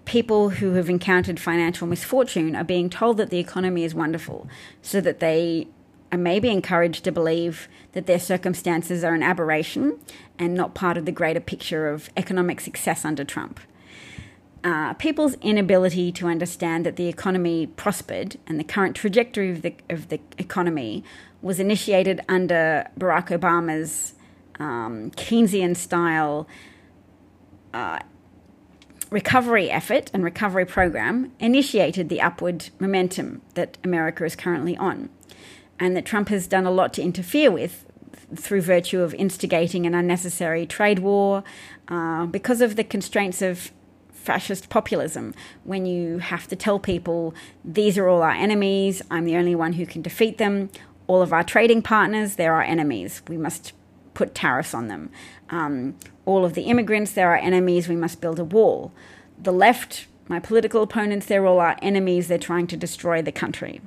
people 0.10 0.49
who 0.49 0.74
have 0.74 0.89
encountered 0.89 1.39
financial 1.39 1.86
misfortune 1.86 2.55
are 2.55 2.64
being 2.64 2.89
told 2.89 3.18
that 3.18 3.30
the 3.30 3.38
economy 3.38 3.84
is 3.84 3.93
wonderful 3.93 4.47
so 4.82 4.99
that 4.99 5.20
they 5.20 5.68
are 6.12 6.18
maybe 6.18 6.49
encouraged 6.49 7.03
to 7.03 7.12
believe 7.12 7.68
that 7.91 8.07
their 8.07 8.18
circumstances 8.18 9.03
are 9.03 9.14
an 9.14 9.22
aberration 9.22 9.99
and 10.39 10.55
not 10.55 10.74
part 10.74 10.97
of 10.97 11.05
the 11.05 11.12
greater 11.12 11.39
picture 11.39 11.88
of 11.88 12.10
economic 12.18 12.60
success 12.60 13.05
under 13.05 13.24
Trump. 13.24 13.60
Uh, 14.64 14.95
people's 14.95 15.36
inability 15.43 16.12
to 16.12 16.26
understand 16.26 16.88
that 16.88 16.95
the 16.95 17.07
economy 17.07 17.68
prospered 17.68 18.36
and 18.47 18.60
the 18.60 18.64
current 18.64 18.95
trajectory 18.95 19.51
of 19.51 19.62
the, 19.62 19.76
of 19.91 20.10
the 20.10 20.20
economy 20.39 21.03
was 21.43 21.60
initiated 21.60 22.20
under 22.28 22.89
Barack 22.97 23.28
Obama's 23.28 24.16
um, 24.60 25.12
Keynesian 25.12 25.78
style 25.78 26.47
uh, 27.76 27.99
recovery 29.10 29.70
effort 29.70 30.12
and 30.14 30.24
recovery 30.24 30.66
program 30.66 31.32
initiated 31.39 32.10
the 32.10 32.22
upward 32.22 32.70
momentum 32.80 33.41
that 33.55 33.78
America 33.84 34.24
is 34.24 34.36
currently 34.36 34.78
on, 34.78 35.10
and 35.80 35.95
that 35.95 36.05
Trump 36.05 36.30
has 36.30 36.47
done 36.47 36.66
a 36.66 36.72
lot 36.72 36.93
to 36.93 37.01
interfere 37.01 37.51
with 37.51 37.86
through 38.36 38.62
virtue 38.62 39.01
of 39.01 39.14
instigating 39.16 39.86
an 39.86 39.95
unnecessary 39.95 40.66
trade 40.66 40.99
war 40.99 41.43
uh, 41.88 42.26
because 42.28 42.62
of 42.62 42.76
the 42.76 42.84
constraints 42.84 43.41
of 43.41 43.72
fascist 44.12 44.70
populism 44.70 45.34
when 45.64 45.86
you 45.86 46.20
have 46.20 46.47
to 46.47 46.55
tell 46.55 46.78
people 46.78 47.34
these 47.66 47.97
are 47.97 48.07
all 48.07 48.22
our 48.22 48.32
enemies, 48.32 49.01
I'm 49.10 49.26
the 49.26 49.36
only 49.36 49.55
one 49.55 49.74
who 49.74 49.86
can 49.86 50.01
defeat 50.01 50.38
them. 50.38 50.70
All 51.07 51.22
of 51.24 51.34
our 51.34 51.43
trading 51.43 51.82
partners, 51.82 52.36
they're 52.36 52.53
our 52.53 52.62
enemies. 52.62 53.24
We 53.28 53.38
must 53.38 53.74
put 54.14 54.36
tariffs 54.36 54.74
on 54.74 54.88
them. 54.88 55.10
Um, 55.49 55.95
all 56.30 56.45
of 56.45 56.53
the 56.53 56.63
immigrants, 56.63 57.11
they're 57.13 57.32
our 57.32 57.38
enemies. 57.38 57.89
We 57.89 57.95
must 57.95 58.21
build 58.21 58.38
a 58.39 58.43
wall. 58.43 58.91
The 59.41 59.51
left, 59.51 60.05
my 60.27 60.39
political 60.39 60.84
opponents, 60.84 61.25
they're 61.25 61.47
all 61.47 61.59
our 61.59 61.75
enemies. 61.82 62.27
They're 62.27 62.38
trying 62.38 62.67
to 62.67 62.77
destroy 62.77 63.23
the 63.23 63.32
country. 63.32 63.82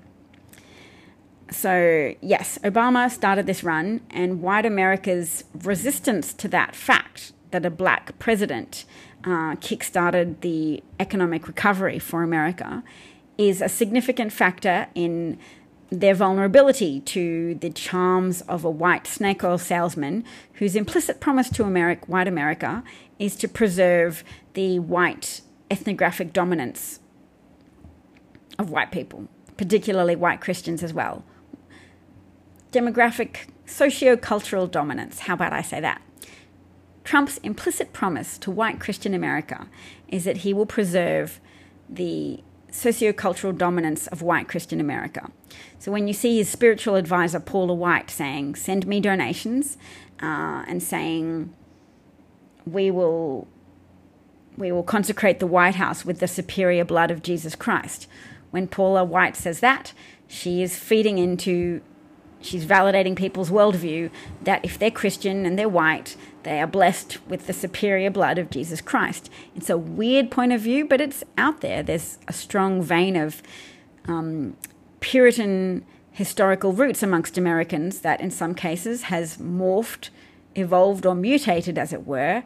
So, 1.51 2.15
yes, 2.21 2.59
Obama 2.65 3.11
started 3.11 3.47
this 3.47 3.63
run, 3.63 4.01
and 4.11 4.43
white 4.43 4.67
America's 4.67 5.45
resistance 5.55 6.33
to 6.35 6.49
that 6.49 6.75
fact 6.75 7.33
that 7.53 7.65
a 7.65 7.71
black 7.71 8.19
president 8.19 8.87
uh, 9.25 9.55
kickstarted 9.67 10.41
the 10.41 10.83
economic 10.99 11.47
recovery 11.47 11.99
for 11.99 12.23
America 12.23 12.83
is 13.39 13.63
a 13.63 13.69
significant 13.69 14.33
factor 14.33 14.89
in 14.95 15.39
their 15.93 16.15
vulnerability 16.15 17.01
to 17.01 17.55
the 17.57 17.69
charms 17.69 18.41
of 18.43 18.65
a 18.65 18.71
white 18.71 19.07
snake 19.07 19.45
oil 19.45 19.59
salesman 19.59 20.25
whose 20.55 20.75
implicit 20.75 21.21
promise 21.21 21.51
to 21.51 21.65
America, 21.65 22.07
white 22.07 22.27
America 22.27 22.83
is 23.19 23.37
to 23.37 23.47
preserve 23.47 24.25
the 24.55 24.79
white 24.79 25.43
ethnographic 25.71 26.33
dominance 26.33 27.01
of 28.59 28.71
white 28.71 28.91
people, 28.91 29.29
particularly 29.59 30.17
white 30.17 30.41
Christians 30.41 30.83
as 30.83 30.95
well. 30.95 31.25
Demographic, 32.73 33.49
socio-cultural 33.67 34.67
dominance. 34.69 35.21
How 35.21 35.35
about 35.35 35.53
I 35.53 35.61
say 35.61 35.79
that? 35.81 36.01
Trump's 37.05 37.37
implicit 37.39 37.93
promise 37.93 38.39
to 38.39 38.51
white 38.51 38.81
Christian 38.81 39.13
America 39.13 39.67
is 40.09 40.25
that 40.25 40.39
he 40.39 40.55
will 40.55 40.67
preserve 40.67 41.39
the 41.87 42.43
sociocultural 42.73 43.57
dominance 43.57 44.07
of 44.09 44.23
white 44.23 44.49
Christian 44.49 44.81
America. 44.81 45.31
So 45.79 45.93
when 45.93 46.09
you 46.09 46.15
see 46.15 46.39
his 46.39 46.49
spiritual 46.49 46.97
advisor, 46.97 47.39
Paula 47.39 47.75
White, 47.75 48.11
saying, 48.11 48.55
send 48.55 48.87
me 48.87 48.99
donations, 49.01 49.77
uh, 50.23 50.65
and 50.67 50.83
saying, 50.83 51.55
we 52.65 52.91
will, 52.91 53.47
we 54.57 54.73
will 54.73 54.83
consecrate 54.83 55.39
the 55.39 55.47
White 55.47 55.75
House 55.75 56.05
with 56.05 56.19
the 56.19 56.29
superior 56.29 56.85
blood 56.85 57.11
of 57.11 57.23
Jesus 57.23 57.55
Christ. 57.55 58.09
When 58.51 58.67
Paula 58.67 59.05
White 59.05 59.37
says 59.37 59.61
that, 59.61 59.93
she 60.27 60.63
is 60.63 60.77
feeding 60.79 61.19
into 61.19 61.83
she's 62.41 62.65
validating 62.65 63.15
people's 63.15 63.51
worldview 63.51 64.11
that 64.43 64.65
if 64.65 64.79
they're 64.79 64.91
Christian 64.91 65.47
and 65.47 65.59
they're 65.59 65.69
white, 65.69 66.17
they 66.45 66.61
are 66.61 66.67
blessed 66.67 67.19
with 67.29 67.47
the 67.47 67.53
superior 67.53 68.11
blood 68.11 68.39
of 68.39 68.51
Jesus 68.51 68.81
Christ. 68.81 69.31
It's 69.55 69.71
a 69.71 69.79
weird 69.79 70.31
point 70.31 70.53
of 70.53 70.61
view, 70.61 70.87
but 70.87 71.01
it's 71.01 71.25
out 71.39 71.61
there. 71.61 71.83
There's 71.83 72.19
a 72.29 72.33
strong 72.33 72.83
vein 72.83 73.17
of 73.17 73.43
um, 74.07 74.57
Puritan 75.01 75.85
historical 76.11 76.73
roots 76.73 77.03
amongst 77.03 77.39
Americans 77.39 78.01
that, 78.01 78.21
in 78.21 78.31
some 78.31 78.55
cases, 78.55 79.05
has 79.05 79.39
morphed, 79.39 80.11
evolved, 80.55 81.07
or 81.07 81.15
mutated, 81.15 81.79
as 81.79 81.93
it 81.93 82.07
were, 82.07 82.43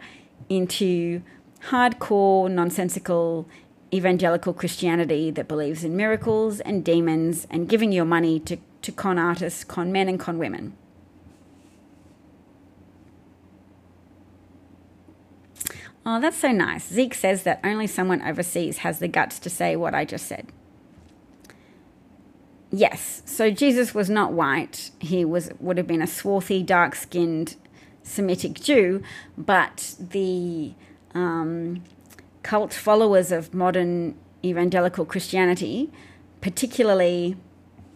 into 0.48 1.22
hardcore, 1.70 2.50
nonsensical 2.50 3.48
evangelical 3.92 4.52
Christianity 4.52 5.30
that 5.30 5.48
believes 5.48 5.84
in 5.84 5.96
miracles 5.96 6.60
and 6.60 6.84
demons 6.84 7.46
and 7.50 7.68
giving 7.68 7.92
your 7.92 8.04
money 8.04 8.40
to, 8.40 8.58
to 8.82 8.92
con 8.92 9.18
artists, 9.18 9.64
con 9.64 9.92
men, 9.92 10.08
and 10.08 10.18
con 10.18 10.38
women. 10.38 10.76
Oh, 16.08 16.20
that's 16.20 16.36
so 16.36 16.52
nice. 16.52 16.86
Zeke 16.86 17.14
says 17.14 17.42
that 17.42 17.58
only 17.64 17.88
someone 17.88 18.22
overseas 18.22 18.78
has 18.78 19.00
the 19.00 19.08
guts 19.08 19.40
to 19.40 19.50
say 19.50 19.74
what 19.74 19.92
I 19.92 20.04
just 20.04 20.26
said. 20.26 20.46
Yes, 22.70 23.22
so 23.26 23.50
Jesus 23.50 23.92
was 23.92 24.08
not 24.08 24.32
white. 24.32 24.92
He 25.00 25.24
was 25.24 25.50
would 25.58 25.78
have 25.78 25.86
been 25.88 26.02
a 26.02 26.06
swarthy, 26.06 26.62
dark-skinned 26.62 27.56
Semitic 28.04 28.54
Jew, 28.54 29.02
but 29.36 29.96
the 29.98 30.74
um, 31.12 31.82
cult 32.44 32.72
followers 32.72 33.32
of 33.32 33.52
modern 33.52 34.14
evangelical 34.44 35.04
Christianity, 35.04 35.90
particularly 36.40 37.36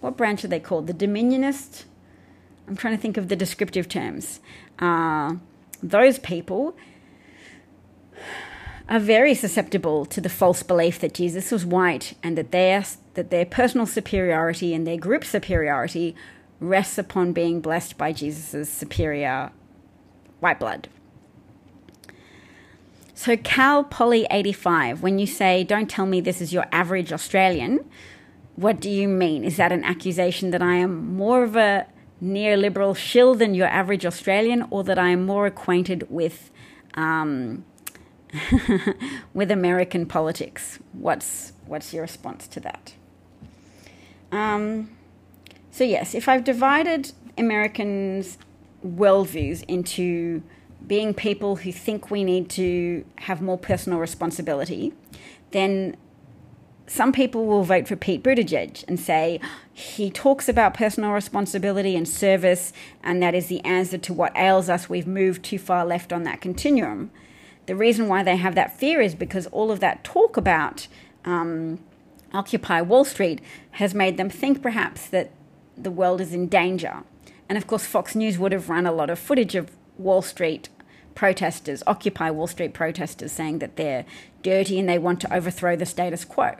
what 0.00 0.16
branch 0.16 0.44
are 0.44 0.48
they 0.48 0.58
called? 0.58 0.88
The 0.88 0.94
Dominionist. 0.94 1.84
I'm 2.66 2.76
trying 2.76 2.96
to 2.96 3.00
think 3.00 3.16
of 3.16 3.28
the 3.28 3.36
descriptive 3.36 3.88
terms. 3.88 4.40
Uh, 4.80 5.34
those 5.80 6.18
people 6.18 6.74
are 8.90 8.98
very 8.98 9.34
susceptible 9.34 10.04
to 10.04 10.20
the 10.20 10.28
false 10.28 10.64
belief 10.64 10.98
that 10.98 11.14
Jesus 11.14 11.52
was 11.52 11.64
white 11.64 12.14
and 12.24 12.36
that 12.36 12.50
their, 12.50 12.84
that 13.14 13.30
their 13.30 13.46
personal 13.46 13.86
superiority 13.86 14.74
and 14.74 14.84
their 14.84 14.96
group 14.96 15.24
superiority 15.24 16.16
rests 16.58 16.98
upon 16.98 17.32
being 17.32 17.60
blessed 17.60 17.96
by 17.96 18.12
Jesus' 18.12 18.68
superior 18.68 19.52
white 20.40 20.58
blood. 20.58 20.88
So, 23.14 23.36
Cal 23.36 23.84
Poly 23.84 24.26
85, 24.30 25.02
when 25.02 25.18
you 25.18 25.26
say, 25.26 25.62
don't 25.62 25.88
tell 25.88 26.06
me 26.06 26.20
this 26.20 26.40
is 26.40 26.52
your 26.52 26.66
average 26.72 27.12
Australian, 27.12 27.84
what 28.56 28.80
do 28.80 28.90
you 28.90 29.06
mean? 29.06 29.44
Is 29.44 29.56
that 29.58 29.72
an 29.72 29.84
accusation 29.84 30.50
that 30.50 30.62
I 30.62 30.76
am 30.76 31.14
more 31.16 31.44
of 31.44 31.54
a 31.54 31.86
neoliberal 32.22 32.96
shill 32.96 33.34
than 33.34 33.54
your 33.54 33.68
average 33.68 34.04
Australian, 34.04 34.66
or 34.70 34.82
that 34.84 34.98
I 34.98 35.10
am 35.10 35.26
more 35.26 35.46
acquainted 35.46 36.10
with 36.10 36.50
um, 36.94 37.64
with 39.34 39.50
American 39.50 40.06
politics? 40.06 40.78
What's 40.92 41.52
what's 41.66 41.92
your 41.92 42.02
response 42.02 42.46
to 42.48 42.60
that? 42.60 42.94
Um, 44.32 44.90
so 45.70 45.84
yes, 45.84 46.14
if 46.14 46.28
I've 46.28 46.44
divided 46.44 47.12
Americans' 47.38 48.38
worldviews 48.84 49.64
into 49.68 50.42
being 50.86 51.14
people 51.14 51.56
who 51.56 51.72
think 51.72 52.10
we 52.10 52.24
need 52.24 52.48
to 52.50 53.04
have 53.16 53.40
more 53.42 53.58
personal 53.58 53.98
responsibility, 53.98 54.92
then 55.50 55.96
some 56.86 57.12
people 57.12 57.46
will 57.46 57.62
vote 57.62 57.86
for 57.86 57.94
Pete 57.94 58.22
Buttigieg 58.24 58.84
and 58.88 58.98
say 58.98 59.40
he 59.72 60.10
talks 60.10 60.48
about 60.48 60.74
personal 60.74 61.12
responsibility 61.12 61.94
and 61.94 62.08
service, 62.08 62.72
and 63.04 63.22
that 63.22 63.34
is 63.34 63.46
the 63.46 63.64
answer 63.64 63.96
to 63.98 64.12
what 64.12 64.36
ails 64.36 64.68
us. 64.68 64.88
We've 64.88 65.06
moved 65.06 65.44
too 65.44 65.58
far 65.58 65.86
left 65.86 66.12
on 66.12 66.24
that 66.24 66.40
continuum. 66.40 67.12
The 67.70 67.76
reason 67.76 68.08
why 68.08 68.24
they 68.24 68.34
have 68.34 68.56
that 68.56 68.76
fear 68.76 69.00
is 69.00 69.14
because 69.14 69.46
all 69.46 69.70
of 69.70 69.78
that 69.78 70.02
talk 70.02 70.36
about 70.36 70.88
um, 71.24 71.78
Occupy 72.34 72.80
Wall 72.80 73.04
Street 73.04 73.40
has 73.70 73.94
made 73.94 74.16
them 74.16 74.28
think 74.28 74.60
perhaps 74.60 75.06
that 75.06 75.30
the 75.78 75.92
world 75.92 76.20
is 76.20 76.34
in 76.34 76.48
danger. 76.48 77.04
And 77.48 77.56
of 77.56 77.68
course, 77.68 77.86
Fox 77.86 78.16
News 78.16 78.38
would 78.38 78.50
have 78.50 78.68
run 78.68 78.86
a 78.86 78.92
lot 78.92 79.08
of 79.08 79.20
footage 79.20 79.54
of 79.54 79.70
Wall 79.98 80.20
Street 80.20 80.68
protesters, 81.14 81.84
Occupy 81.86 82.28
Wall 82.30 82.48
Street 82.48 82.74
protesters, 82.74 83.30
saying 83.30 83.60
that 83.60 83.76
they're 83.76 84.04
dirty 84.42 84.80
and 84.80 84.88
they 84.88 84.98
want 84.98 85.20
to 85.20 85.32
overthrow 85.32 85.76
the 85.76 85.86
status 85.86 86.24
quo. 86.24 86.56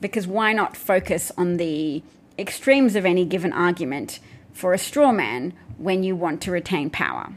Because 0.00 0.26
why 0.26 0.52
not 0.52 0.76
focus 0.76 1.30
on 1.38 1.56
the 1.56 2.02
extremes 2.36 2.96
of 2.96 3.06
any 3.06 3.24
given 3.24 3.52
argument 3.52 4.18
for 4.52 4.74
a 4.74 4.78
straw 4.78 5.12
man 5.12 5.52
when 5.76 6.02
you 6.02 6.16
want 6.16 6.42
to 6.42 6.50
retain 6.50 6.90
power? 6.90 7.32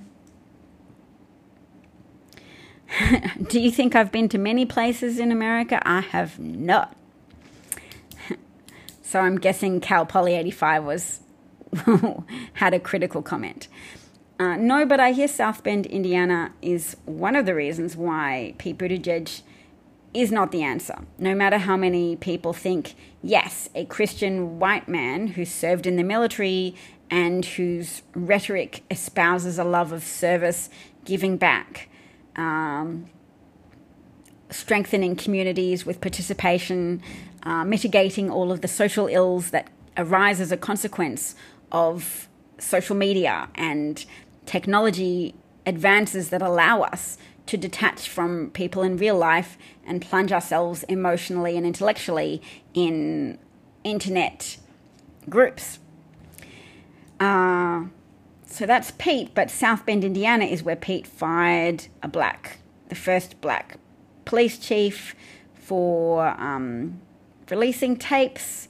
Do 3.49 3.59
you 3.59 3.71
think 3.71 3.95
I've 3.95 4.11
been 4.11 4.29
to 4.29 4.37
many 4.37 4.65
places 4.65 5.19
in 5.19 5.31
America? 5.31 5.81
I 5.85 6.01
have 6.01 6.39
not. 6.39 6.95
so 9.01 9.19
I'm 9.19 9.37
guessing 9.37 9.79
Cal 9.79 10.05
Poly 10.05 10.35
85 10.35 10.83
was 10.83 11.19
had 12.53 12.73
a 12.73 12.79
critical 12.79 13.21
comment. 13.21 13.67
Uh, 14.39 14.55
no, 14.57 14.85
but 14.85 14.99
I 14.99 15.11
hear 15.11 15.27
South 15.27 15.63
Bend, 15.63 15.85
Indiana 15.85 16.51
is 16.61 16.97
one 17.05 17.35
of 17.35 17.45
the 17.45 17.53
reasons 17.53 17.95
why 17.95 18.55
Pete 18.57 18.77
Buttigieg 18.77 19.41
is 20.13 20.31
not 20.31 20.51
the 20.51 20.63
answer. 20.63 20.97
No 21.17 21.35
matter 21.35 21.59
how 21.59 21.77
many 21.77 22.15
people 22.15 22.51
think, 22.51 22.95
yes, 23.21 23.69
a 23.75 23.85
Christian 23.85 24.59
white 24.59 24.89
man 24.89 25.27
who 25.27 25.45
served 25.45 25.85
in 25.85 25.95
the 25.95 26.03
military 26.03 26.75
and 27.09 27.45
whose 27.45 28.01
rhetoric 28.15 28.83
espouses 28.89 29.59
a 29.59 29.63
love 29.63 29.91
of 29.91 30.03
service, 30.03 30.69
giving 31.05 31.37
back, 31.37 31.87
um, 32.35 33.09
strengthening 34.49 35.15
communities 35.15 35.85
with 35.85 36.01
participation, 36.01 37.01
uh, 37.43 37.63
mitigating 37.63 38.29
all 38.29 38.51
of 38.51 38.61
the 38.61 38.67
social 38.67 39.07
ills 39.07 39.51
that 39.51 39.69
arise 39.97 40.39
as 40.39 40.51
a 40.51 40.57
consequence 40.57 41.35
of 41.71 42.27
social 42.57 42.95
media 42.95 43.49
and 43.55 44.05
technology 44.45 45.33
advances 45.65 46.29
that 46.29 46.41
allow 46.41 46.81
us 46.81 47.17
to 47.45 47.57
detach 47.57 48.07
from 48.07 48.49
people 48.51 48.83
in 48.83 48.97
real 48.97 49.17
life 49.17 49.57
and 49.85 50.01
plunge 50.01 50.31
ourselves 50.31 50.83
emotionally 50.83 51.57
and 51.57 51.65
intellectually 51.65 52.41
in 52.73 53.37
internet 53.83 54.57
groups. 55.29 55.79
Uh, 57.19 57.85
so 58.51 58.65
that's 58.65 58.91
Pete, 58.91 59.33
but 59.33 59.49
South 59.49 59.85
Bend, 59.85 60.03
Indiana 60.03 60.45
is 60.45 60.61
where 60.61 60.75
Pete 60.75 61.07
fired 61.07 61.87
a 62.03 62.07
black, 62.07 62.57
the 62.89 62.95
first 62.95 63.39
black 63.41 63.77
police 64.25 64.57
chief 64.57 65.15
for 65.53 66.27
um, 66.39 66.99
releasing 67.49 67.95
tapes 67.95 68.67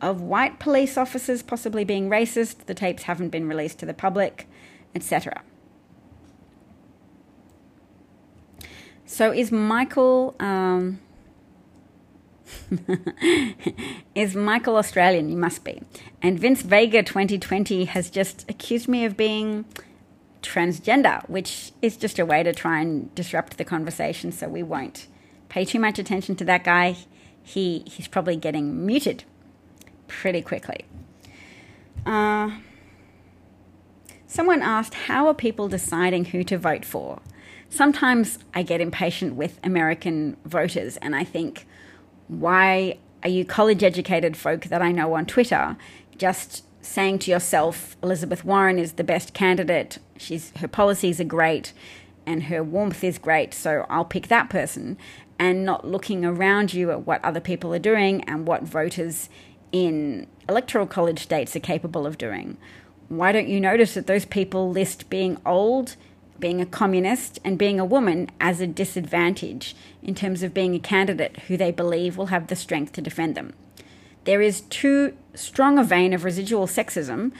of 0.00 0.20
white 0.20 0.58
police 0.58 0.96
officers 0.96 1.42
possibly 1.42 1.84
being 1.84 2.08
racist. 2.08 2.66
The 2.66 2.74
tapes 2.74 3.04
haven't 3.04 3.30
been 3.30 3.48
released 3.48 3.78
to 3.80 3.86
the 3.86 3.94
public, 3.94 4.46
etc. 4.94 5.42
So 9.04 9.32
is 9.32 9.50
Michael 9.50 10.34
um, 10.40 11.00
is 14.14 14.34
Michael 14.34 14.76
Australian? 14.76 15.28
You 15.28 15.36
must 15.36 15.64
be. 15.64 15.82
And 16.22 16.38
Vince 16.38 16.62
Vega 16.62 17.02
2020 17.02 17.86
has 17.86 18.10
just 18.10 18.48
accused 18.50 18.88
me 18.88 19.04
of 19.04 19.16
being 19.16 19.64
transgender, 20.42 21.28
which 21.28 21.72
is 21.82 21.96
just 21.96 22.18
a 22.18 22.26
way 22.26 22.42
to 22.42 22.52
try 22.52 22.80
and 22.80 23.14
disrupt 23.14 23.56
the 23.56 23.64
conversation. 23.64 24.30
So 24.30 24.48
we 24.48 24.62
won't 24.62 25.06
pay 25.48 25.64
too 25.64 25.80
much 25.80 25.98
attention 25.98 26.36
to 26.36 26.44
that 26.44 26.64
guy. 26.64 26.96
He 27.42 27.84
he's 27.86 28.08
probably 28.08 28.36
getting 28.36 28.86
muted 28.86 29.24
pretty 30.06 30.42
quickly. 30.42 30.84
Uh, 32.06 32.58
someone 34.26 34.62
asked, 34.62 34.94
"How 34.94 35.26
are 35.26 35.34
people 35.34 35.68
deciding 35.68 36.26
who 36.26 36.44
to 36.44 36.58
vote 36.58 36.84
for?" 36.84 37.20
Sometimes 37.68 38.38
I 38.54 38.62
get 38.62 38.80
impatient 38.80 39.34
with 39.34 39.58
American 39.64 40.36
voters, 40.44 40.96
and 40.98 41.16
I 41.16 41.24
think 41.24 41.66
why 42.28 42.98
are 43.22 43.28
you 43.28 43.44
college 43.44 43.82
educated 43.82 44.36
folk 44.36 44.64
that 44.66 44.82
I 44.82 44.92
know 44.92 45.14
on 45.14 45.26
Twitter 45.26 45.76
just 46.16 46.64
saying 46.82 47.18
to 47.20 47.30
yourself, 47.30 47.96
Elizabeth 48.02 48.44
Warren 48.44 48.78
is 48.78 48.92
the 48.92 49.04
best 49.04 49.32
candidate, 49.34 49.98
she's 50.16 50.52
her 50.58 50.68
policies 50.68 51.20
are 51.20 51.24
great 51.24 51.72
and 52.26 52.44
her 52.44 52.62
warmth 52.62 53.04
is 53.04 53.18
great, 53.18 53.52
so 53.54 53.86
I'll 53.88 54.04
pick 54.04 54.28
that 54.28 54.48
person, 54.48 54.96
and 55.38 55.64
not 55.64 55.86
looking 55.86 56.24
around 56.24 56.72
you 56.72 56.90
at 56.90 57.06
what 57.06 57.24
other 57.24 57.40
people 57.40 57.74
are 57.74 57.78
doing 57.78 58.22
and 58.24 58.46
what 58.46 58.62
voters 58.62 59.28
in 59.72 60.26
electoral 60.48 60.86
college 60.86 61.20
states 61.20 61.56
are 61.56 61.60
capable 61.60 62.06
of 62.06 62.16
doing. 62.16 62.56
Why 63.08 63.32
don't 63.32 63.48
you 63.48 63.60
notice 63.60 63.94
that 63.94 64.06
those 64.06 64.24
people 64.24 64.70
list 64.70 65.10
being 65.10 65.38
old, 65.44 65.96
being 66.38 66.60
a 66.60 66.66
communist 66.66 67.38
and 67.44 67.58
being 67.58 67.78
a 67.78 67.84
woman 67.84 68.30
as 68.40 68.60
a 68.60 68.66
disadvantage 68.66 69.74
in 70.02 70.14
terms 70.14 70.42
of 70.42 70.54
being 70.54 70.74
a 70.74 70.80
candidate 70.80 71.38
who 71.48 71.56
they 71.56 71.70
believe 71.70 72.16
will 72.16 72.26
have 72.26 72.48
the 72.48 72.56
strength 72.56 72.92
to 72.92 73.00
defend 73.00 73.34
them. 73.34 73.52
There 74.24 74.40
is 74.40 74.62
too 74.62 75.14
strong 75.34 75.78
a 75.78 75.84
vein 75.84 76.12
of 76.12 76.24
residual 76.24 76.66
sexism 76.66 77.32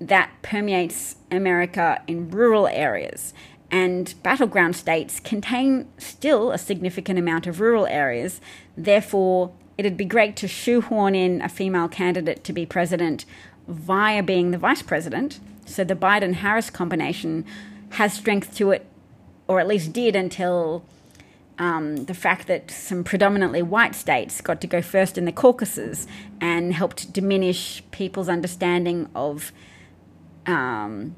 that 0.00 0.30
permeates 0.42 1.16
America 1.30 2.02
in 2.06 2.30
rural 2.30 2.66
areas, 2.66 3.32
and 3.70 4.14
battleground 4.22 4.76
states 4.76 5.20
contain 5.20 5.88
still 5.98 6.52
a 6.52 6.58
significant 6.58 7.18
amount 7.18 7.46
of 7.46 7.60
rural 7.60 7.86
areas. 7.86 8.40
Therefore, 8.76 9.52
it'd 9.76 9.96
be 9.96 10.04
great 10.04 10.36
to 10.36 10.48
shoehorn 10.48 11.14
in 11.14 11.40
a 11.42 11.48
female 11.48 11.88
candidate 11.88 12.44
to 12.44 12.52
be 12.52 12.66
president 12.66 13.24
via 13.66 14.22
being 14.22 14.50
the 14.50 14.58
vice 14.58 14.82
president. 14.82 15.40
So 15.66 15.84
the 15.84 15.96
Biden 15.96 16.34
Harris 16.34 16.70
combination 16.70 17.44
has 17.94 18.12
strength 18.12 18.56
to 18.56 18.70
it, 18.70 18.86
or 19.48 19.60
at 19.60 19.66
least 19.66 19.92
did 19.92 20.16
until 20.16 20.84
um, 21.58 22.04
the 22.06 22.14
fact 22.14 22.46
that 22.48 22.70
some 22.70 23.04
predominantly 23.04 23.62
white 23.62 23.94
states 23.94 24.40
got 24.40 24.60
to 24.60 24.66
go 24.66 24.82
first 24.82 25.16
in 25.16 25.24
the 25.24 25.32
caucuses 25.32 26.06
and 26.40 26.74
helped 26.74 27.12
diminish 27.12 27.82
people's 27.90 28.28
understanding 28.28 29.08
of 29.14 29.52
um, 30.46 31.14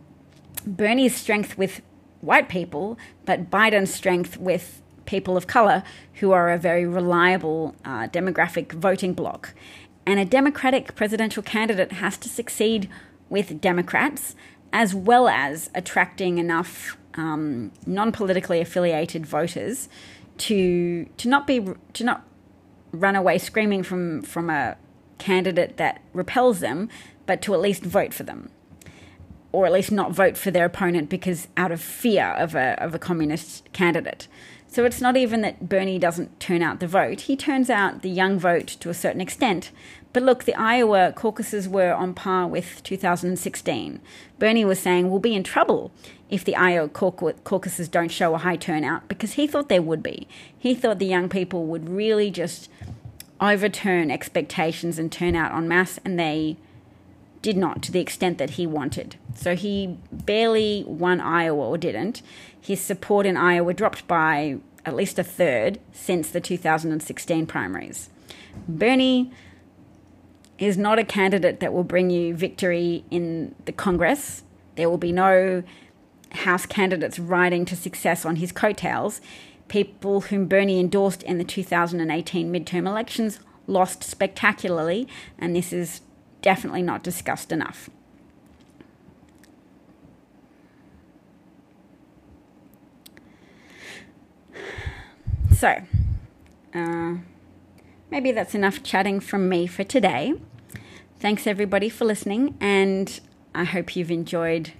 Bernie's 0.66 1.16
strength 1.16 1.56
with 1.56 1.80
white 2.20 2.48
people, 2.48 2.98
but 3.24 3.50
Biden's 3.50 3.92
strength 3.92 4.36
with 4.36 4.82
people 5.06 5.36
of 5.36 5.46
color 5.46 5.82
who 6.14 6.32
are 6.32 6.50
a 6.50 6.58
very 6.58 6.86
reliable 6.86 7.74
uh, 7.84 8.08
demographic 8.08 8.72
voting 8.72 9.14
bloc. 9.14 9.54
And 10.04 10.20
a 10.20 10.24
Democratic 10.24 10.94
presidential 10.94 11.42
candidate 11.42 11.92
has 11.92 12.18
to 12.18 12.28
succeed 12.28 12.88
with 13.28 13.60
Democrats 13.60 14.34
as 14.76 14.94
well 14.94 15.26
as 15.26 15.70
attracting 15.74 16.36
enough 16.36 16.98
um, 17.14 17.72
non-politically 17.86 18.60
affiliated 18.60 19.24
voters 19.24 19.88
to 20.36 21.06
to 21.16 21.28
not 21.30 21.46
be 21.46 21.66
to 21.94 22.04
not 22.04 22.26
run 22.92 23.16
away 23.16 23.38
screaming 23.38 23.82
from 23.82 24.20
from 24.20 24.50
a 24.50 24.76
candidate 25.16 25.78
that 25.78 26.02
repels 26.12 26.60
them, 26.60 26.90
but 27.24 27.40
to 27.40 27.54
at 27.54 27.60
least 27.60 27.84
vote 27.84 28.12
for 28.12 28.22
them, 28.22 28.50
or 29.50 29.64
at 29.64 29.72
least 29.72 29.90
not 29.90 30.12
vote 30.12 30.36
for 30.36 30.50
their 30.50 30.66
opponent 30.66 31.08
because 31.08 31.48
out 31.56 31.72
of 31.72 31.80
fear 31.80 32.32
of 32.32 32.54
a 32.54 32.78
of 32.78 32.94
a 32.94 32.98
communist 32.98 33.72
candidate. 33.72 34.28
So 34.68 34.84
it's 34.84 35.00
not 35.00 35.16
even 35.16 35.40
that 35.40 35.70
Bernie 35.70 35.98
doesn't 35.98 36.38
turn 36.38 36.60
out 36.60 36.80
the 36.80 36.86
vote. 36.86 37.22
He 37.22 37.34
turns 37.34 37.70
out 37.70 38.02
the 38.02 38.10
young 38.10 38.38
vote 38.38 38.66
to 38.80 38.90
a 38.90 38.94
certain 38.94 39.22
extent. 39.22 39.70
But 40.16 40.22
look, 40.22 40.44
the 40.44 40.54
Iowa 40.54 41.12
caucuses 41.14 41.68
were 41.68 41.92
on 41.92 42.14
par 42.14 42.46
with 42.46 42.82
2016. 42.84 44.00
Bernie 44.38 44.64
was 44.64 44.78
saying 44.78 45.10
we'll 45.10 45.20
be 45.20 45.34
in 45.34 45.42
trouble 45.42 45.90
if 46.30 46.42
the 46.42 46.56
Iowa 46.56 46.88
caucuses 46.88 47.86
don't 47.86 48.08
show 48.08 48.34
a 48.34 48.38
high 48.38 48.56
turnout 48.56 49.08
because 49.08 49.34
he 49.34 49.46
thought 49.46 49.68
there 49.68 49.82
would 49.82 50.02
be. 50.02 50.26
He 50.58 50.74
thought 50.74 51.00
the 51.00 51.04
young 51.04 51.28
people 51.28 51.66
would 51.66 51.90
really 51.90 52.30
just 52.30 52.70
overturn 53.42 54.10
expectations 54.10 54.98
and 54.98 55.12
turn 55.12 55.36
out 55.36 55.52
en 55.52 55.68
masse, 55.68 55.98
and 56.02 56.18
they 56.18 56.56
did 57.42 57.58
not 57.58 57.82
to 57.82 57.92
the 57.92 58.00
extent 58.00 58.38
that 58.38 58.52
he 58.52 58.66
wanted. 58.66 59.16
So 59.34 59.54
he 59.54 59.98
barely 60.10 60.82
won 60.86 61.20
Iowa 61.20 61.68
or 61.68 61.76
didn't. 61.76 62.22
His 62.58 62.80
support 62.80 63.26
in 63.26 63.36
Iowa 63.36 63.74
dropped 63.74 64.08
by 64.08 64.60
at 64.86 64.96
least 64.96 65.18
a 65.18 65.22
third 65.22 65.78
since 65.92 66.30
the 66.30 66.40
2016 66.40 67.44
primaries. 67.44 68.08
Bernie 68.66 69.30
is 70.58 70.78
not 70.78 70.98
a 70.98 71.04
candidate 71.04 71.60
that 71.60 71.72
will 71.72 71.84
bring 71.84 72.10
you 72.10 72.34
victory 72.34 73.04
in 73.10 73.54
the 73.64 73.72
Congress. 73.72 74.42
There 74.76 74.88
will 74.88 74.98
be 74.98 75.12
no 75.12 75.62
House 76.32 76.66
candidates 76.66 77.18
riding 77.18 77.64
to 77.66 77.76
success 77.76 78.24
on 78.24 78.36
his 78.36 78.52
coattails. 78.52 79.20
People 79.68 80.22
whom 80.22 80.46
Bernie 80.46 80.80
endorsed 80.80 81.22
in 81.22 81.38
the 81.38 81.44
2018 81.44 82.52
midterm 82.52 82.86
elections 82.86 83.40
lost 83.66 84.02
spectacularly, 84.04 85.08
and 85.38 85.54
this 85.56 85.72
is 85.72 86.02
definitely 86.42 86.82
not 86.82 87.02
discussed 87.02 87.52
enough. 87.52 87.90
So, 95.56 95.82
uh, 96.74 97.14
maybe 98.10 98.32
that's 98.32 98.54
enough 98.54 98.82
chatting 98.82 99.20
from 99.20 99.48
me 99.48 99.66
for 99.66 99.84
today. 99.84 100.34
Thanks 101.18 101.46
everybody 101.46 101.88
for 101.88 102.04
listening, 102.04 102.56
and 102.60 103.20
I 103.54 103.64
hope 103.64 103.96
you've 103.96 104.10
enjoyed 104.10 104.72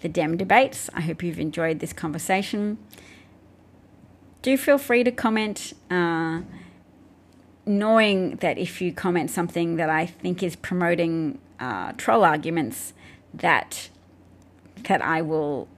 the 0.00 0.08
Dem 0.08 0.36
debates. 0.36 0.90
I 0.94 1.02
hope 1.02 1.22
you've 1.22 1.38
enjoyed 1.38 1.80
this 1.80 1.92
conversation. 1.92 2.78
Do 4.42 4.56
feel 4.56 4.78
free 4.78 5.04
to 5.04 5.12
comment, 5.12 5.72
uh, 5.90 6.40
knowing 7.64 8.36
that 8.36 8.58
if 8.58 8.80
you 8.80 8.92
comment 8.92 9.30
something 9.30 9.76
that 9.76 9.88
I 9.88 10.06
think 10.06 10.42
is 10.42 10.56
promoting 10.56 11.38
uh, 11.60 11.92
troll 11.92 12.24
arguments, 12.24 12.92
that 13.32 13.88
that 14.88 15.00
I 15.00 15.22
will 15.22 15.68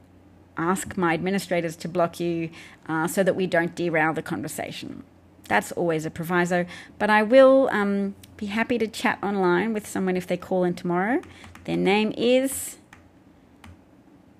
ask 0.57 0.97
my 0.97 1.13
administrators 1.15 1.77
to 1.77 1.89
block 1.89 2.21
you 2.21 2.49
uh, 2.89 3.07
so 3.07 3.23
that 3.23 3.37
we 3.37 3.47
don't 3.47 3.75
derail 3.75 4.15
the 4.15 4.23
conversation. 4.23 5.03
That's 5.49 5.73
always 5.73 6.07
a 6.07 6.11
proviso, 6.11 6.67
but 6.99 7.11
I 7.11 7.23
will 7.23 7.69
um, 7.71 8.15
be 8.37 8.47
happy 8.47 8.79
to 8.79 8.87
chat 8.87 9.19
online 9.23 9.73
with 9.73 9.87
someone 9.87 10.17
if 10.17 10.27
they 10.27 10.37
call 10.37 10.65
in 10.65 10.75
tomorrow. 10.75 11.21
Their 11.65 11.77
name 11.77 12.13
is 12.17 12.79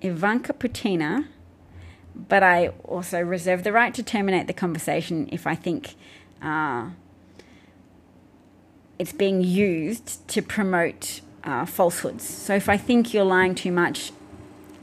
Ivanka 0.01 0.53
Putina, 0.53 1.27
but 2.15 2.43
I 2.43 2.69
also 2.83 3.19
reserve 3.19 3.63
the 3.63 3.71
right 3.71 3.93
to 3.93 4.03
terminate 4.03 4.47
the 4.47 4.53
conversation 4.53 5.29
if 5.31 5.45
I 5.45 5.55
think 5.55 5.95
uh, 6.41 6.89
it's 8.97 9.13
being 9.13 9.41
used 9.41 10.27
to 10.29 10.41
promote 10.41 11.21
uh, 11.43 11.65
falsehoods. 11.65 12.27
So 12.27 12.55
if 12.55 12.69
I 12.69 12.77
think 12.77 13.13
you're 13.13 13.25
lying 13.25 13.55
too 13.55 13.71
much, 13.71 14.11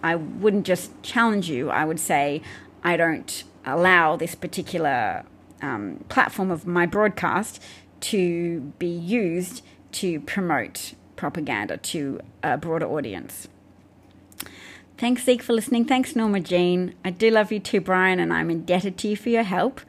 I 0.03 0.17
wouldn't 0.17 0.67
just 0.67 1.03
challenge 1.03 1.49
you, 1.49 1.71
I 1.71 1.85
would 1.85 2.01
say, 2.01 2.43
I 2.85 2.97
don't 2.97 3.45
allow 3.65 4.17
this 4.17 4.35
particular 4.35 5.25
um, 5.63 6.05
platform 6.09 6.51
of 6.51 6.67
my 6.67 6.87
broadcast 6.87 7.63
to 8.01 8.61
be 8.79 8.87
used 8.89 9.63
to 9.93 10.21
promote 10.21 10.95
propaganda 11.17 11.77
to 11.77 12.21
a 12.43 12.59
broader 12.59 12.87
audience. 12.87 13.49
Thanks, 14.99 15.25
Zeke, 15.25 15.43
for 15.43 15.53
listening. 15.53 15.85
Thanks, 15.85 16.15
Norma 16.15 16.41
Jean. 16.41 16.95
I 17.05 17.11
do 17.11 17.31
love 17.31 17.51
you 17.51 17.61
too, 17.61 17.81
Brian, 17.81 18.21
and 18.21 18.33
I'm 18.33 18.51
indebted 18.51 18.99
to 18.99 19.09
you 19.09 19.17
for 19.17 19.31
your 19.31 19.43
help. 19.43 19.81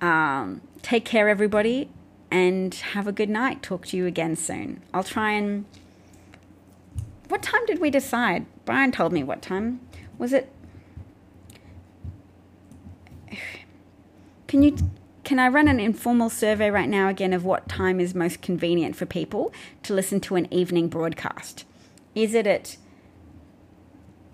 Um, 0.00 0.60
take 0.82 1.04
care, 1.04 1.28
everybody, 1.28 1.88
and 2.30 2.74
have 2.74 3.06
a 3.06 3.12
good 3.12 3.30
night. 3.30 3.62
Talk 3.62 3.86
to 3.86 3.96
you 3.96 4.06
again 4.06 4.36
soon. 4.36 4.82
I'll 4.92 5.04
try 5.04 5.32
and. 5.32 5.64
What 7.28 7.42
time 7.42 7.64
did 7.66 7.80
we 7.80 7.90
decide? 7.90 8.44
Brian 8.64 8.92
told 8.92 9.12
me 9.12 9.22
what 9.22 9.40
time. 9.40 9.80
Was 10.18 10.32
it 10.32 10.52
Can 14.48 14.62
you 14.62 14.76
can 15.24 15.38
I 15.38 15.48
run 15.48 15.68
an 15.68 15.78
informal 15.78 16.30
survey 16.30 16.70
right 16.70 16.88
now 16.88 17.08
again 17.08 17.32
of 17.32 17.44
what 17.44 17.68
time 17.68 18.00
is 18.00 18.14
most 18.14 18.42
convenient 18.42 18.96
for 18.96 19.06
people 19.06 19.52
to 19.84 19.94
listen 19.94 20.20
to 20.20 20.36
an 20.36 20.52
evening 20.52 20.88
broadcast? 20.88 21.64
Is 22.14 22.34
it 22.34 22.46
at 22.46 22.76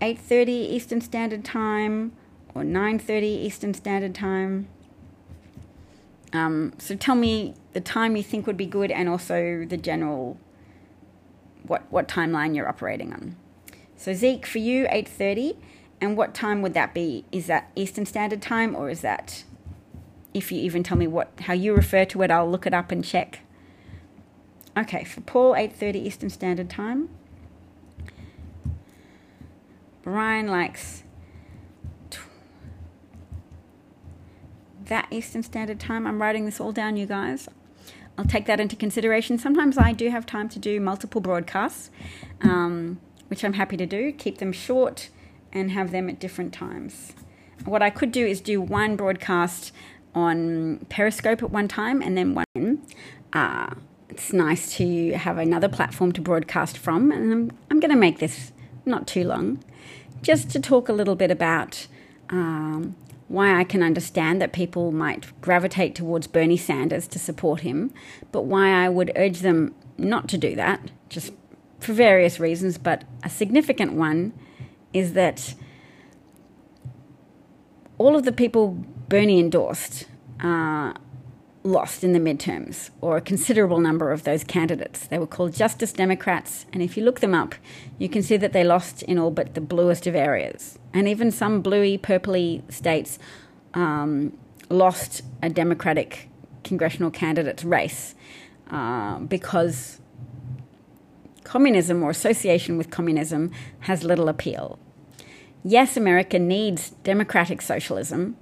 8:30 0.00 0.48
Eastern 0.48 1.00
Standard 1.00 1.44
Time 1.44 2.12
or 2.54 2.62
9:30 2.62 3.22
Eastern 3.22 3.74
Standard 3.74 4.14
Time? 4.14 4.68
Um, 6.32 6.72
so 6.78 6.94
tell 6.94 7.14
me 7.14 7.54
the 7.72 7.80
time 7.80 8.16
you 8.16 8.22
think 8.22 8.46
would 8.46 8.56
be 8.56 8.66
good 8.66 8.90
and 8.90 9.08
also 9.08 9.64
the 9.64 9.76
general 9.76 10.38
what 11.66 11.82
what 11.90 12.08
timeline 12.08 12.56
you're 12.56 12.68
operating 12.68 13.12
on. 13.12 13.36
So 13.96 14.14
Zeke, 14.14 14.46
for 14.46 14.58
you, 14.58 14.86
8:30, 14.88 15.56
and 16.00 16.16
what 16.16 16.32
time 16.32 16.62
would 16.62 16.74
that 16.74 16.94
be? 16.94 17.24
Is 17.30 17.46
that 17.46 17.70
Eastern 17.74 18.06
Standard 18.06 18.40
Time 18.40 18.74
or 18.74 18.88
is 18.88 19.00
that 19.02 19.44
if 20.34 20.52
you 20.52 20.60
even 20.60 20.82
tell 20.82 20.96
me 20.96 21.06
what 21.06 21.32
how 21.40 21.54
you 21.54 21.74
refer 21.74 22.04
to 22.06 22.22
it, 22.22 22.30
I'll 22.30 22.50
look 22.50 22.66
it 22.66 22.74
up 22.74 22.90
and 22.90 23.04
check. 23.04 23.40
Okay, 24.76 25.04
for 25.04 25.20
Paul, 25.22 25.54
8:30 25.54 25.96
Eastern 25.96 26.30
Standard 26.30 26.70
Time. 26.70 27.08
Brian 30.02 30.46
likes 30.46 31.02
that 34.88 35.06
Eastern 35.10 35.42
Standard 35.42 35.78
Time. 35.78 36.06
I'm 36.06 36.20
writing 36.20 36.44
this 36.44 36.60
all 36.60 36.72
down, 36.72 36.96
you 36.96 37.06
guys. 37.06 37.48
I'll 38.16 38.24
take 38.24 38.46
that 38.46 38.58
into 38.58 38.74
consideration. 38.74 39.38
Sometimes 39.38 39.78
I 39.78 39.92
do 39.92 40.10
have 40.10 40.26
time 40.26 40.48
to 40.48 40.58
do 40.58 40.80
multiple 40.80 41.20
broadcasts, 41.20 41.90
um, 42.40 42.98
which 43.28 43.44
I'm 43.44 43.52
happy 43.52 43.76
to 43.76 43.86
do. 43.86 44.12
Keep 44.12 44.38
them 44.38 44.52
short 44.52 45.10
and 45.52 45.70
have 45.70 45.92
them 45.92 46.08
at 46.08 46.18
different 46.18 46.52
times. 46.52 47.12
What 47.64 47.82
I 47.82 47.90
could 47.90 48.10
do 48.10 48.26
is 48.26 48.40
do 48.40 48.60
one 48.60 48.96
broadcast 48.96 49.72
on 50.14 50.84
Periscope 50.88 51.42
at 51.42 51.50
one 51.50 51.68
time 51.68 52.02
and 52.02 52.16
then 52.16 52.34
one. 52.34 52.82
Uh, 53.32 53.74
it's 54.08 54.32
nice 54.32 54.76
to 54.76 55.12
have 55.12 55.38
another 55.38 55.68
platform 55.68 56.12
to 56.12 56.20
broadcast 56.20 56.78
from, 56.78 57.12
and 57.12 57.32
I'm, 57.32 57.52
I'm 57.70 57.80
going 57.80 57.90
to 57.90 57.96
make 57.96 58.18
this 58.18 58.52
not 58.84 59.06
too 59.06 59.24
long, 59.24 59.62
just 60.22 60.50
to 60.50 60.60
talk 60.60 60.88
a 60.88 60.92
little 60.92 61.14
bit 61.14 61.30
about 61.30 61.86
um, 62.30 62.96
why 63.28 63.58
I 63.58 63.64
can 63.64 63.82
understand 63.82 64.40
that 64.40 64.52
people 64.52 64.90
might 64.90 65.26
gravitate 65.40 65.94
towards 65.94 66.26
Bernie 66.26 66.56
Sanders 66.56 67.06
to 67.08 67.18
support 67.18 67.60
him, 67.60 67.92
but 68.32 68.42
why 68.42 68.70
I 68.70 68.88
would 68.88 69.12
urge 69.14 69.40
them 69.40 69.74
not 69.98 70.28
to 70.30 70.38
do 70.38 70.56
that, 70.56 70.90
just 71.08 71.32
for 71.78 71.92
various 71.92 72.40
reasons. 72.40 72.78
But 72.78 73.04
a 73.22 73.28
significant 73.28 73.92
one 73.92 74.32
is 74.92 75.12
that 75.12 75.54
all 77.98 78.16
of 78.16 78.24
the 78.24 78.32
people 78.32 78.84
Bernie 79.08 79.40
endorsed 79.40 80.06
uh, 80.42 80.92
lost 81.64 82.04
in 82.04 82.12
the 82.12 82.18
midterms, 82.18 82.90
or 83.00 83.16
a 83.16 83.20
considerable 83.20 83.78
number 83.78 84.12
of 84.12 84.24
those 84.24 84.44
candidates. 84.44 85.06
They 85.06 85.18
were 85.18 85.26
called 85.26 85.54
Justice 85.54 85.92
Democrats, 85.92 86.66
and 86.72 86.82
if 86.82 86.96
you 86.96 87.04
look 87.04 87.20
them 87.20 87.34
up, 87.34 87.54
you 87.98 88.08
can 88.08 88.22
see 88.22 88.36
that 88.36 88.52
they 88.52 88.64
lost 88.64 89.02
in 89.02 89.18
all 89.18 89.30
but 89.30 89.54
the 89.54 89.60
bluest 89.60 90.06
of 90.06 90.14
areas. 90.14 90.78
And 90.92 91.08
even 91.08 91.30
some 91.30 91.60
bluey, 91.60 91.98
purpley 91.98 92.62
states 92.72 93.18
um, 93.74 94.36
lost 94.70 95.22
a 95.42 95.48
Democratic 95.48 96.28
congressional 96.64 97.10
candidate's 97.10 97.64
race 97.64 98.14
uh, 98.70 99.18
because 99.20 100.00
communism 101.44 102.02
or 102.02 102.10
association 102.10 102.76
with 102.76 102.90
communism 102.90 103.50
has 103.80 104.04
little 104.04 104.28
appeal. 104.28 104.78
Yes, 105.64 105.96
America 105.96 106.38
needs 106.38 106.90
democratic 107.02 107.62
socialism, 107.62 108.36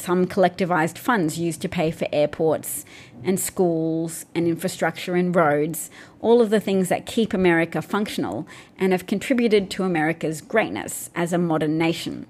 some 0.00 0.26
collectivized 0.26 0.98
funds 0.98 1.38
used 1.38 1.60
to 1.62 1.68
pay 1.68 1.90
for 1.90 2.08
airports 2.12 2.84
and 3.22 3.38
schools 3.38 4.24
and 4.34 4.46
infrastructure 4.46 5.14
and 5.14 5.34
roads, 5.36 5.90
all 6.20 6.40
of 6.40 6.50
the 6.50 6.60
things 6.60 6.88
that 6.88 7.06
keep 7.06 7.34
America 7.34 7.82
functional 7.82 8.46
and 8.78 8.92
have 8.92 9.06
contributed 9.06 9.70
to 9.70 9.84
America's 9.84 10.40
greatness 10.40 11.10
as 11.14 11.32
a 11.32 11.38
modern 11.38 11.76
nation. 11.76 12.26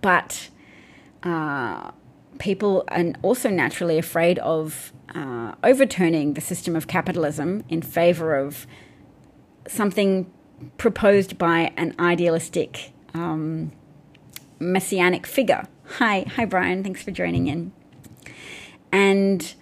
But 0.00 0.50
uh, 1.22 1.92
people 2.38 2.84
are 2.88 3.12
also 3.22 3.50
naturally 3.50 3.98
afraid 3.98 4.38
of 4.40 4.92
uh, 5.14 5.54
overturning 5.62 6.34
the 6.34 6.40
system 6.40 6.76
of 6.76 6.86
capitalism 6.86 7.64
in 7.68 7.82
favor 7.82 8.36
of 8.36 8.66
something 9.66 10.30
proposed 10.76 11.38
by 11.38 11.72
an 11.76 11.94
idealistic 11.98 12.92
um, 13.14 13.72
messianic 14.58 15.26
figure 15.26 15.66
Hi, 15.92 16.26
hi, 16.36 16.44
Brian. 16.44 16.84
Thanks 16.84 17.02
for 17.02 17.10
joining 17.10 17.46
in. 17.46 17.72
And 18.92 19.54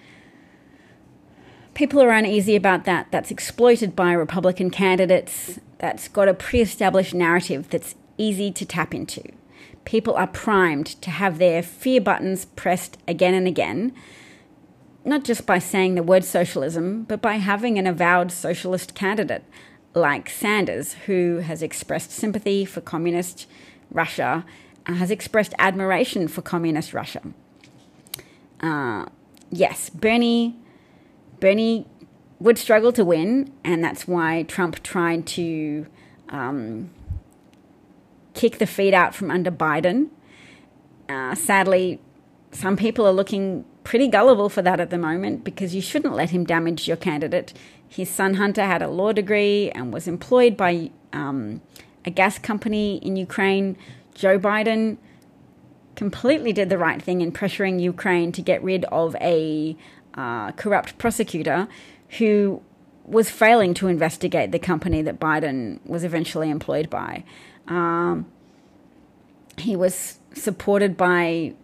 people 1.74 2.02
are 2.02 2.10
uneasy 2.10 2.56
about 2.56 2.84
that. 2.84 3.12
That's 3.12 3.30
exploited 3.30 3.94
by 3.94 4.12
Republican 4.12 4.70
candidates. 4.70 5.60
That's 5.78 6.08
got 6.08 6.28
a 6.28 6.34
pre 6.34 6.60
established 6.60 7.14
narrative 7.14 7.70
that's 7.70 7.94
easy 8.18 8.50
to 8.52 8.66
tap 8.66 8.92
into. 8.92 9.22
People 9.84 10.14
are 10.14 10.26
primed 10.26 10.86
to 11.00 11.10
have 11.10 11.38
their 11.38 11.62
fear 11.62 12.00
buttons 12.00 12.44
pressed 12.44 12.98
again 13.06 13.32
and 13.32 13.46
again, 13.46 13.94
not 15.04 15.22
just 15.22 15.46
by 15.46 15.60
saying 15.60 15.94
the 15.94 16.02
word 16.02 16.24
socialism, 16.24 17.04
but 17.04 17.22
by 17.22 17.34
having 17.34 17.78
an 17.78 17.86
avowed 17.86 18.32
socialist 18.32 18.94
candidate 18.96 19.44
like 19.94 20.28
Sanders, 20.28 20.94
who 21.06 21.38
has 21.38 21.62
expressed 21.62 22.10
sympathy 22.10 22.64
for 22.64 22.80
communist 22.80 23.46
Russia, 23.90 24.44
has 24.94 25.10
expressed 25.10 25.54
admiration 25.58 26.28
for 26.28 26.42
communist 26.42 26.92
Russia. 26.94 27.22
Uh, 28.60 29.06
yes, 29.50 29.90
Bernie 29.90 30.56
Bernie 31.40 31.86
would 32.38 32.58
struggle 32.58 32.92
to 32.92 33.04
win, 33.04 33.52
and 33.64 33.82
that's 33.82 34.06
why 34.06 34.42
Trump 34.44 34.82
tried 34.82 35.26
to 35.26 35.86
um, 36.28 36.90
kick 38.34 38.58
the 38.58 38.66
feet 38.66 38.94
out 38.94 39.14
from 39.14 39.30
under 39.30 39.50
Biden. 39.50 40.08
Uh, 41.08 41.34
sadly, 41.34 42.00
some 42.52 42.76
people 42.76 43.06
are 43.06 43.12
looking 43.12 43.64
pretty 43.84 44.08
gullible 44.08 44.48
for 44.48 44.62
that 44.62 44.80
at 44.80 44.90
the 44.90 44.98
moment 44.98 45.44
because 45.44 45.74
you 45.74 45.80
shouldn't 45.80 46.14
let 46.14 46.30
him 46.30 46.44
damage 46.44 46.88
your 46.88 46.96
candidate. 46.96 47.52
His 47.88 48.10
son 48.10 48.34
Hunter 48.34 48.64
had 48.64 48.82
a 48.82 48.88
law 48.88 49.12
degree 49.12 49.70
and 49.70 49.92
was 49.92 50.08
employed 50.08 50.56
by 50.56 50.90
um, 51.12 51.62
a 52.04 52.10
gas 52.10 52.38
company 52.38 52.96
in 52.96 53.16
Ukraine. 53.16 53.76
Joe 54.16 54.38
Biden 54.38 54.96
completely 55.94 56.52
did 56.52 56.68
the 56.70 56.78
right 56.78 57.00
thing 57.00 57.20
in 57.20 57.32
pressuring 57.32 57.80
Ukraine 57.80 58.32
to 58.32 58.42
get 58.42 58.62
rid 58.62 58.84
of 58.86 59.14
a 59.16 59.76
uh, 60.14 60.52
corrupt 60.52 60.98
prosecutor 60.98 61.68
who 62.18 62.62
was 63.04 63.30
failing 63.30 63.74
to 63.74 63.88
investigate 63.88 64.52
the 64.52 64.58
company 64.58 65.02
that 65.02 65.20
Biden 65.20 65.78
was 65.86 66.02
eventually 66.02 66.50
employed 66.50 66.90
by. 66.90 67.24
Um, 67.68 68.26
he 69.58 69.76
was 69.76 70.18
supported 70.32 70.96
by 70.96 71.54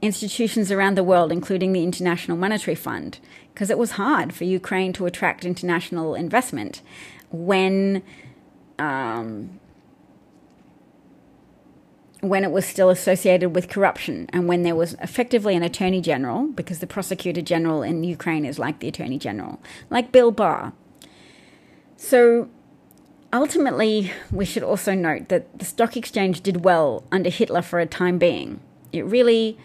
institutions 0.00 0.70
around 0.70 0.96
the 0.96 1.04
world, 1.04 1.32
including 1.32 1.72
the 1.72 1.82
International 1.82 2.36
Monetary 2.36 2.74
Fund, 2.76 3.18
because 3.52 3.70
it 3.70 3.78
was 3.78 3.92
hard 3.92 4.32
for 4.32 4.44
Ukraine 4.44 4.92
to 4.94 5.06
attract 5.06 5.44
international 5.44 6.14
investment 6.14 6.80
when 7.30 8.02
um, 8.78 9.58
when 12.20 12.42
it 12.42 12.50
was 12.50 12.64
still 12.64 12.90
associated 12.90 13.54
with 13.54 13.68
corruption 13.68 14.28
and 14.32 14.48
when 14.48 14.62
there 14.62 14.74
was 14.74 14.94
effectively 14.94 15.54
an 15.54 15.62
attorney 15.62 16.00
general, 16.00 16.48
because 16.48 16.80
the 16.80 16.86
prosecutor 16.86 17.42
general 17.42 17.82
in 17.82 18.02
Ukraine 18.02 18.44
is 18.44 18.58
like 18.58 18.80
the 18.80 18.88
attorney 18.88 19.18
general, 19.18 19.60
like 19.88 20.10
Bill 20.10 20.32
Barr. 20.32 20.72
So 21.96 22.48
ultimately, 23.32 24.12
we 24.32 24.44
should 24.44 24.62
also 24.62 24.94
note 24.94 25.28
that 25.28 25.58
the 25.58 25.64
stock 25.64 25.96
exchange 25.96 26.40
did 26.40 26.64
well 26.64 27.04
under 27.12 27.30
Hitler 27.30 27.62
for 27.62 27.78
a 27.78 27.86
time 27.86 28.18
being. 28.18 28.60
It 28.92 29.04
really 29.04 29.58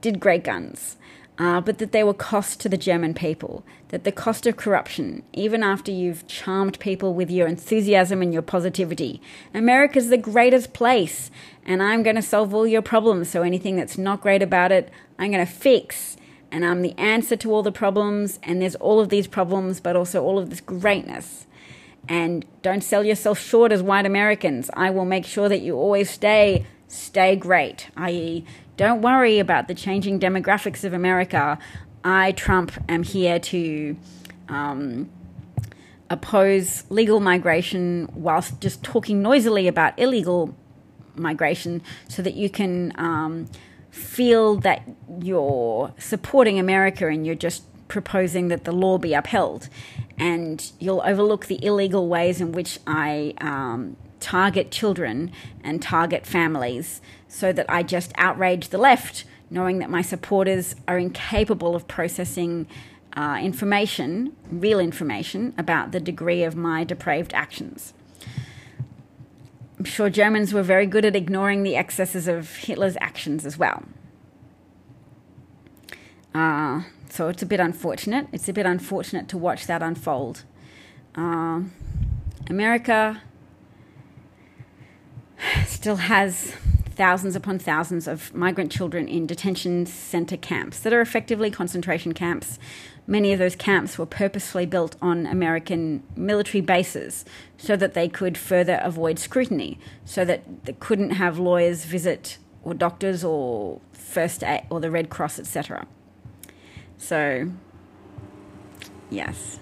did 0.00 0.18
great 0.18 0.42
guns 0.42 0.96
uh, 1.40 1.58
but 1.58 1.78
that 1.78 1.90
they 1.90 2.04
were 2.04 2.12
cost 2.12 2.60
to 2.60 2.68
the 2.68 2.76
German 2.76 3.14
people, 3.14 3.64
that 3.88 4.04
the 4.04 4.12
cost 4.12 4.46
of 4.46 4.58
corruption, 4.58 5.22
even 5.32 5.62
after 5.62 5.90
you've 5.90 6.26
charmed 6.26 6.78
people 6.80 7.14
with 7.14 7.30
your 7.30 7.48
enthusiasm 7.48 8.20
and 8.20 8.30
your 8.30 8.42
positivity. 8.42 9.22
America's 9.54 10.10
the 10.10 10.18
greatest 10.18 10.74
place, 10.74 11.30
and 11.64 11.82
I'm 11.82 12.02
going 12.02 12.16
to 12.16 12.22
solve 12.22 12.52
all 12.52 12.66
your 12.66 12.82
problems, 12.82 13.30
so 13.30 13.40
anything 13.40 13.76
that's 13.76 13.96
not 13.96 14.20
great 14.20 14.42
about 14.42 14.70
it, 14.70 14.90
I'm 15.18 15.30
going 15.30 15.44
to 15.44 15.50
fix. 15.50 16.18
And 16.52 16.62
I'm 16.62 16.82
the 16.82 16.98
answer 16.98 17.36
to 17.36 17.52
all 17.52 17.62
the 17.62 17.72
problems, 17.72 18.38
and 18.42 18.60
there's 18.60 18.74
all 18.76 19.00
of 19.00 19.08
these 19.08 19.26
problems, 19.26 19.80
but 19.80 19.96
also 19.96 20.22
all 20.22 20.38
of 20.38 20.50
this 20.50 20.60
greatness. 20.60 21.46
And 22.06 22.44
don't 22.60 22.84
sell 22.84 23.02
yourself 23.02 23.38
short 23.38 23.72
as 23.72 23.82
white 23.82 24.04
Americans. 24.04 24.68
I 24.74 24.90
will 24.90 25.06
make 25.06 25.24
sure 25.24 25.48
that 25.48 25.60
you 25.60 25.76
always 25.76 26.10
stay 26.10 26.66
stay 26.90 27.36
great, 27.36 27.88
i.e., 27.96 28.44
don't 28.76 29.02
worry 29.02 29.38
about 29.38 29.68
the 29.68 29.74
changing 29.74 30.18
demographics 30.18 30.84
of 30.84 30.92
America. 30.92 31.58
I, 32.02 32.32
Trump, 32.32 32.72
am 32.88 33.02
here 33.02 33.38
to 33.38 33.96
um, 34.48 35.10
oppose 36.08 36.84
legal 36.88 37.20
migration 37.20 38.08
whilst 38.14 38.60
just 38.60 38.82
talking 38.82 39.22
noisily 39.22 39.68
about 39.68 39.98
illegal 39.98 40.56
migration 41.14 41.82
so 42.08 42.22
that 42.22 42.34
you 42.34 42.50
can 42.50 42.92
um, 42.96 43.48
feel 43.90 44.56
that 44.56 44.82
you're 45.20 45.92
supporting 45.98 46.58
America 46.58 47.06
and 47.06 47.26
you're 47.26 47.34
just 47.34 47.64
proposing 47.88 48.48
that 48.48 48.64
the 48.64 48.72
law 48.72 48.98
be 48.98 49.14
upheld. 49.14 49.68
And 50.18 50.72
you'll 50.78 51.02
overlook 51.04 51.46
the 51.46 51.64
illegal 51.64 52.08
ways 52.08 52.40
in 52.40 52.52
which 52.52 52.78
I 52.86 53.34
um, 53.40 53.96
target 54.20 54.70
children 54.70 55.32
and 55.64 55.82
target 55.82 56.26
families 56.26 57.00
so 57.28 57.52
that 57.52 57.66
I 57.68 57.82
just 57.82 58.12
outrage 58.16 58.68
the 58.68 58.78
left, 58.78 59.24
knowing 59.50 59.78
that 59.78 59.90
my 59.90 60.02
supporters 60.02 60.76
are 60.86 60.98
incapable 60.98 61.74
of 61.74 61.88
processing 61.88 62.66
uh, 63.16 63.38
information, 63.42 64.36
real 64.50 64.78
information, 64.78 65.54
about 65.58 65.92
the 65.92 66.00
degree 66.00 66.44
of 66.44 66.54
my 66.54 66.84
depraved 66.84 67.34
actions. 67.34 67.92
I'm 69.78 69.84
sure 69.84 70.10
Germans 70.10 70.52
were 70.52 70.62
very 70.62 70.86
good 70.86 71.04
at 71.04 71.16
ignoring 71.16 71.62
the 71.62 71.74
excesses 71.74 72.28
of 72.28 72.54
Hitler's 72.56 72.96
actions 73.00 73.46
as 73.46 73.56
well. 73.56 73.82
Uh, 76.34 76.82
so 77.08 77.28
it's 77.28 77.42
a 77.42 77.46
bit 77.46 77.60
unfortunate. 77.60 78.28
It's 78.32 78.48
a 78.48 78.52
bit 78.52 78.66
unfortunate 78.66 79.26
to 79.28 79.38
watch 79.38 79.66
that 79.66 79.82
unfold. 79.82 80.44
Uh, 81.16 81.62
America 82.48 83.22
still 85.66 85.96
has 85.96 86.54
thousands 87.00 87.34
upon 87.34 87.58
thousands 87.58 88.06
of 88.06 88.34
migrant 88.34 88.70
children 88.70 89.08
in 89.08 89.26
detention 89.26 89.86
center 89.86 90.36
camps 90.36 90.80
that 90.80 90.92
are 90.92 91.00
effectively 91.00 91.50
concentration 91.50 92.12
camps. 92.12 92.58
Many 93.06 93.32
of 93.32 93.38
those 93.38 93.56
camps 93.56 93.96
were 93.96 94.04
purposefully 94.04 94.66
built 94.66 94.96
on 95.00 95.26
American 95.26 96.02
military 96.14 96.60
bases 96.60 97.24
so 97.56 97.74
that 97.76 97.94
they 97.94 98.08
could 98.08 98.36
further 98.36 98.78
avoid 98.82 99.18
scrutiny, 99.18 99.78
so 100.04 100.24
that 100.26 100.66
they 100.66 100.74
couldn't 100.74 101.12
have 101.12 101.38
lawyers 101.38 101.86
visit 101.86 102.36
or 102.62 102.74
doctors 102.74 103.24
or 103.24 103.80
first 103.94 104.44
aid 104.44 104.64
or 104.68 104.78
the 104.78 104.90
Red 104.90 105.08
Cross, 105.08 105.38
etc. 105.38 105.86
So, 106.98 107.50
yes, 109.08 109.58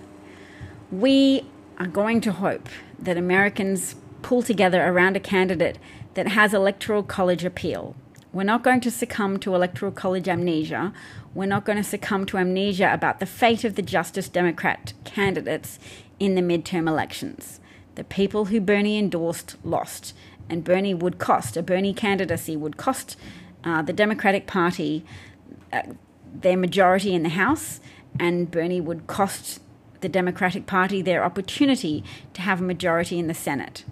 we 0.90 1.46
are 1.78 1.86
going 1.86 2.20
to 2.22 2.32
hope 2.32 2.68
that 2.98 3.16
Americans 3.16 3.94
pull 4.22 4.42
together 4.42 4.84
around 4.86 5.16
a 5.16 5.20
candidate 5.20 5.78
that 6.14 6.28
has 6.28 6.52
electoral 6.52 7.02
college 7.02 7.44
appeal. 7.44 7.94
We're 8.32 8.44
not 8.44 8.62
going 8.62 8.80
to 8.82 8.90
succumb 8.90 9.38
to 9.40 9.54
electoral 9.54 9.92
college 9.92 10.28
amnesia. 10.28 10.92
We're 11.34 11.46
not 11.46 11.64
going 11.64 11.78
to 11.78 11.84
succumb 11.84 12.26
to 12.26 12.38
amnesia 12.38 12.92
about 12.92 13.20
the 13.20 13.26
fate 13.26 13.64
of 13.64 13.74
the 13.74 13.82
Justice 13.82 14.28
Democrat 14.28 14.92
candidates 15.04 15.78
in 16.18 16.34
the 16.34 16.42
midterm 16.42 16.88
elections. 16.88 17.60
The 17.94 18.04
people 18.04 18.46
who 18.46 18.60
Bernie 18.60 18.98
endorsed 18.98 19.56
lost, 19.64 20.14
and 20.48 20.64
Bernie 20.64 20.94
would 20.94 21.18
cost, 21.18 21.56
a 21.56 21.62
Bernie 21.62 21.94
candidacy 21.94 22.56
would 22.56 22.76
cost 22.76 23.16
uh, 23.64 23.82
the 23.82 23.92
Democratic 23.92 24.46
Party 24.46 25.04
uh, 25.72 25.82
their 26.32 26.56
majority 26.56 27.14
in 27.14 27.22
the 27.22 27.30
House, 27.30 27.80
and 28.20 28.50
Bernie 28.50 28.80
would 28.80 29.06
cost 29.06 29.60
the 30.00 30.08
Democratic 30.08 30.66
Party 30.66 31.02
their 31.02 31.24
opportunity 31.24 32.04
to 32.34 32.42
have 32.42 32.60
a 32.60 32.64
majority 32.64 33.18
in 33.18 33.26
the 33.26 33.34
Senate. 33.34 33.84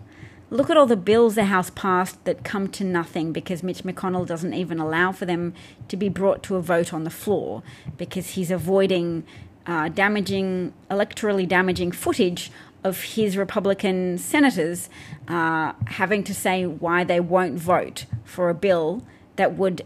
Look 0.48 0.70
at 0.70 0.76
all 0.76 0.86
the 0.86 0.96
bills 0.96 1.34
the 1.34 1.46
House 1.46 1.70
passed 1.70 2.24
that 2.24 2.44
come 2.44 2.68
to 2.68 2.84
nothing 2.84 3.32
because 3.32 3.64
Mitch 3.64 3.82
McConnell 3.82 4.26
doesn't 4.26 4.54
even 4.54 4.78
allow 4.78 5.10
for 5.10 5.26
them 5.26 5.54
to 5.88 5.96
be 5.96 6.08
brought 6.08 6.42
to 6.44 6.56
a 6.56 6.62
vote 6.62 6.92
on 6.92 7.02
the 7.02 7.10
floor 7.10 7.64
because 7.96 8.30
he's 8.30 8.52
avoiding 8.52 9.24
uh, 9.66 9.88
damaging, 9.88 10.72
electorally 10.88 11.48
damaging 11.48 11.90
footage 11.90 12.52
of 12.84 13.02
his 13.02 13.36
Republican 13.36 14.16
senators 14.18 14.88
uh, 15.26 15.72
having 15.88 16.22
to 16.22 16.32
say 16.32 16.64
why 16.64 17.02
they 17.02 17.18
won't 17.18 17.58
vote 17.58 18.06
for 18.22 18.48
a 18.48 18.54
bill 18.54 19.02
that 19.34 19.56
would 19.56 19.82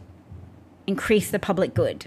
increase 0.87 1.31
the 1.31 1.39
public 1.39 1.73
good. 1.73 2.07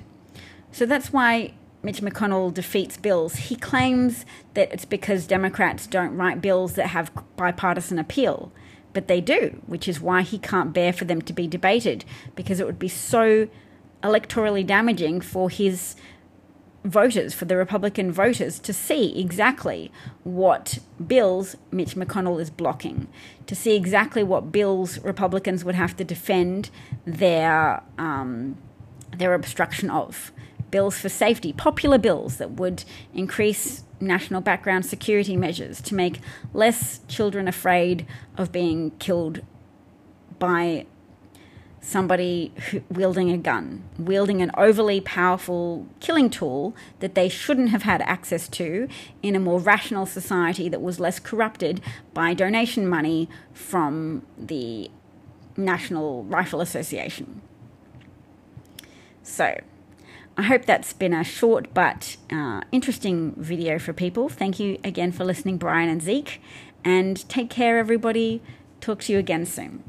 So 0.72 0.86
that's 0.86 1.12
why 1.12 1.54
Mitch 1.84 2.02
McConnell 2.02 2.54
defeats 2.54 2.96
bills, 2.96 3.36
he 3.36 3.56
claims 3.58 4.26
that 4.54 4.72
it's 4.72 4.86
because 4.86 5.28
Democrats 5.28 5.86
don't 5.86 6.16
write 6.16 6.42
bills 6.42 6.74
that 6.74 6.88
have 6.88 7.12
bipartisan 7.36 8.00
appeal. 8.00 8.52
But 8.94 9.08
they 9.08 9.20
do, 9.20 9.62
which 9.66 9.88
is 9.88 10.00
why 10.00 10.22
he 10.22 10.38
can't 10.38 10.72
bear 10.72 10.94
for 10.94 11.04
them 11.04 11.22
to 11.24 11.34
be 11.34 11.46
debated, 11.46 12.06
because 12.36 12.60
it 12.60 12.66
would 12.66 12.80
be 12.80 12.88
so 12.88 13.50
electorally 14.02 14.66
damaging 14.66 15.20
for 15.20 15.50
his 15.50 15.96
voters, 16.86 17.34
for 17.34 17.46
the 17.46 17.58
Republican 17.58 18.12
voters, 18.12 18.60
to 18.60 18.72
see 18.74 19.20
exactly 19.20 19.92
what 20.24 20.80
bills 21.06 21.56
Mitch 21.72 21.96
McConnell 21.96 22.40
is 22.40 22.50
blocking, 22.50 23.08
to 23.48 23.56
see 23.56 23.76
exactly 23.76 24.24
what 24.24 24.52
bills 24.52 25.00
Republicans 25.00 25.66
would 25.66 25.76
have 25.76 25.96
to 25.98 26.04
defend 26.04 26.70
their 27.06 27.82
um, 27.98 28.58
their 29.18 29.34
obstruction 29.34 29.90
of. 29.90 30.32
Bills 30.74 30.98
for 30.98 31.08
safety, 31.08 31.54
popular 31.54 32.00
bills 32.00 32.38
that 32.38 32.54
would 32.54 32.84
increase 33.14 33.84
national 34.00 34.42
background 34.42 34.88
security 34.88 35.38
measures 35.38 35.80
to 35.82 35.94
make 35.94 36.20
less 36.52 37.02
children 37.08 37.48
afraid 37.48 38.08
of 38.38 38.52
being 38.52 38.90
killed 38.98 39.42
by 40.40 40.88
somebody 41.80 42.52
wielding 42.90 43.30
a 43.30 43.38
gun, 43.38 43.84
wielding 44.00 44.42
an 44.42 44.50
overly 44.58 45.00
powerful 45.00 45.86
killing 46.00 46.28
tool 46.28 46.76
that 47.02 47.14
they 47.14 47.30
shouldn't 47.30 47.70
have 47.70 47.84
had 47.84 48.02
access 48.02 48.48
to 48.48 48.88
in 49.22 49.36
a 49.36 49.40
more 49.40 49.60
rational 49.60 50.08
society 50.08 50.68
that 50.70 50.82
was 50.82 51.00
less 51.00 51.20
corrupted 51.20 51.82
by 52.16 52.34
donation 52.34 52.88
money 52.88 53.30
from 53.54 54.26
the 54.40 54.90
National 55.56 56.24
Rifle 56.24 56.62
Association. 56.62 57.44
So, 59.22 59.60
I 60.36 60.44
hope 60.44 60.66
that's 60.66 60.94
been 60.94 61.14
a 61.14 61.24
short 61.24 61.74
but 61.74 62.18
uh, 62.32 62.62
interesting 62.72 63.36
video 63.38 63.78
for 63.78 63.94
people. 63.94 64.30
Thank 64.30 64.60
you 64.60 64.80
again 64.84 65.12
for 65.12 65.24
listening, 65.24 65.58
Brian 65.58 65.90
and 65.90 66.02
Zeke, 66.02 66.42
and 66.84 67.28
take 67.30 67.50
care, 67.50 67.78
everybody. 67.78 68.42
Talk 68.82 69.02
to 69.04 69.14
you 69.14 69.20
again 69.20 69.46
soon. 69.46 69.84